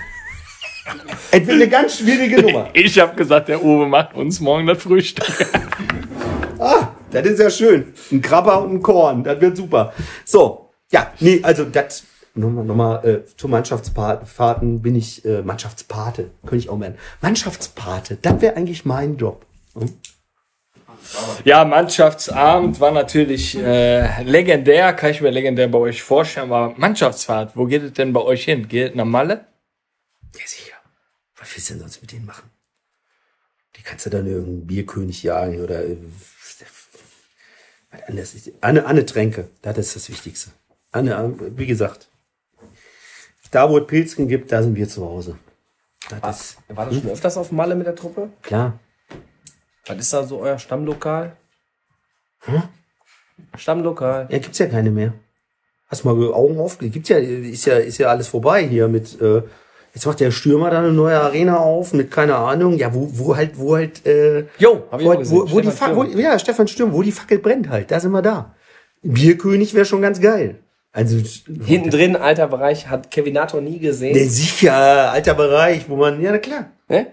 [1.30, 2.70] es wird eine ganz schwierige Nummer.
[2.72, 5.26] Ich habe gesagt, der Uwe macht uns morgen das Frühstück.
[6.60, 7.92] Ah, das ist ja schön.
[8.10, 9.92] Ein Krabber und ein Korn, das wird super.
[10.24, 12.02] So, ja, nee, also das
[12.38, 16.98] nochmal, nochmal äh, zu Mannschaftsfahrten bin ich äh, Mannschaftspate, könnte ich auch werden.
[17.20, 19.44] Mannschaftspate, das wäre eigentlich mein Job.
[19.74, 19.92] Hm?
[21.44, 27.56] Ja, Mannschaftsabend war natürlich äh, legendär, kann ich mir legendär bei euch vorstellen, aber Mannschaftsfahrt,
[27.56, 28.68] wo geht es denn bei euch hin?
[28.68, 29.46] Geht es nach Malle?
[30.34, 30.76] Ja, sicher.
[31.38, 32.50] Was willst du denn sonst mit denen machen?
[33.76, 35.96] Die kannst du dann irgendeinen Bierkönig jagen oder äh,
[37.90, 38.50] was anderes.
[38.60, 40.50] Anne, Anne Tränke, das ist das Wichtigste.
[40.92, 42.07] Anne, wie gesagt,
[43.50, 45.38] da wo es Pilzchen gibt, da sind wir zu Hause.
[46.22, 48.30] Das ist, War das schon öfters auf Malle mit der Truppe?
[48.42, 48.78] klar.
[49.86, 51.34] Was ist da so euer Stammlokal?
[53.56, 54.28] Stammlokal.
[54.30, 55.14] Ja, gibt's ja keine mehr.
[55.88, 56.94] Hast mal Augen aufgelegt?
[56.94, 59.42] Gibt's ja, ist ja, ist ja alles vorbei hier mit, äh,
[59.94, 63.34] jetzt macht der Stürmer da eine neue Arena auf mit, keine Ahnung, ja, wo, wo
[63.34, 66.38] halt, wo halt, äh, Jo, hab ich wo, halt, wo, wo die Fa wo, ja,
[66.38, 68.54] Stefan Stürm, wo die Fackel brennt halt, da sind wir da.
[69.02, 70.58] Bierkönig wäre schon ganz geil.
[70.92, 71.18] Also,
[71.64, 74.14] Hinten drin, alter Bereich, hat Kevinator nie gesehen.
[74.14, 76.70] der sicher, alter Bereich, wo man, ja, na klar.
[76.88, 77.08] Ne?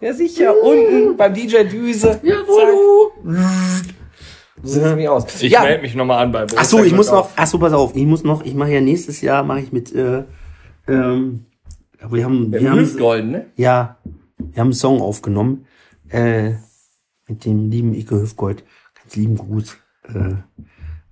[0.00, 0.54] Ja, sicher.
[0.62, 2.20] Unten beim DJ Düse.
[2.22, 3.10] Jawohl.
[4.62, 5.42] So sieht's nämlich aus.
[5.42, 7.72] Ich ja, melde mich nochmal an bei Ach so, ich muss noch, ach so, pass
[7.72, 10.24] auf, ich muss noch, ich mache ja nächstes Jahr, mache ich mit, äh,
[10.88, 11.46] ähm,
[12.10, 13.46] wir haben, wir haben, Hüftgolden, ne?
[13.56, 13.98] Ja,
[14.36, 15.66] wir haben einen Song aufgenommen
[16.10, 16.52] äh,
[17.26, 18.64] mit dem lieben Ike Hüfgold.
[18.94, 19.76] Ganz lieben Gruß.
[20.08, 20.34] Äh,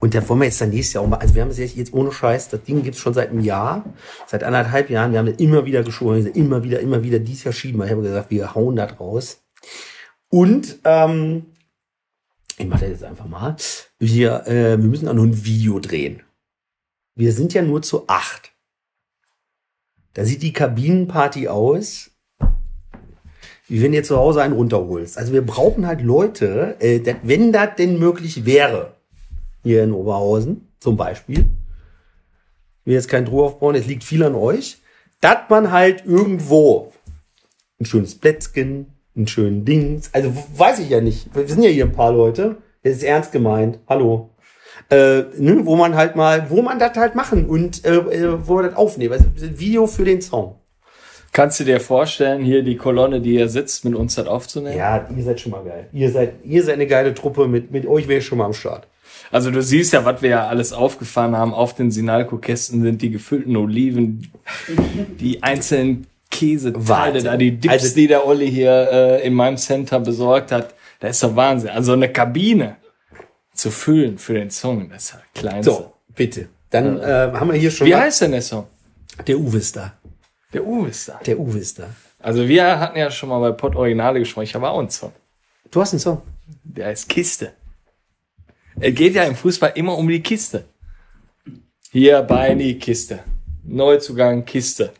[0.02, 1.92] und da wollen wir jetzt dann nächstes Jahr auch mal, also wir haben es jetzt,
[1.92, 3.84] ohne Scheiß, das Ding gibt's schon seit einem Jahr,
[4.26, 7.52] seit anderthalb Jahren, wir haben das immer wieder geschoben, immer wieder, immer wieder, dies Jahr
[7.52, 7.84] schieben wir.
[7.84, 9.44] Ich habe gesagt, wir hauen das raus.
[10.28, 11.46] Und ähm,
[12.58, 13.54] ich mache das jetzt einfach mal.
[14.00, 16.24] Wir, äh, wir müssen auch noch ein Video drehen.
[17.14, 18.50] Wir sind ja nur zu acht.
[20.14, 22.10] Da sieht die Kabinenparty aus,
[23.68, 25.16] wie wenn ihr zu Hause einen runterholst.
[25.16, 28.96] Also wir brauchen halt Leute, äh, dat, wenn das denn möglich wäre,
[29.62, 34.34] hier in Oberhausen zum Beispiel, ich will jetzt keinen Druck aufbauen, es liegt viel an
[34.34, 34.78] euch,
[35.20, 36.92] dass man halt irgendwo
[37.80, 41.84] ein schönes Plätzchen, einen schönen Dings, also weiß ich ja nicht, wir sind ja hier
[41.84, 44.30] ein paar Leute, das ist ernst gemeint, hallo,
[44.90, 48.54] äh, ne, wo man halt mal, wo man das halt machen und äh, äh, wo
[48.54, 50.56] man das aufnehmen, also ein Video für den Song.
[51.32, 54.76] Kannst du dir vorstellen, hier die Kolonne, die hier sitzt, mit uns das aufzunehmen?
[54.76, 55.88] Ja, ihr seid schon mal geil.
[55.92, 58.52] Ihr seid, ihr seid eine geile Truppe, mit, mit euch wäre ich schon mal am
[58.52, 58.86] Start.
[59.32, 61.52] Also du siehst ja, was wir ja alles aufgefahren haben.
[61.54, 64.30] Auf den Sinalco-Kästen sind die gefüllten Oliven,
[65.18, 69.98] die einzelnen Käseteile da, die Dips, Also- die der Olli hier äh, in meinem Center
[70.00, 70.74] besorgt hat.
[71.00, 71.70] Das ist doch Wahnsinn.
[71.70, 72.76] Also eine Kabine
[73.54, 75.72] zu füllen für den Song, das ist ja kleinste.
[75.72, 76.48] So, bitte.
[76.70, 77.02] Dann äh,
[77.34, 78.66] haben wir hier schon Wie heißt denn der Song?
[79.26, 79.92] der Uwe ist da.
[80.54, 81.20] Der Uwe ist da.
[81.26, 81.84] Der Uwe ist da.
[82.18, 84.44] Also wir hatten ja schon mal bei Pod Originale gesprochen.
[84.44, 85.12] Ich habe auch einen Song.
[85.70, 86.22] Du hast einen Song.
[86.64, 87.52] Der heißt Kiste.
[88.80, 90.64] Es geht ja im Fußball immer um die Kiste.
[91.90, 93.20] Hier Beini, Kiste.
[93.64, 94.92] Neuzugang, Kiste.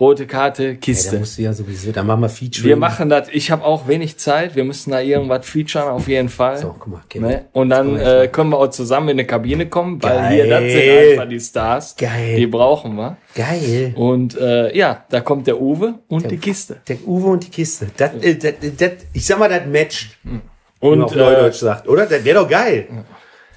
[0.00, 1.18] Rote Karte, Ja, da Kiste.
[1.20, 2.66] musst du ja sowieso, da machen wir Feature.
[2.66, 3.28] wir machen das.
[3.30, 4.56] Ich habe auch wenig Zeit.
[4.56, 6.58] Wir müssen da irgendwas featuren auf jeden Fall.
[6.58, 7.02] So, guck mal.
[7.14, 7.44] Ne?
[7.52, 10.32] Und dann äh, können wir auch zusammen in eine Kabine kommen, weil Geil.
[10.34, 11.94] hier, das sind einfach die Stars.
[11.96, 12.36] Geil.
[12.36, 13.16] Die brauchen wir.
[13.36, 13.92] Geil.
[13.94, 16.78] Und äh, ja, da kommt der Uwe und die Kiste.
[16.88, 17.86] Der Uwe und die Kiste.
[17.96, 20.18] Das, äh, das, das, ich sag mal, das matcht.
[20.24, 20.42] man
[20.84, 22.06] Und auf äh, Neudeutsch sagt, oder?
[22.06, 22.88] Das wäre doch geil.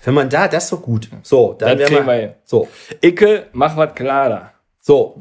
[0.04, 1.10] Wenn man da, das ist doch gut.
[1.24, 2.36] So, dann Das wär kriegen mal- wir.
[2.46, 2.68] So,
[3.02, 4.52] Icke, mach was klarer.
[4.82, 5.20] so.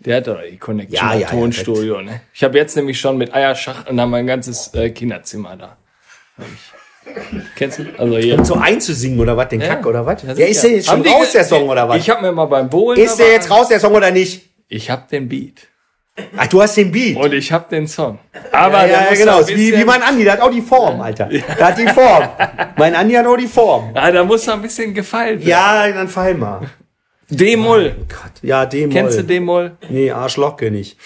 [0.00, 2.20] Der hat doch die Connection Ja, ja, ja, Tonstudio, ne?
[2.34, 5.78] Ich habe jetzt nämlich schon mit Eierschachteln da mein ganzes äh, Kinderzimmer da.
[6.36, 6.44] Hab.
[7.56, 7.84] Kennst du?
[7.96, 8.44] Also hier.
[8.44, 9.68] So einzusingen oder was, den Ja.
[9.68, 10.22] Kack oder was?
[10.22, 11.98] Ja, Ja, ist der jetzt schon raus, der Song oder was?
[11.98, 12.98] Ich habe mir mal beim Bohlen.
[13.00, 14.50] Ist der jetzt raus, der Song oder nicht?
[14.68, 15.68] Ich habe den Beat.
[16.36, 17.16] Ach, du hast den Beat.
[17.16, 18.18] Und ich habe den Song.
[18.52, 19.36] Aber ja, ja, genau.
[19.38, 21.26] ein Ist Wie, wie mein Andi, der hat auch die Form, Alter.
[21.26, 22.28] Der hat die Form.
[22.76, 23.92] mein Andi hat auch die Form.
[23.94, 25.48] ja, da muss noch ein bisschen gefeilt werden.
[25.48, 26.60] Ja, dann fall mal.
[27.30, 27.96] D-Moll.
[28.08, 28.32] Gott.
[28.42, 28.92] Ja, D-Moll.
[28.92, 29.72] Kennst du D-Moll?
[29.88, 30.96] Nee, Arschloch kenn ich.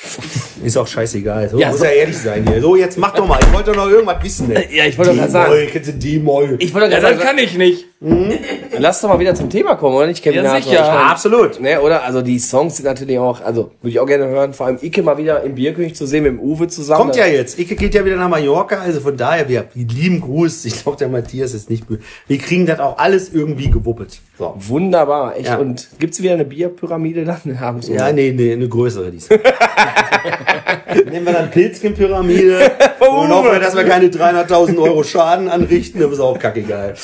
[0.62, 1.48] Ist auch scheißegal.
[1.48, 2.60] So, Ja, muss so- ja ehrlich sein hier.
[2.60, 3.38] So, jetzt mach doch mal.
[3.40, 4.50] Ich wollte doch noch irgendwas wissen.
[4.54, 4.76] Ey.
[4.76, 5.52] Ja, ich wollte doch gerade sagen.
[5.52, 6.56] D-Moll, kennst du D-Moll?
[6.58, 7.86] Ich wollte Ja, gerade das sagen, kann ich nicht.
[8.00, 10.44] Lass doch mal wieder zum Thema kommen, oder nicht, Kevin?
[10.44, 10.72] Ja, sicher.
[10.72, 11.60] Ich mein, Absolut.
[11.60, 12.04] Ne, oder?
[12.04, 15.02] Also die Songs sind natürlich auch, also würde ich auch gerne hören, vor allem Icke
[15.02, 17.00] mal wieder im Bierkönig zu sehen mit dem Uwe zusammen.
[17.00, 17.58] Kommt ja jetzt.
[17.58, 20.64] Icke geht ja wieder nach Mallorca, also von daher, wir lieben Gruß.
[20.66, 22.00] Ich glaube, der Matthias ist nicht böse.
[22.28, 24.20] Wir kriegen das auch alles irgendwie gewuppelt.
[24.38, 24.54] So.
[24.56, 25.46] Wunderbar, echt.
[25.46, 25.58] Ja.
[25.58, 27.38] Und gibt's wieder eine Bierpyramide dann?
[27.60, 29.40] Haben sie Ja, nee, nee, eine größere diesmal.
[31.10, 32.70] Nehmen wir dann Pilzkin-Pyramide
[33.00, 36.00] und hoffen, dass wir keine 300.000 Euro Schaden anrichten.
[36.00, 36.94] Das ist auch kackegal.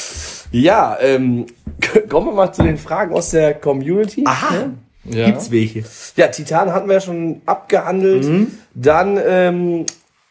[0.61, 1.47] Ja ähm,
[2.09, 4.25] kommen wir mal zu den Fragen aus der Community.
[4.27, 4.71] Aha.
[5.05, 5.27] Ja.
[5.27, 5.85] Gibt's welche?
[6.17, 8.49] Ja, Titan hatten wir ja schon abgehandelt.
[8.75, 9.85] Dann, ähm,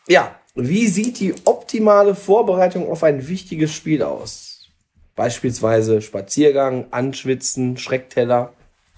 [0.07, 4.69] ja, wie sieht die optimale Vorbereitung auf ein wichtiges Spiel aus?
[5.15, 8.51] Beispielsweise Spaziergang, Anschwitzen, Schreckteller.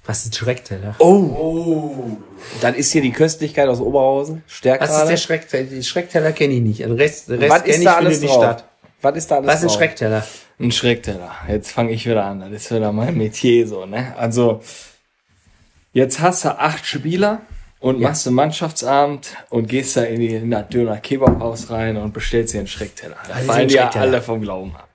[0.05, 0.95] Was ist Schreckteller?
[2.61, 4.43] Dann ist hier die Köstlichkeit aus Oberhausen.
[4.47, 4.83] Stärker.
[4.87, 5.63] Was ist der Schreckteller?
[5.65, 6.79] Den Schreckteller kenne ich nicht.
[6.81, 8.43] Den Rest, den Was Rest ist kenne ich, alles nicht drauf?
[8.43, 8.65] statt.
[9.01, 9.77] Was ist da alles Was ist ein drauf?
[9.77, 10.27] Schreckteller?
[10.59, 11.31] Ein Schreckteller.
[11.47, 12.39] Jetzt fange ich wieder an.
[12.39, 14.15] Das ist wieder mein Metier so, ne?
[14.17, 14.61] Also,
[15.91, 17.41] jetzt hast du acht Spieler
[17.79, 22.13] und machst einen Mannschaftsabend und gehst da in, die, in das Döner Kebabhaus rein und
[22.13, 23.17] bestellst dir einen Schreckteller.
[23.27, 24.89] Da ist fallen dir alle vom Glauben ab.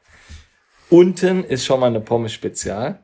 [0.89, 3.01] Unten ist schon mal eine Pommes Spezial.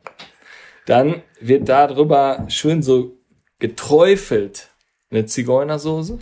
[0.86, 3.16] Dann wird da drüber schön so
[3.58, 4.70] geträufelt
[5.10, 6.18] eine Zigeunersoße.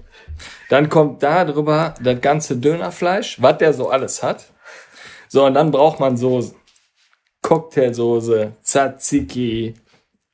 [0.69, 4.53] Dann kommt da drüber das ganze Dönerfleisch, was der so alles hat.
[5.35, 6.55] So, und dann braucht man Soßen.
[7.43, 9.75] Cocktailsoße, Tzatziki,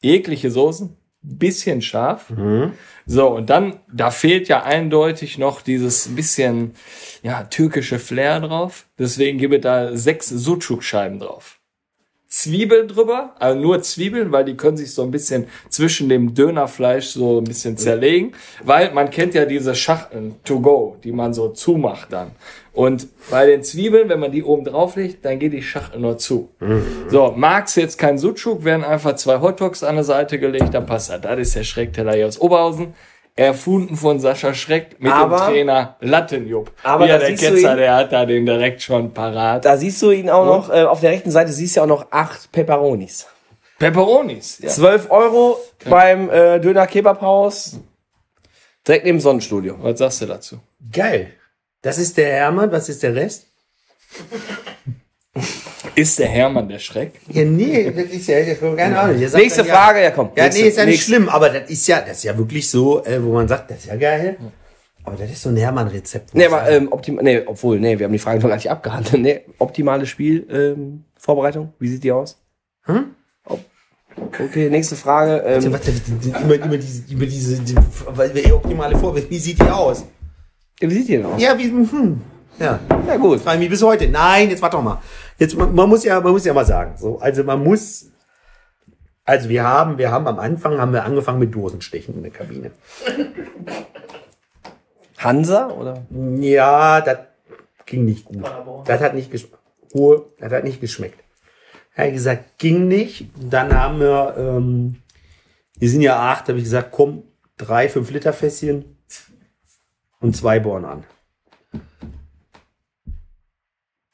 [0.03, 2.31] jegliche Soßen, bisschen scharf.
[3.07, 6.75] So, und dann, da fehlt ja eindeutig noch dieses bisschen,
[7.23, 8.89] ja, türkische Flair drauf.
[8.99, 11.61] Deswegen gebe ich da sechs Sucuk-Scheiben drauf.
[12.29, 17.07] Zwiebeln drüber, also nur Zwiebeln, weil die können sich so ein bisschen zwischen dem Dönerfleisch
[17.07, 21.49] so ein bisschen zerlegen, weil man kennt ja diese Schachteln to go, die man so
[21.49, 22.31] zumacht dann.
[22.81, 26.16] Und bei den Zwiebeln, wenn man die oben drauf legt, dann geht die Schachtel nur
[26.16, 26.49] zu.
[27.09, 31.11] So, magst jetzt kein Sucuk, werden einfach zwei Hotdogs an der Seite gelegt, dann passt
[31.11, 31.20] das.
[31.20, 32.95] Das ist der Schreckteller hier aus Oberhausen.
[33.37, 36.72] Erfunden von Sascha Schreck mit Aber- dem Trainer Lattenjupp.
[36.83, 39.64] Aber ja, da der siehst du Ketzer, ihn- der hat da den direkt schon parat.
[39.66, 41.89] Da siehst du ihn auch noch, äh, auf der rechten Seite siehst du ja auch
[41.89, 43.26] noch acht Pepperonis.
[43.78, 44.59] Pepperonis.
[44.59, 44.68] Ja.
[44.70, 45.59] 12 Euro
[45.89, 47.78] beim äh, Döner Kebabhaus.
[48.87, 49.76] Direkt neben dem Sonnenstudio.
[49.81, 50.57] Was sagst du dazu?
[50.93, 51.33] Geil.
[51.83, 52.70] Das ist der Hermann.
[52.72, 53.47] Was ist der Rest?
[55.95, 57.20] Ist der Hermann der Schreck?
[57.28, 58.43] Ja, nee, das ist ja,
[58.76, 59.16] keine Ahnung.
[59.18, 60.31] Nächste dann, Frage, ja komm.
[60.37, 61.11] Ja, Nächste, nee, ist ja nicht nächste.
[61.12, 63.78] schlimm, aber das ist ja, das ist ja wirklich so, äh, wo man sagt, das
[63.78, 64.37] ist ja geil.
[65.05, 66.35] Aber das ist so ein Hermann-Rezept.
[66.35, 69.22] Nee, aber ähm, optim nee, obwohl, nee, wir haben die Frage noch gar nicht abgehandelt.
[69.22, 72.39] Nee, optimale Spiel, ähm, Vorbereitung, wie sieht die aus?
[72.85, 73.14] Hm?
[73.45, 73.64] Ob-
[74.39, 75.43] Okay, nächste Frage.
[75.47, 79.70] Ähm, Warte, die- immer, immer diese, über diese, die, eh optimale Vorbild, wie sieht die
[79.70, 80.05] aus?
[80.89, 81.41] Wie sieht die denn aus?
[81.41, 82.20] Ja, wie, hm,
[82.59, 82.78] ja.
[83.07, 83.41] Ja, gut.
[83.41, 84.09] Frage mich bis heute.
[84.09, 85.01] Nein, jetzt warte doch mal.
[85.39, 88.11] Jetzt, man, man muss ja, man muss ja mal sagen, so, also man muss,
[89.24, 92.70] also wir haben, wir haben am Anfang, haben wir angefangen mit Dosenstechen in der Kabine.
[95.18, 96.03] Hansa oder?
[96.39, 97.18] Ja, das
[97.87, 98.45] ging nicht gut.
[98.87, 99.59] Das hat nicht geschmeckt.
[99.95, 101.18] Ruhe, das hat nicht geschmeckt.
[101.95, 103.28] Er hat gesagt, ging nicht.
[103.39, 104.97] Dann haben wir, ähm,
[105.78, 107.24] wir sind ja acht, habe ich gesagt, komm,
[107.57, 108.97] drei, fünf Liter Fässchen
[110.21, 111.05] und zwei Born an.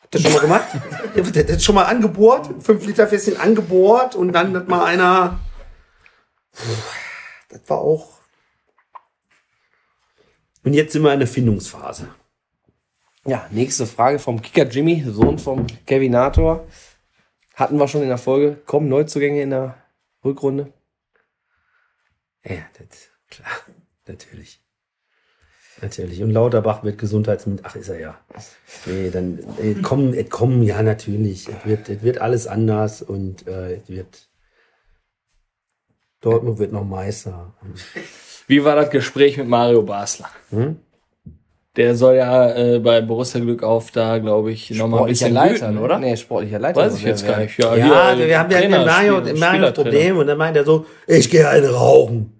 [0.00, 0.68] Habt ihr das schon mal gemacht?
[1.16, 5.40] Das das schon mal angebohrt, fünf Liter Fässchen angebohrt und dann hat mal einer,
[7.48, 8.18] das war auch,
[10.62, 12.08] und jetzt sind wir in der Findungsphase.
[13.24, 16.66] Ja, nächste Frage vom Kicker Jimmy, Sohn vom Kevinator.
[17.54, 18.56] Hatten wir schon in der Folge.
[18.66, 19.82] Kommen Neuzugänge in der
[20.24, 20.72] Rückrunde?
[22.44, 23.50] Ja, das, klar,
[24.06, 24.60] natürlich.
[25.82, 26.22] Natürlich.
[26.22, 27.68] Und Lauterbach wird Gesundheitsminister.
[27.70, 28.18] Ach, ist er ja.
[28.86, 31.48] Nee, dann äh, kommen, äh, kommen, ja, natürlich.
[31.48, 34.28] Es wird, es wird alles anders und äh, es wird.
[36.22, 37.54] Dortmund wird noch Meister.
[38.46, 40.30] Wie war das Gespräch mit Mario Basler?
[40.50, 40.76] Hm?
[41.76, 45.80] Der soll ja äh, bei Borussia Glück auf da, glaube ich, nochmal ein bisschen ne?
[45.80, 45.98] oder?
[45.98, 46.80] Nee, sportlicher Leiter.
[46.80, 47.58] Weiß ich jetzt gar nicht.
[47.58, 49.72] Ja, Ja, hier, wir haben ja den Mario, Mario.
[49.72, 52.35] Problem und dann meint er so, ich gehe eine rauchen.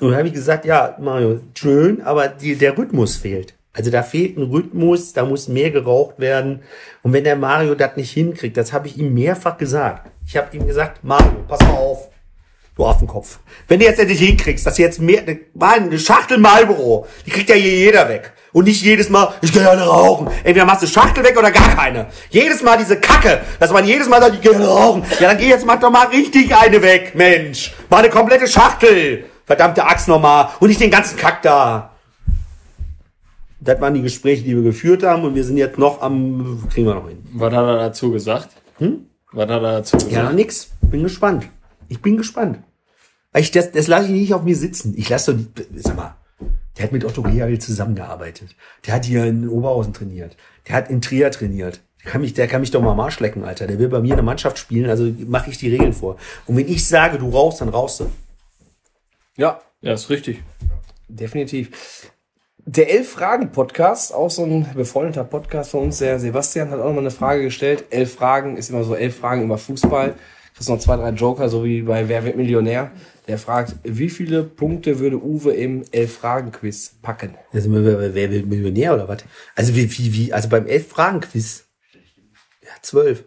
[0.00, 3.54] Und habe ich gesagt, ja, Mario, schön, aber die, der Rhythmus fehlt.
[3.72, 6.62] Also da fehlt ein Rhythmus, da muss mehr geraucht werden.
[7.02, 10.10] Und wenn der Mario das nicht hinkriegt, das habe ich ihm mehrfach gesagt.
[10.26, 12.08] Ich habe ihm gesagt, Mario, pass mal auf.
[12.76, 13.38] Du Affenkopf.
[13.68, 15.22] Wenn du jetzt endlich hinkriegst, dass du jetzt mehr,
[15.54, 18.32] Mann, eine Schachtel Marlboro, die kriegt ja hier jeder weg.
[18.52, 20.28] Und nicht jedes Mal, ich gehe gerne rauchen.
[20.44, 22.06] Entweder machst du Schachtel weg oder gar keine.
[22.28, 25.04] Jedes Mal diese Kacke, dass man jedes Mal sagt, ich gehe gerne rauchen.
[25.20, 27.74] Ja, dann geh jetzt mach doch mal richtig eine weg, Mensch.
[27.88, 29.24] Mal eine komplette Schachtel.
[29.46, 30.48] Verdammte Axt nochmal.
[30.60, 31.92] Und nicht den ganzen Kack da.
[33.60, 35.24] Das waren die Gespräche, die wir geführt haben.
[35.24, 37.24] Und wir sind jetzt noch am, kriegen wir noch hin.
[37.32, 38.50] Was hat er dazu gesagt?
[38.78, 39.06] Hm?
[39.32, 40.12] Was hat er dazu gesagt?
[40.12, 40.68] Ja, noch nix.
[40.82, 41.48] Bin gespannt.
[41.88, 42.58] Ich bin gespannt.
[43.34, 44.94] Ich, das das lasse ich nicht auf mir sitzen.
[44.96, 46.14] Ich lasse doch, die- sag mal,
[46.76, 48.54] der hat mit Otto Rehagel zusammengearbeitet.
[48.86, 50.36] Der hat hier in Oberhausen trainiert.
[50.68, 51.80] Der hat in Trier trainiert.
[52.04, 53.66] Der kann mich, der kann mich doch mal am Arsch lecken, Alter.
[53.66, 56.16] Der will bei mir in der Mannschaft spielen, also mache ich die Regeln vor.
[56.46, 58.10] Und wenn ich sage, du rauchst, dann rauchst du.
[59.36, 60.42] Ja, Ja, ist richtig.
[61.08, 62.10] definitiv.
[62.68, 67.10] Der Elf-Fragen-Podcast, auch so ein befreundeter Podcast von uns, der Sebastian hat auch nochmal eine
[67.12, 67.84] Frage gestellt.
[67.90, 70.14] Elf Fragen ist immer so elf Fragen über Fußball.
[70.54, 72.90] Kriegst noch zwei, drei Joker, so wie bei Wer wird Millionär.
[73.28, 77.34] Der fragt, wie viele Punkte würde Uwe im Elf-Fragen-Quiz packen?
[77.52, 79.18] Also, wer, wer will Millionär oder was?
[79.54, 81.66] Also, wie, wie, wie, also beim Elf-Fragen-Quiz.
[82.62, 83.24] Ja, zwölf.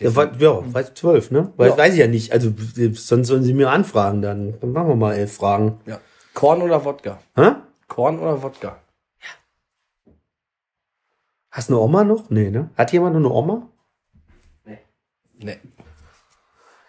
[0.00, 1.52] Ja, wa- ja, weiß zwölf, ne?
[1.56, 1.78] Weil, Ja.
[1.78, 2.32] Weiß ich ja nicht.
[2.32, 2.52] Also,
[2.94, 5.78] sonst sollen sie mir anfragen, dann, dann machen wir mal elf Fragen.
[5.86, 6.00] Ja.
[6.34, 7.20] Korn oder Wodka?
[7.36, 7.52] Hä?
[7.86, 8.78] Korn oder Wodka?
[11.50, 12.30] Hast du eine Oma noch?
[12.30, 12.70] Nee, ne?
[12.76, 13.68] Hat jemand noch eine Oma?
[15.38, 15.58] Nee.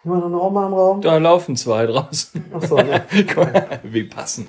[0.03, 1.01] Jemand noch eine Oma im Raum?
[1.01, 2.43] Da laufen zwei draußen.
[2.53, 3.05] Ach so, ne?
[3.83, 4.47] Wie passen.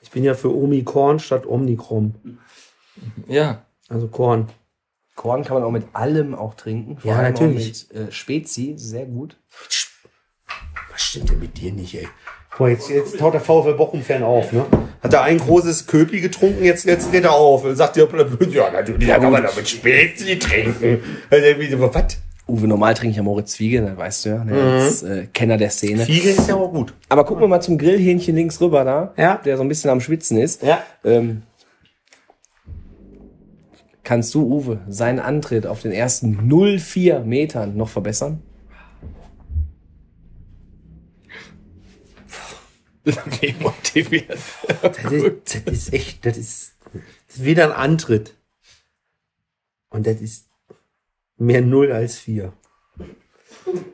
[0.00, 2.38] Ich bin ja für Omikron statt Omnikron.
[3.28, 3.62] Ja.
[3.88, 4.48] Also Korn.
[5.16, 6.98] Korn kann man auch mit allem auch trinken.
[6.98, 7.86] Vor Ja, allem natürlich.
[7.90, 9.36] Auch mit äh, Spezi, sehr gut.
[10.92, 12.06] Was stimmt denn mit dir nicht, ey?
[12.50, 14.64] Guck mal, jetzt, jetzt taut der VfL Bochum-Fan auf, ne?
[15.02, 17.64] Hat er ein großes Köpi getrunken, jetzt, jetzt geht er auf.
[17.64, 18.08] Und sagt dir,
[18.50, 21.00] ja, natürlich, da kann man doch mit Spezi trinken.
[21.30, 22.18] Also, irgendwie so, was?
[22.48, 24.44] Uwe, normal trinke ich ja Moritz Zwiege, das weißt du ja.
[24.44, 24.62] Ne?
[24.80, 26.04] Als äh, Kenner der Szene.
[26.06, 26.94] Fiege ist ja auch gut.
[27.08, 29.40] Aber gucken wir mal zum Grillhähnchen links rüber da, Ja.
[29.44, 30.62] der so ein bisschen am Schwitzen ist.
[30.62, 30.80] Ja.
[31.04, 31.42] Ähm,
[34.06, 38.40] kannst du, Uwe, seinen Antritt auf den ersten 0,4 Metern noch verbessern?
[43.04, 44.38] Wie motiviert.
[44.80, 46.76] Das ist, das ist echt, das ist,
[47.26, 48.36] das ist wieder ein Antritt.
[49.90, 50.48] Und das ist
[51.36, 52.52] mehr Null als vier.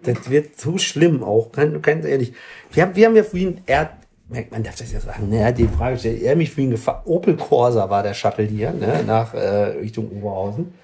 [0.02, 2.34] Das wird so schlimm auch, ganz, ganz ehrlich.
[2.70, 3.98] Wir haben, wir haben ja vorhin, er,
[4.32, 7.06] merkt man darf das ja sagen, ne, er die Frage gestellt, er mich vorhin gefragt,
[7.06, 10.74] Opel Corsa war der Shuttle hier, ne, nach äh, Richtung Oberhausen.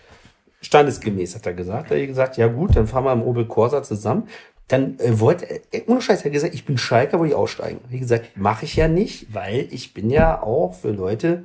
[0.60, 1.90] Standesgemäß hat er gesagt.
[1.90, 4.28] Er hat gesagt, ja gut, dann fahren wir im Opel Corsa zusammen.
[4.68, 7.80] Dann äh, wollte, äh, ohne Scheiß, er hat gesagt, ich bin Schalker, wollte ich aussteigen.
[7.88, 11.44] Wie gesagt, mache ich ja nicht, weil ich bin ja auch für Leute,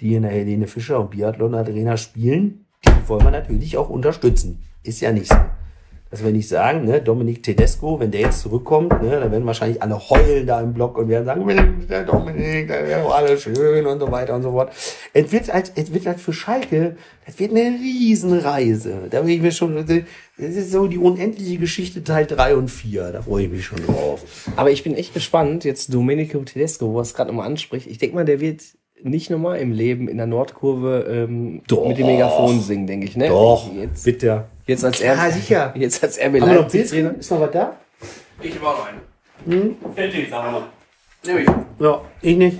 [0.00, 4.64] die in der Helene Fischer und Biathlon Arena spielen, die wollen wir natürlich auch unterstützen.
[4.82, 5.36] Ist ja nicht so.
[6.10, 9.82] Dass wir nicht sagen, ne, Dominik Tedesco, wenn der jetzt zurückkommt, ne, dann werden wahrscheinlich
[9.82, 13.86] alle heulen da im Block und werden sagen, der Dominik, da wäre doch alles schön
[13.86, 14.72] und so weiter und so fort.
[15.12, 19.08] Es wird halt, es wird halt für Schalke, das wird eine Riesenreise.
[19.10, 19.96] Da bin ich mir schon, das
[20.38, 23.12] ist so die unendliche Geschichte Teil 3 und 4.
[23.12, 24.24] Da freue ich mich schon drauf.
[24.56, 27.86] Aber ich bin echt gespannt, jetzt Domenico Tedesco, wo er es gerade nochmal anspricht.
[27.86, 28.62] Ich denke mal, der wird
[29.02, 31.86] nicht nochmal im Leben in der Nordkurve ähm, Doch.
[31.86, 33.16] mit dem Megafon singen, denke ich.
[33.16, 33.28] Ne?
[33.28, 34.44] Doch, Jetzt, bitte.
[34.68, 35.74] Jetzt als Ja, er, sicher.
[35.76, 37.14] Jetzt als RB Leipzig Trainer.
[37.18, 37.76] Ist noch was da?
[38.40, 39.76] Ich auch noch einen.
[39.94, 40.66] Felddienst haben wir noch.
[41.24, 41.48] Nehme ich.
[41.80, 42.58] Ja, ich nicht.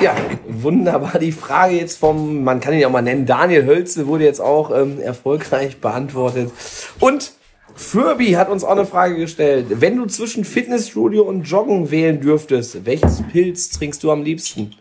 [0.00, 0.16] Ja,
[0.48, 1.18] wunderbar.
[1.18, 4.40] Die Frage jetzt vom, man kann ihn ja auch mal nennen, Daniel Hölze wurde jetzt
[4.40, 6.50] auch ähm, erfolgreich beantwortet.
[6.98, 7.32] Und
[7.74, 9.66] Furby hat uns auch eine Frage gestellt.
[9.68, 14.74] Wenn du zwischen Fitnessstudio und Joggen wählen dürftest, welches Pilz trinkst du am liebsten?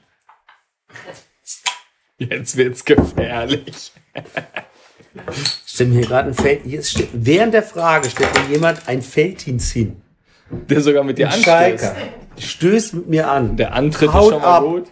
[2.17, 3.91] Jetzt wird's gefährlich.
[5.79, 6.63] Stimmt hier gerade ein Feld.
[6.65, 10.01] Hier steht- während der Frage stellt mir jemand ein Felddienst hin.
[10.49, 11.45] Der sogar mit dir anstößt.
[11.45, 11.95] Schalker.
[12.37, 13.55] Stößt mit mir an.
[13.55, 14.63] Der Antritt Haut ist schon mal ab.
[14.63, 14.87] gut.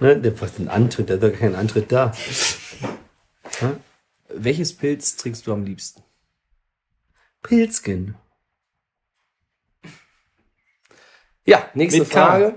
[0.00, 2.10] Ne, der, was ein Antritt, da ist doch kein Antritt da.
[4.30, 6.02] Welches Pilz trinkst du am liebsten?
[7.42, 8.14] Pilzkin.
[11.44, 12.54] Ja, nächste Mit K.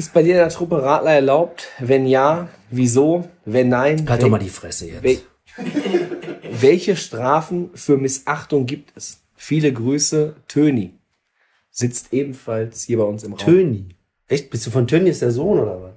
[0.00, 1.68] Ist bei dir in der Truppe Radler erlaubt?
[1.78, 3.28] Wenn ja, wieso?
[3.44, 5.04] Wenn nein, Halt doch mal die Fresse jetzt.
[5.04, 5.20] wel-
[6.62, 9.20] welche Strafen für Missachtung gibt es?
[9.36, 10.94] Viele Grüße, Töni.
[11.70, 13.44] Sitzt ebenfalls hier bei uns im Raum.
[13.44, 13.88] Töni.
[14.26, 14.48] Echt?
[14.48, 15.92] Bist du von Tönnies der Sohn oder was?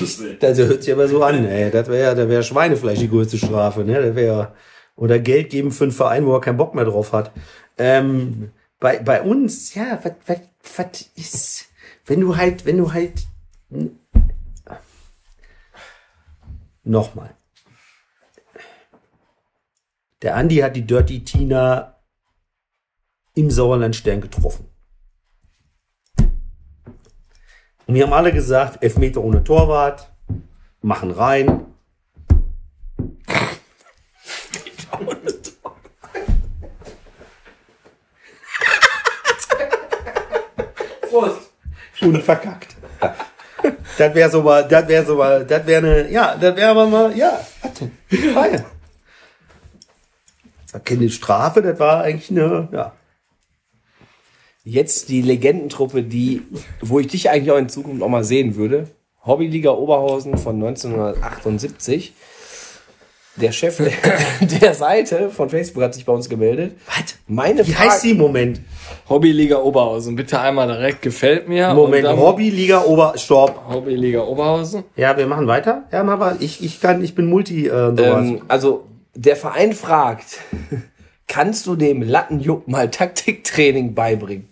[0.40, 1.70] Das hört sich aber so an, ey.
[1.70, 4.00] Das wäre da wär Schweinefleisch die größte Strafe, ne?
[4.00, 4.54] Das wäre.
[4.96, 7.32] Oder Geld geben für einen Verein, wo er keinen Bock mehr drauf hat.
[7.76, 8.50] Ähm,
[8.80, 10.38] bei, bei uns, ja, was, was,
[10.78, 11.66] was ist.
[12.06, 13.26] Wenn du halt, wenn du halt.
[16.84, 17.34] Nochmal.
[20.22, 21.96] Der Andi hat die Dirty Tina
[23.34, 24.68] im Sauerlandstern getroffen.
[27.86, 30.12] Und wir haben alle gesagt, Elfmeter ohne Torwart,
[30.80, 31.66] machen rein.
[41.10, 41.52] Prost.
[42.02, 42.76] Und verkackt.
[43.96, 46.86] Das wäre so mal, das wäre so mal, das wäre eine, ja, das wäre aber
[46.86, 47.90] mal, ja, warte,
[48.34, 48.64] Feier.
[50.84, 52.92] Keine Strafe, das war eigentlich eine, ja.
[54.64, 56.42] Jetzt die Legendentruppe, die,
[56.80, 58.88] wo ich dich eigentlich auch in Zukunft auch mal sehen würde.
[59.24, 62.14] Hobbyliga Oberhausen von 1978.
[63.36, 63.92] Der Chef der,
[64.60, 66.76] der Seite von Facebook hat sich bei uns gemeldet.
[66.86, 67.16] Was?
[67.26, 68.12] Meine Wie Frage- heißt sie?
[68.14, 68.60] Moment.
[69.08, 70.16] Hobbyliga Oberhausen.
[70.16, 71.72] Bitte einmal direkt gefällt mir.
[71.72, 73.62] Moment, und dann Hobby, Liga, Ober, Stopp.
[73.68, 74.84] Hobbyliga Oberhausen.
[74.96, 75.84] Ja, wir machen weiter.
[75.90, 77.88] Ja, aber ich, ich kann, ich bin Multi, äh.
[77.96, 80.38] Ähm, also, der Verein fragt,
[81.26, 84.46] kannst du dem Lattenjuck mal Taktiktraining beibringen?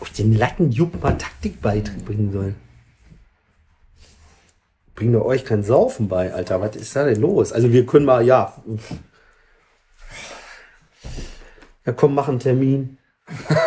[0.00, 2.54] Ob ich dem Lattenjuck mal Taktik beibringen soll.
[4.94, 6.60] Bringt doch euch kein Saufen bei, Alter.
[6.60, 7.52] Was ist da denn los?
[7.52, 8.54] Also wir können mal, ja.
[11.84, 12.98] Ja, komm, mach einen Termin.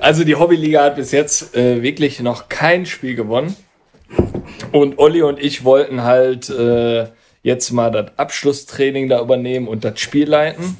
[0.00, 3.54] Also die Hobbyliga hat bis jetzt äh, wirklich noch kein Spiel gewonnen.
[4.72, 7.06] Und Olli und ich wollten halt äh,
[7.42, 10.76] jetzt mal das Abschlusstraining da übernehmen und das Spiel leiten.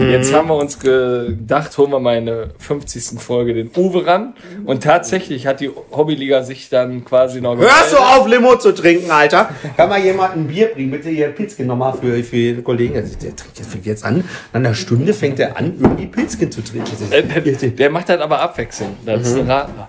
[0.00, 3.20] Jetzt haben wir uns gedacht, holen wir mal in der 50.
[3.20, 4.34] Folge den Uwe ran.
[4.64, 9.10] Und tatsächlich hat die Hobbyliga sich dann quasi noch Hörst du auf, Limo zu trinken,
[9.10, 9.50] Alter?
[9.76, 10.90] Kann mal jemand ein Bier bringen?
[10.90, 12.94] Bitte hier Pilzchen nochmal für, für den Kollegen.
[12.94, 14.18] Der, der, trinkt- der fängt jetzt an.
[14.52, 16.90] Nach einer Stunde fängt er an, irgendwie Pilzchen zu trinken.
[17.10, 18.96] Äh, der, der macht das aber abwechselnd.
[19.06, 19.88] Das ist ein Radler.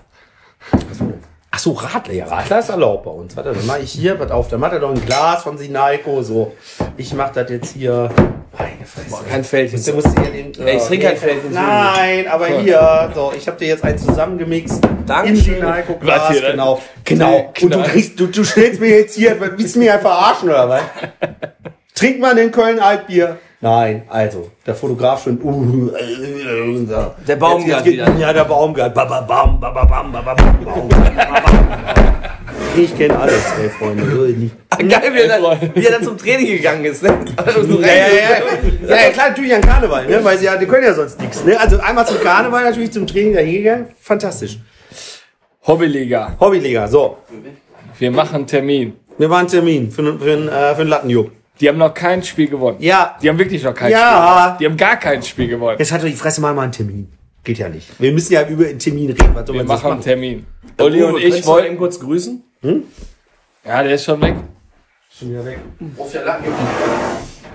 [1.50, 2.14] Ach so, Radler.
[2.14, 3.36] Ja, Radler ist erlaubt bei uns.
[3.36, 4.48] Warte, dann mache ich hier, was auf.
[4.48, 6.22] Dann macht er doch ein Glas von Sinaiko.
[6.22, 6.52] So,
[6.96, 8.10] ich mach das jetzt hier.
[8.58, 9.24] Meine Fresse.
[9.30, 9.86] Kein Feld.
[9.88, 10.52] Du musst hier den.
[10.52, 11.54] Ja, ich trinke kein Feld hinzu.
[11.58, 13.10] Nein, aber hier.
[13.14, 14.80] So, ich habe dir jetzt eins zusammengemixt.
[15.06, 15.62] Dankeschön.
[16.00, 16.80] Was hier, Genau.
[17.04, 17.52] Genau.
[17.62, 20.68] Und du kriegst, du, du stellst mir jetzt hier, willst du mich ja verarschen oder
[20.68, 20.82] was?
[21.94, 23.38] Trinkt man in Köln Altbier?
[23.60, 27.12] Nein, also, der Fotograf schon, uh, äh, so.
[27.26, 28.26] Der Baumgart Jetzt- jetzt geht- wieder.
[28.26, 28.94] Ja, der Baumgart.
[28.94, 32.08] Ba, ba, bam, ba, ba, bam, ba, ba, bam, bam, ba, ba, bam.
[32.76, 34.04] Ich kenne alles, ey, Freunde.
[34.10, 34.54] So nicht.
[34.70, 37.02] Geil, wie er, dann, wie er dann zum Training gegangen ist.
[37.02, 37.10] Ne?
[37.68, 38.06] So Ja, ja,
[38.88, 38.96] ja.
[38.96, 40.20] ja, klar, natürlich an Karneval, ne?
[40.22, 41.44] weil sie ja, die können ja sonst nichts.
[41.44, 41.58] Ne?
[41.58, 43.86] Also einmal zum Karneval, natürlich zum Training dahin gegangen.
[44.00, 44.58] Fantastisch.
[45.66, 46.36] Hobbyliga.
[46.38, 47.18] Hobbyliga, so.
[47.98, 48.94] Wir machen einen Termin.
[49.18, 51.32] Wir waren Termin für, für, für, äh, für einen Lattenjuck.
[51.60, 52.76] Die haben noch kein Spiel gewonnen.
[52.80, 53.98] Ja, Die haben wirklich noch kein Ja.
[53.98, 54.56] Spiel gewonnen.
[54.60, 55.76] Die haben gar kein Spiel gewonnen.
[55.78, 57.08] jetzt hat doch die Fresse mal mal einen Termin.
[57.42, 57.88] Geht ja nicht.
[57.98, 59.34] Wir müssen ja über einen Termin reden.
[59.34, 60.00] Was Wir machen einen machen?
[60.02, 60.46] Termin.
[60.78, 62.44] Olli und ich wollen ihn kurz grüßen.
[62.62, 64.34] Ja, der ist schon weg.
[65.10, 65.58] Schon wieder weg.
[65.96, 66.54] Ruf der Lattenjuck.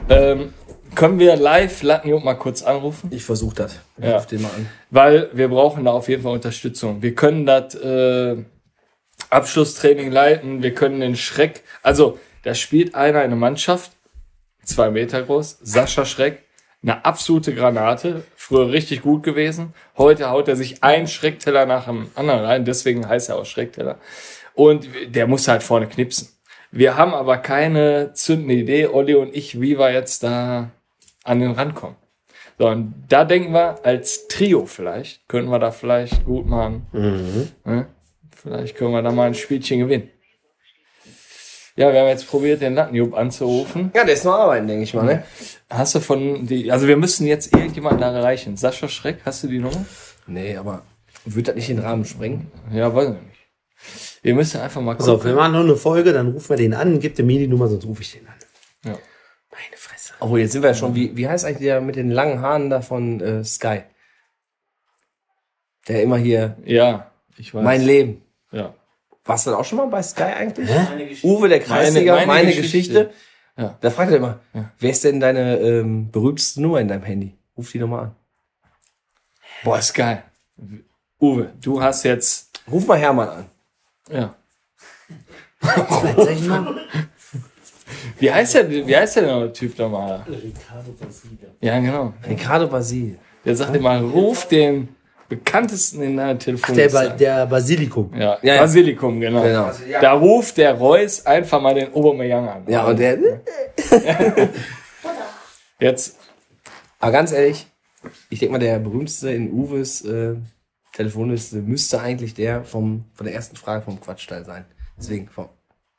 [0.09, 0.53] Ähm,
[0.95, 3.09] können wir live Lattenjung mal kurz anrufen?
[3.11, 3.79] Ich versuche das.
[3.97, 4.15] Ich Ja.
[4.15, 4.69] ruf den mal an.
[4.91, 7.01] Weil wir brauchen da auf jeden Fall Unterstützung.
[7.01, 8.37] Wir können das äh,
[9.29, 11.63] Abschlusstraining leiten, wir können den Schreck.
[11.81, 13.91] Also, da spielt einer in der Mannschaft,
[14.63, 16.43] zwei Meter groß, Sascha Schreck,
[16.81, 19.73] eine absolute Granate, früher richtig gut gewesen.
[19.97, 23.97] Heute haut er sich einen Schreckteller nach dem anderen rein, deswegen heißt er auch Schreckteller.
[24.55, 26.29] Und der muss halt vorne knipsen.
[26.71, 30.71] Wir haben aber keine zündende Idee, Olli und ich, wie wir jetzt da
[31.23, 31.95] an den Rand kommen.
[32.57, 36.87] So, und da denken wir, als Trio vielleicht, könnten wir da vielleicht gut machen.
[36.91, 37.87] Ne?
[38.35, 40.09] Vielleicht können wir da mal ein Spielchen gewinnen.
[41.75, 43.91] Ja, wir haben jetzt probiert, den Lattenjub anzurufen.
[43.95, 45.05] Ja, der ist noch arbeiten, denke ich mal.
[45.05, 45.23] Ne?
[45.69, 48.57] Hast du von die, also wir müssen jetzt irgendjemanden da erreichen.
[48.57, 49.83] Sascha Schreck, hast du die Nummer?
[50.27, 50.83] Nee, aber
[51.25, 52.51] wird das nicht den Rahmen sprengen?
[52.71, 53.32] Ja, weiß ich nicht.
[54.23, 55.27] Wir müssen einfach mal So, gucken.
[55.31, 57.67] wir machen noch eine Folge, dann rufen wir den an, gibt der mir die Nummer,
[57.67, 58.33] sonst rufe ich den an.
[58.85, 58.91] Ja.
[59.51, 60.13] Meine Fresse.
[60.19, 62.69] Obwohl, jetzt sind wir ja schon, wie, wie heißt eigentlich der mit den langen Haaren
[62.69, 63.81] da von äh, Sky?
[65.87, 67.63] Der immer hier, Ja, ich weiß.
[67.63, 68.21] mein Leben.
[68.51, 68.73] ja.
[69.25, 70.69] Warst du dann auch schon mal bei Sky eigentlich?
[70.69, 71.27] Meine Geschichte.
[71.27, 73.05] Uwe, der Kreisliga, meine, meine Geschichte.
[73.05, 73.13] Geschichte.
[73.57, 73.77] Ja.
[73.79, 74.69] Da fragt er immer, Ja.
[74.79, 77.33] wer ist denn deine ähm, berühmteste Nummer in deinem Handy?
[77.57, 78.15] Ruf die Nummer an.
[79.63, 80.23] Boah, ist geil.
[81.21, 83.45] Uwe, du hast jetzt, Ruf mal Hermann an.
[84.11, 84.35] Ja.
[88.19, 90.23] Wie heißt der, wie heißt der denn, der Typ nochmal?
[90.27, 91.37] Ricardo Basile.
[91.61, 92.13] Ja, genau.
[92.27, 93.17] Ricardo Basil.
[93.45, 94.89] Der sagt immer, ruf den
[95.29, 96.97] bekanntesten in deiner Der, Telefonliste.
[96.97, 98.11] ba der Basilikum.
[98.13, 98.61] ja, Ja, ja.
[98.61, 99.41] Basilikum, genau.
[99.41, 99.71] Genau.
[100.01, 102.63] Da ruft der Reus einfach mal den Obermeier an.
[102.67, 103.17] Ja, und der,
[105.79, 106.17] Jetzt,
[106.99, 107.67] aber ganz ehrlich,
[108.29, 110.35] ich denke mal, der berühmteste in Uwes äh,
[110.93, 114.65] Telefonliste müsste eigentlich der vom, von der ersten Frage vom Quatschteil sein.
[114.97, 115.49] Deswegen, vom,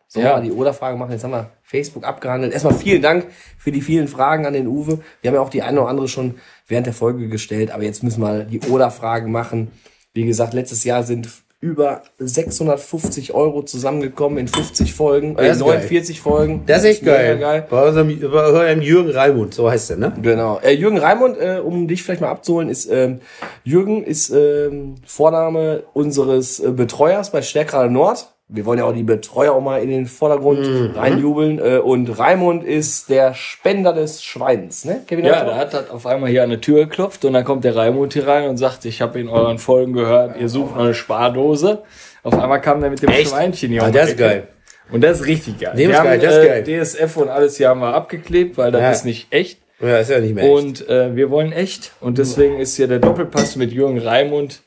[0.08, 0.32] Sollen Ja.
[0.32, 1.10] wir mal die Oder-Frage machen?
[1.10, 2.52] Jetzt haben wir Facebook abgehandelt.
[2.52, 3.26] Erstmal vielen Dank
[3.58, 5.00] für die vielen Fragen an den Uwe.
[5.20, 6.36] Wir haben ja auch die eine oder andere schon
[6.68, 9.72] während der Folge gestellt, aber jetzt müssen wir die Oder-Fragen machen.
[10.12, 11.28] Wie gesagt, letztes Jahr sind
[11.64, 16.62] über 650 Euro zusammengekommen in 50 Folgen, äh, Das ist 49 Folgen.
[16.66, 17.38] Das ist echt geil.
[17.38, 17.66] geil.
[17.70, 20.12] Bei unserem, bei eurem Jürgen Raimund, so heißt er, ne?
[20.20, 20.60] Genau.
[20.62, 23.20] Äh, Jürgen Raimund, äh, um dich vielleicht mal abzuholen, ist ähm,
[23.64, 28.33] Jürgen ist ähm, Vorname unseres äh, Betreuers bei Stärkrade Nord.
[28.48, 31.58] Wir wollen ja auch die Betreuer auch mal in den Vordergrund reinjubeln.
[31.58, 35.00] Äh, und Raimund ist der Spender des Schweins, ne?
[35.06, 37.64] Kevin Ja, da hat das auf einmal hier an der Tür geklopft und dann kommt
[37.64, 40.84] der Raimund hier rein und sagt, ich habe in euren Folgen gehört, ihr sucht noch
[40.84, 41.82] eine Spardose.
[42.22, 43.30] Auf einmal kam der mit dem Echt?
[43.30, 44.48] Schweinchen hier Ah, das ist geil.
[44.92, 45.72] Und das ist richtig geil.
[45.74, 46.82] Dem ist Wir geil, haben, das ist äh, geil.
[46.84, 48.90] DSF und alles hier haben wir abgeklebt, weil das Ja.
[48.90, 49.58] ist nicht echt.
[49.80, 50.44] Ja, ist ja nicht mehr.
[50.44, 50.52] echt.
[50.52, 51.92] Und äh, wir wollen echt.
[52.00, 54.60] Und deswegen ist hier der Doppelpass mit Jürgen Raimund.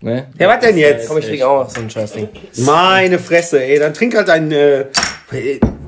[0.00, 0.28] Ne?
[0.38, 1.08] Ja, was denn jetzt?
[1.08, 2.28] Komm, ich trinke auch noch so ein Scheißding.
[2.58, 4.86] Meine Fresse, ey, dann trink halt ein, äh,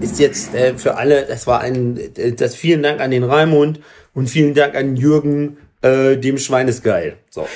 [0.00, 3.80] ist jetzt äh, für alle, das war ein, äh, das vielen Dank an den Raimund
[4.12, 7.18] und vielen Dank an Jürgen, äh, dem Schwein ist geil.
[7.30, 7.46] So.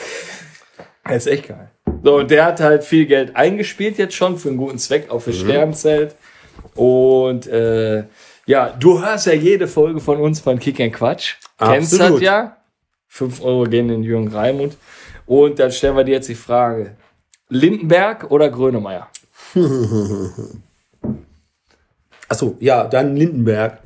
[1.05, 1.70] Das ist echt geil.
[2.02, 5.20] So, und der hat halt viel Geld eingespielt jetzt schon für einen guten Zweck, auch
[5.20, 5.35] für Mhm.
[5.35, 6.14] Sternzelt.
[6.74, 8.05] Und äh,
[8.47, 11.35] ja, du hörst ja jede Folge von uns von Kick and Quatsch.
[11.59, 12.20] Kennst Absolut.
[12.20, 12.56] das ja?
[13.09, 14.76] 5 Euro gehen in Jürgen Raimund.
[15.26, 16.96] Und dann stellen wir dir jetzt die Frage.
[17.48, 19.09] Lindenberg oder Grönemeyer?
[22.28, 23.78] Achso, ja, dann Lindenberg.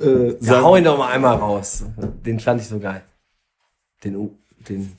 [0.00, 1.82] Äh, Ja, hau ihn doch mal einmal raus.
[2.24, 3.02] Den fand ich so geil.
[4.04, 4.36] Den, U-
[4.68, 4.96] den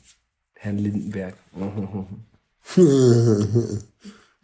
[0.56, 1.36] Herrn Lindenberg.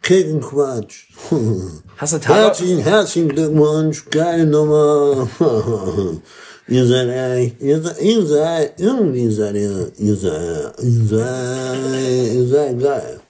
[0.02, 1.12] Kicken Quatsch.
[1.98, 2.38] Hast du Tatort?
[2.58, 5.28] Herzlichen, herzlichen Glückwunsch, geile Nummer.
[6.68, 12.46] ihr seid echt, ihr seid, ihr seid, irgendwie seid ihr, ihr seid, ihr seid, ihr
[12.46, 13.20] seid geil.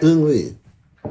[0.00, 0.56] Irgendwie.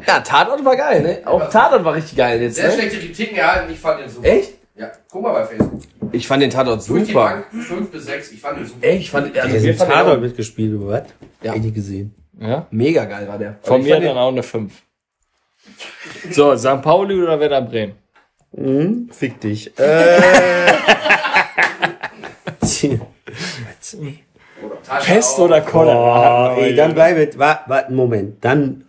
[0.08, 1.22] Ja, Tatort war geil, ne?
[1.26, 2.72] Auch Tatort war richtig geil jetzt, ne?
[2.72, 4.28] schlechte Kritiken erhalten, ich fand den super.
[4.28, 4.54] Echt?
[4.76, 5.82] Ja, guck mal bei Facebook.
[6.12, 7.44] Ich fand den Tatort Durch die super.
[7.52, 8.88] Bank 5 bis 6, ich fand den super.
[8.88, 9.02] Echt?
[9.02, 11.04] Ich fand, also fanden den Tatort auch mitgespielt, oder was?
[11.42, 11.50] Ja.
[11.52, 12.16] Hab ich nicht gesehen.
[12.40, 12.68] Ja?
[12.72, 13.58] mega geil war der.
[13.62, 14.72] Von Ich mir fand dann auch eine 5.
[16.32, 16.82] So, St.
[16.82, 19.10] Pauli oder Werder Bremen?
[19.12, 19.78] Fick dich.
[19.78, 20.22] Äh,
[25.06, 26.56] Pest oder Cholera?
[26.56, 28.86] oh, ey, dann bleibet, warte, warte, Moment, dann,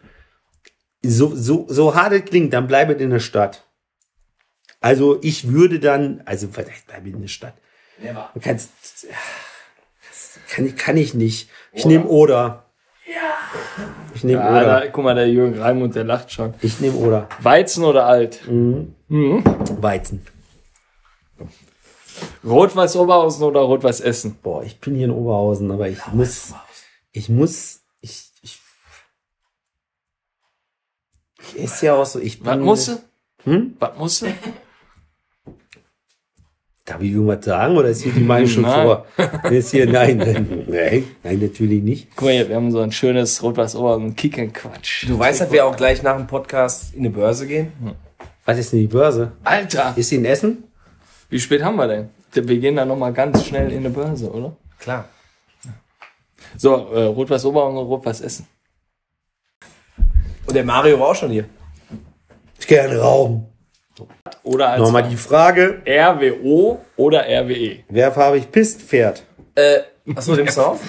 [1.03, 3.65] so, so, so hart es klingt, dann bleibet in der Stadt.
[4.81, 7.55] Also, ich würde dann, also, vielleicht bleibet in der Stadt.
[8.03, 8.31] Never.
[8.35, 8.71] Du kannst,
[10.49, 11.49] kann, ich- kann ich nicht.
[11.73, 12.65] Ich nehme Oder.
[14.15, 14.81] Ich nehme Ja, Oder.
[14.81, 16.55] da, guck mal, der Jürgen Raimund, der lacht schon.
[16.63, 17.29] Ich nehme Oder.
[17.41, 18.41] Weizen oder alt?
[18.49, 20.27] Weizen.
[22.45, 24.37] Rot-Weiß Oberhausen oder Rot-Weiß Essen?
[24.43, 26.55] Boah, ich bin hier in Oberhausen, aber ich muss,
[27.13, 28.59] ich muss, ich, ich,
[31.43, 32.99] ich esse ja auch so, ich bin, Was musst du?
[33.45, 33.77] Hm?
[33.79, 34.27] Was musst du?
[36.87, 38.85] Darf ich irgendwas sagen oder ist hier die Meinung schon Nein.
[38.85, 39.07] vor?
[39.51, 42.09] Ist hier, nein, nein, nein, nein, natürlich nicht.
[42.17, 45.07] Guck mal hier, wir haben so ein schönes Rot-Weiß Oberhausen Kick and Quatsch.
[45.09, 47.71] Du weißt, dass wir auch gleich nach dem Podcast in eine Börse gehen?
[48.45, 49.31] Was ist denn die Börse?
[49.45, 49.93] Alter!
[49.97, 50.65] Ist sie in Essen?
[51.29, 52.09] Wie spät haben wir denn?
[52.33, 54.57] Wir gehen da nochmal ganz schnell in eine Börse, oder?
[54.79, 55.07] Klar.
[56.57, 58.47] So, äh, Rot-Weiß Oberhausen und Rot-Weiß Essen.
[60.47, 61.45] Und der Mario war auch schon hier.
[62.59, 63.47] Ich gerne rauchen.
[64.43, 67.25] Oder als Nochmal die Frage, RWO oder?
[67.27, 67.85] RWE?
[67.89, 69.25] wer farbig pisst, fährt.
[69.55, 69.81] Äh,
[70.15, 70.81] achso, nimmst du auf?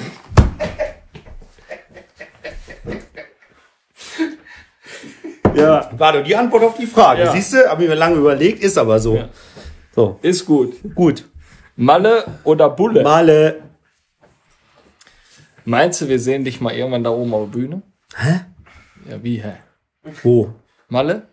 [5.56, 5.90] Ja.
[5.98, 7.24] War doch die Antwort auf die Frage.
[7.24, 7.32] Ja.
[7.32, 9.18] Siehst du, habe ich mir lange überlegt, ist aber so.
[9.18, 9.30] Ja.
[9.94, 10.76] So, Ist gut.
[10.96, 11.26] gut.
[11.82, 13.02] Malle oder Bulle?
[13.02, 13.64] Male.
[15.66, 17.82] Meinst du, wir sehen dich mal irgendwann da oben auf der Bühne?
[18.16, 18.42] Hä?
[19.10, 19.54] Ja, wie, hä?
[20.22, 20.54] Wo?
[20.90, 21.24] Malle?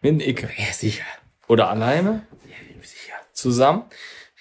[0.00, 0.48] Mit Icke.
[0.56, 1.04] Ja, sicher.
[1.46, 2.22] Oder alleine?
[2.80, 3.16] Sicher.
[3.34, 3.84] Zusammen?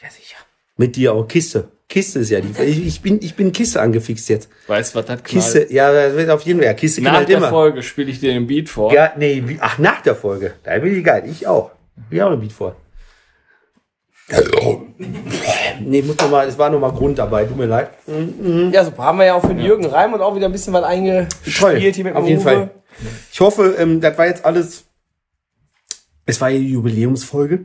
[0.01, 0.37] Ja, sicher.
[0.77, 1.67] Mit dir auch Kiste.
[1.89, 2.53] Kiste ist ja die.
[2.63, 4.49] Ich, bin, ich bin Kiste angefixt jetzt.
[4.67, 5.71] Weißt du, was das Kiste, knallt?
[5.71, 6.67] ja, das wird auf jeden Fall.
[6.67, 7.49] Ja, Kiste Nach der immer.
[7.49, 8.93] Folge spiele ich dir den Beat vor.
[8.93, 10.53] Ja, nee, ach, nach der Folge.
[10.63, 11.23] Da bin ich geil.
[11.29, 11.71] Ich auch.
[12.09, 12.75] Ich auch ein Beat vor.
[15.79, 17.45] Nee, muss noch mal, es war noch mal Grund dabei.
[17.45, 17.91] Tut mir leid.
[18.71, 19.03] Ja, super.
[19.03, 21.95] Haben wir ja auch für den Jürgen Reim und auch wieder ein bisschen was eingespielt
[21.95, 22.43] hier mit dem auf jeden Uwe.
[22.43, 22.69] Fall.
[23.31, 24.83] Ich hoffe, ähm, das war jetzt alles.
[26.25, 27.63] Es war ja die Jubiläumsfolge.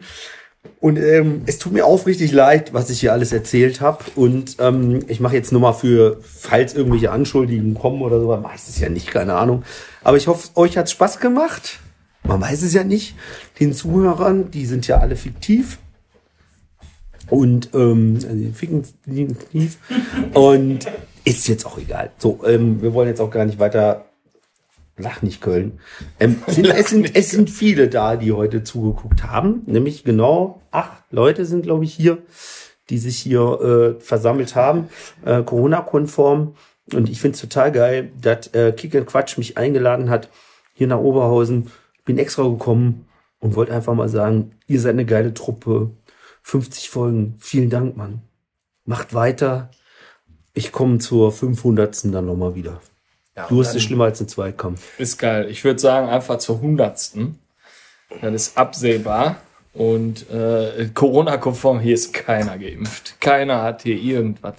[0.78, 4.04] Und ähm, es tut mir aufrichtig leid, was ich hier alles erzählt habe.
[4.14, 8.78] Und ähm, ich mache jetzt nur mal für, falls irgendwelche Anschuldigungen kommen oder so, meistens
[8.78, 9.64] ja nicht, keine Ahnung.
[10.04, 11.80] Aber ich hoffe, euch hat's Spaß gemacht.
[12.24, 13.16] Man weiß es ja nicht.
[13.58, 15.78] Den Zuhörern, die sind ja alle fiktiv.
[17.28, 19.78] Und ähm, also die ficken fiktiv.
[20.34, 20.86] Und
[21.24, 22.10] ist jetzt auch egal.
[22.18, 24.06] So, ähm, wir wollen jetzt auch gar nicht weiter
[24.96, 25.78] lach nicht Köln.
[26.20, 29.62] Ähm, sind, es, sind, es sind viele da, die heute zugeguckt haben.
[29.66, 32.18] Nämlich genau acht Leute sind, glaube ich, hier,
[32.90, 34.88] die sich hier äh, versammelt haben,
[35.24, 36.54] äh, Corona-konform.
[36.92, 40.28] Und ich finde es total geil, dass äh, Kick and Quatsch mich eingeladen hat,
[40.74, 41.70] hier nach Oberhausen.
[42.04, 43.06] Bin extra gekommen
[43.38, 45.90] und wollte einfach mal sagen, ihr seid eine geile Truppe.
[46.42, 47.36] 50 Folgen.
[47.38, 48.22] Vielen Dank, Mann.
[48.84, 49.70] Macht weiter.
[50.54, 52.12] Ich komme zur 500.
[52.12, 52.80] dann nochmal wieder.
[53.48, 54.98] du hast es schlimmer als ein Zweikampf.
[54.98, 55.48] Ist geil.
[55.48, 57.38] Ich würde sagen, einfach zur hundertsten.
[58.20, 59.36] Das ist absehbar.
[59.72, 63.20] Und äh, Corona-konform, hier ist keiner geimpft.
[63.20, 64.56] Keiner hat hier irgendwas.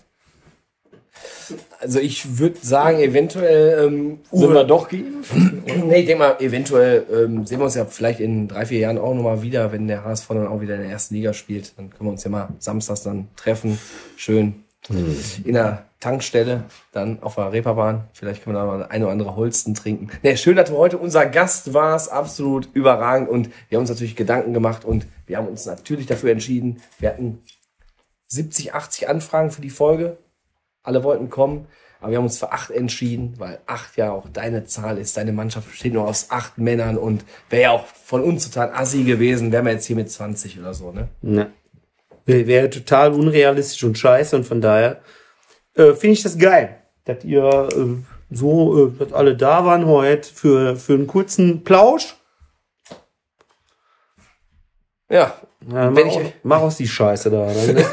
[1.83, 5.33] Also ich würde sagen, eventuell ähm, Sind wir doch geimpft?
[5.65, 8.97] Nee, ich denke mal, eventuell ähm, sehen wir uns ja vielleicht in drei, vier Jahren
[8.97, 11.77] auch nochmal wieder, wenn der HSV dann auch wieder in der ersten Liga spielt.
[11.77, 13.77] Dann können wir uns ja mal samstags dann treffen.
[14.15, 18.03] Schön in der Tankstelle, dann auf der Reeperbahn.
[18.11, 20.09] Vielleicht können wir da mal ein oder andere Holsten trinken.
[20.21, 22.11] Nee, schön, dass du heute unser Gast warst.
[22.11, 23.29] Absolut überragend.
[23.29, 26.81] Und wir haben uns natürlich Gedanken gemacht und wir haben uns natürlich dafür entschieden.
[26.99, 27.39] Wir hatten
[28.27, 30.17] 70, 80 Anfragen für die Folge.
[30.83, 31.67] Alle wollten kommen,
[32.01, 35.15] aber wir haben uns für acht entschieden, weil acht ja auch deine Zahl ist.
[35.15, 39.03] Deine Mannschaft besteht nur aus acht Männern und wäre ja auch von uns total assi
[39.03, 41.07] gewesen, wären wir jetzt hier mit 20 oder so, ne?
[41.21, 41.51] Ne.
[42.25, 45.01] Wäre wär total unrealistisch und scheiße und von daher
[45.75, 50.27] äh, finde ich das geil, dass ihr äh, so, äh, dass alle da waren heute
[50.33, 52.15] für, für einen kurzen Plausch.
[55.09, 55.35] Ja.
[55.71, 57.45] Ja, mach, ich- aus, mach aus die Scheiße da.
[57.45, 57.91] Dann ich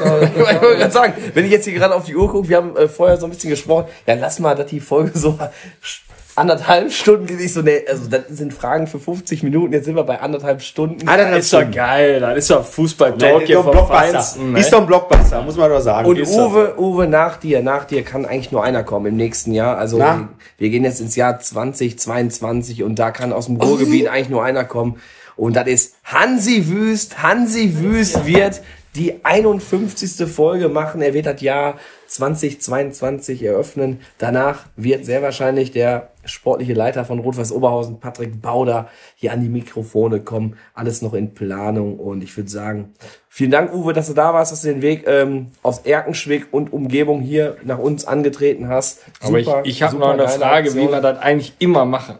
[0.61, 2.87] wollte gerade sagen, wenn ich jetzt hier gerade auf die Uhr gucke, wir haben äh,
[2.87, 5.37] vorher so ein bisschen gesprochen, ja, lass mal, dass die Folge so
[6.35, 7.39] anderthalb Stunden geht.
[7.41, 10.61] Ich so, nee, also das sind Fragen für 50 Minuten, jetzt sind wir bei anderthalb
[10.61, 11.05] Stunden.
[11.05, 12.19] Das ist doch geil.
[12.21, 14.11] Das ist doch Fußball-Talk hier doch ein vom Blockbuster.
[14.11, 14.51] Feinsten.
[14.53, 14.59] ne?
[14.59, 16.07] Ist doch ein Blockbuster, muss man doch sagen.
[16.07, 19.53] Und Ist Uwe, Uwe, nach dir, nach dir kann eigentlich nur einer kommen im nächsten
[19.53, 19.77] Jahr.
[19.77, 20.17] Also Na?
[20.17, 20.27] wir,
[20.57, 24.63] wir gehen jetzt ins Jahr 2022 und da kann aus dem Ruhrgebiet eigentlich nur einer
[24.63, 24.97] kommen.
[25.41, 27.23] Und das ist Hansi Wüst.
[27.23, 28.61] Hansi Wüst wird
[28.93, 30.29] die 51.
[30.29, 31.01] Folge machen.
[31.01, 34.01] Er wird das Jahr 2022 eröffnen.
[34.19, 39.49] Danach wird sehr wahrscheinlich der sportliche Leiter von Rot-Weiß Oberhausen, Patrick Bauder, hier an die
[39.49, 40.57] Mikrofone kommen.
[40.75, 41.97] Alles noch in Planung.
[41.97, 42.93] Und ich würde sagen,
[43.27, 46.71] vielen Dank, Uwe, dass du da warst, dass du den Weg ähm, aus Erkenschwick und
[46.71, 48.99] Umgebung hier nach uns angetreten hast.
[49.21, 50.87] Aber Super, ich, ich habe noch eine Frage, Aktion.
[50.87, 52.17] wie wir das eigentlich immer machen.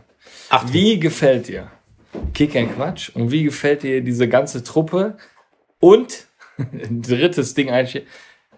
[0.72, 1.69] Wie gefällt dir
[2.34, 5.18] Kick and Quatsch und wie gefällt dir diese ganze Truppe?
[5.80, 6.28] Und
[6.58, 8.06] ein drittes Ding eigentlich,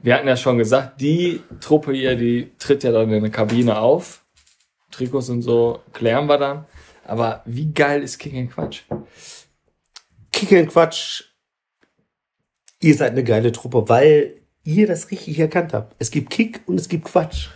[0.01, 3.79] wir hatten ja schon gesagt, die Truppe hier, die tritt ja dann in der Kabine
[3.79, 4.23] auf.
[4.91, 6.65] Trikots und so klären wir dann.
[7.05, 8.81] Aber wie geil ist Kick and Quatsch?
[10.31, 11.23] Kick and Quatsch.
[12.81, 15.95] Ihr seid eine geile Truppe, weil ihr das richtig erkannt habt.
[15.99, 17.47] Es gibt Kick und es gibt Quatsch.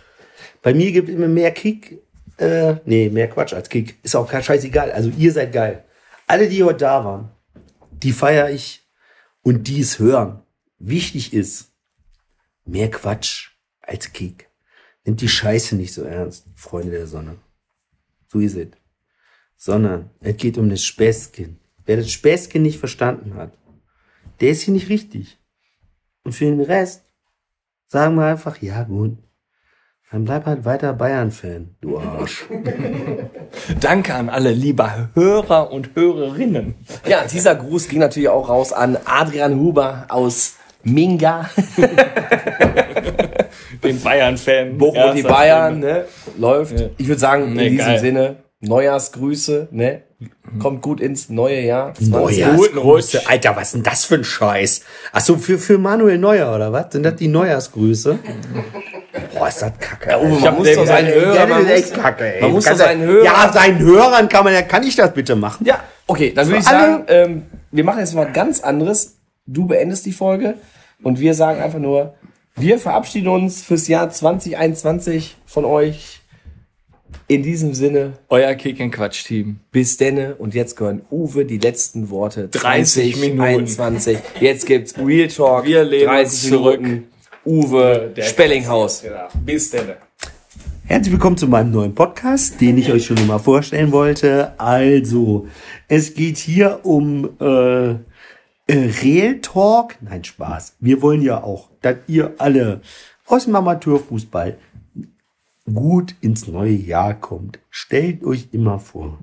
[0.62, 1.98] Bei mir gibt es immer mehr Kick,
[2.38, 3.96] äh, nee, mehr Quatsch als Kick.
[4.02, 4.90] Ist auch scheißegal.
[4.92, 5.84] Also ihr seid geil.
[6.30, 7.30] Alle, die heute da waren,
[7.90, 8.86] die feiere ich
[9.40, 10.42] und die es hören.
[10.78, 11.72] Wichtig ist,
[12.66, 14.50] mehr Quatsch als Kick.
[15.04, 17.38] Nimmt die Scheiße nicht so ernst, Freunde der Sonne.
[18.26, 18.68] So ist es.
[19.56, 21.58] Sondern es geht um das Späßchen.
[21.86, 23.56] Wer das Späßchen nicht verstanden hat,
[24.40, 25.38] der ist hier nicht richtig.
[26.24, 27.04] Und für den Rest
[27.86, 29.16] sagen wir einfach, ja gut,
[30.10, 32.46] dann bleib halt weiter Bayern-Fan, du Arsch.
[33.80, 36.74] Danke an alle lieber Hörer und Hörerinnen.
[37.06, 41.50] Ja, dieser Gruß ging natürlich auch raus an Adrian Huber aus Minga,
[43.82, 44.78] Den Bayern-Fan.
[44.78, 46.04] Bochum und die Bayern, ne?
[46.36, 46.80] Läuft.
[46.80, 46.86] Ja.
[46.96, 47.98] Ich würde sagen, Nee, in diesem geil.
[47.98, 50.02] Sinne, Neujahrsgrüße, ne?
[50.58, 51.92] Kommt gut ins neue Jahr.
[52.00, 53.28] Neujahrsgrüße.
[53.28, 54.80] Alter, was ist denn das für ein Scheiß?
[55.12, 56.92] Ach so, für, für Manuel Neuer, oder was?
[56.92, 58.18] Sind das die Neujahrsgrüße?
[59.34, 60.10] Boah, ist das kacke.
[60.10, 62.42] Ja, Uwe, Ich man muss doch seinen Ja, Hörern, man muss, echt kacke, ey.
[62.42, 65.36] man muss doch seinen Hörern, Ja, seinen Hörern kann man ja, kann ich das bitte
[65.36, 65.64] machen?
[65.66, 69.16] Ja, okay, dann würde ich sagen, ähm, wir machen jetzt mal ganz anderes.
[69.46, 70.54] Du beendest die Folge
[71.02, 72.14] und wir sagen einfach nur,
[72.56, 76.20] wir verabschieden uns fürs Jahr 2021 von euch.
[77.30, 79.60] In diesem Sinne, Euer Kick and Quatsch Team.
[79.70, 82.48] bis denne und jetzt gehören Uwe die letzten Worte.
[82.48, 83.40] 30 Minuten.
[83.42, 84.18] 21.
[84.40, 85.66] Jetzt gibt's Real Talk.
[85.66, 86.80] Wir lehnen 30 uns zurück.
[86.80, 87.08] Minuten.
[87.48, 89.02] Uwe Spellinghaus.
[89.42, 89.94] Bis denn.
[90.84, 94.52] Herzlich willkommen zu meinem neuen Podcast, den ich euch schon immer vorstellen wollte.
[94.60, 95.48] Also,
[95.88, 97.96] es geht hier um äh, äh,
[98.66, 99.96] Real Talk.
[100.02, 100.76] Nein, Spaß.
[100.80, 102.82] Wir wollen ja auch, dass ihr alle
[103.24, 104.58] aus dem Amateurfußball
[105.72, 107.60] gut ins neue Jahr kommt.
[107.70, 109.18] Stellt euch immer vor,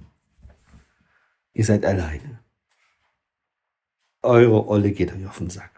[1.53, 2.39] ihr seid alleine.
[4.23, 5.74] Eure Olle geht euch auf den Sack.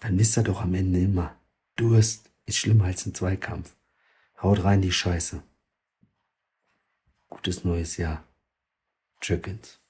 [0.00, 1.36] Dann wisst ihr doch am Ende immer,
[1.76, 3.74] Durst ist schlimmer als ein Zweikampf.
[4.42, 5.42] Haut rein die Scheiße.
[7.28, 8.24] Gute gutes neues Jahr.
[9.20, 9.80] Tschüss.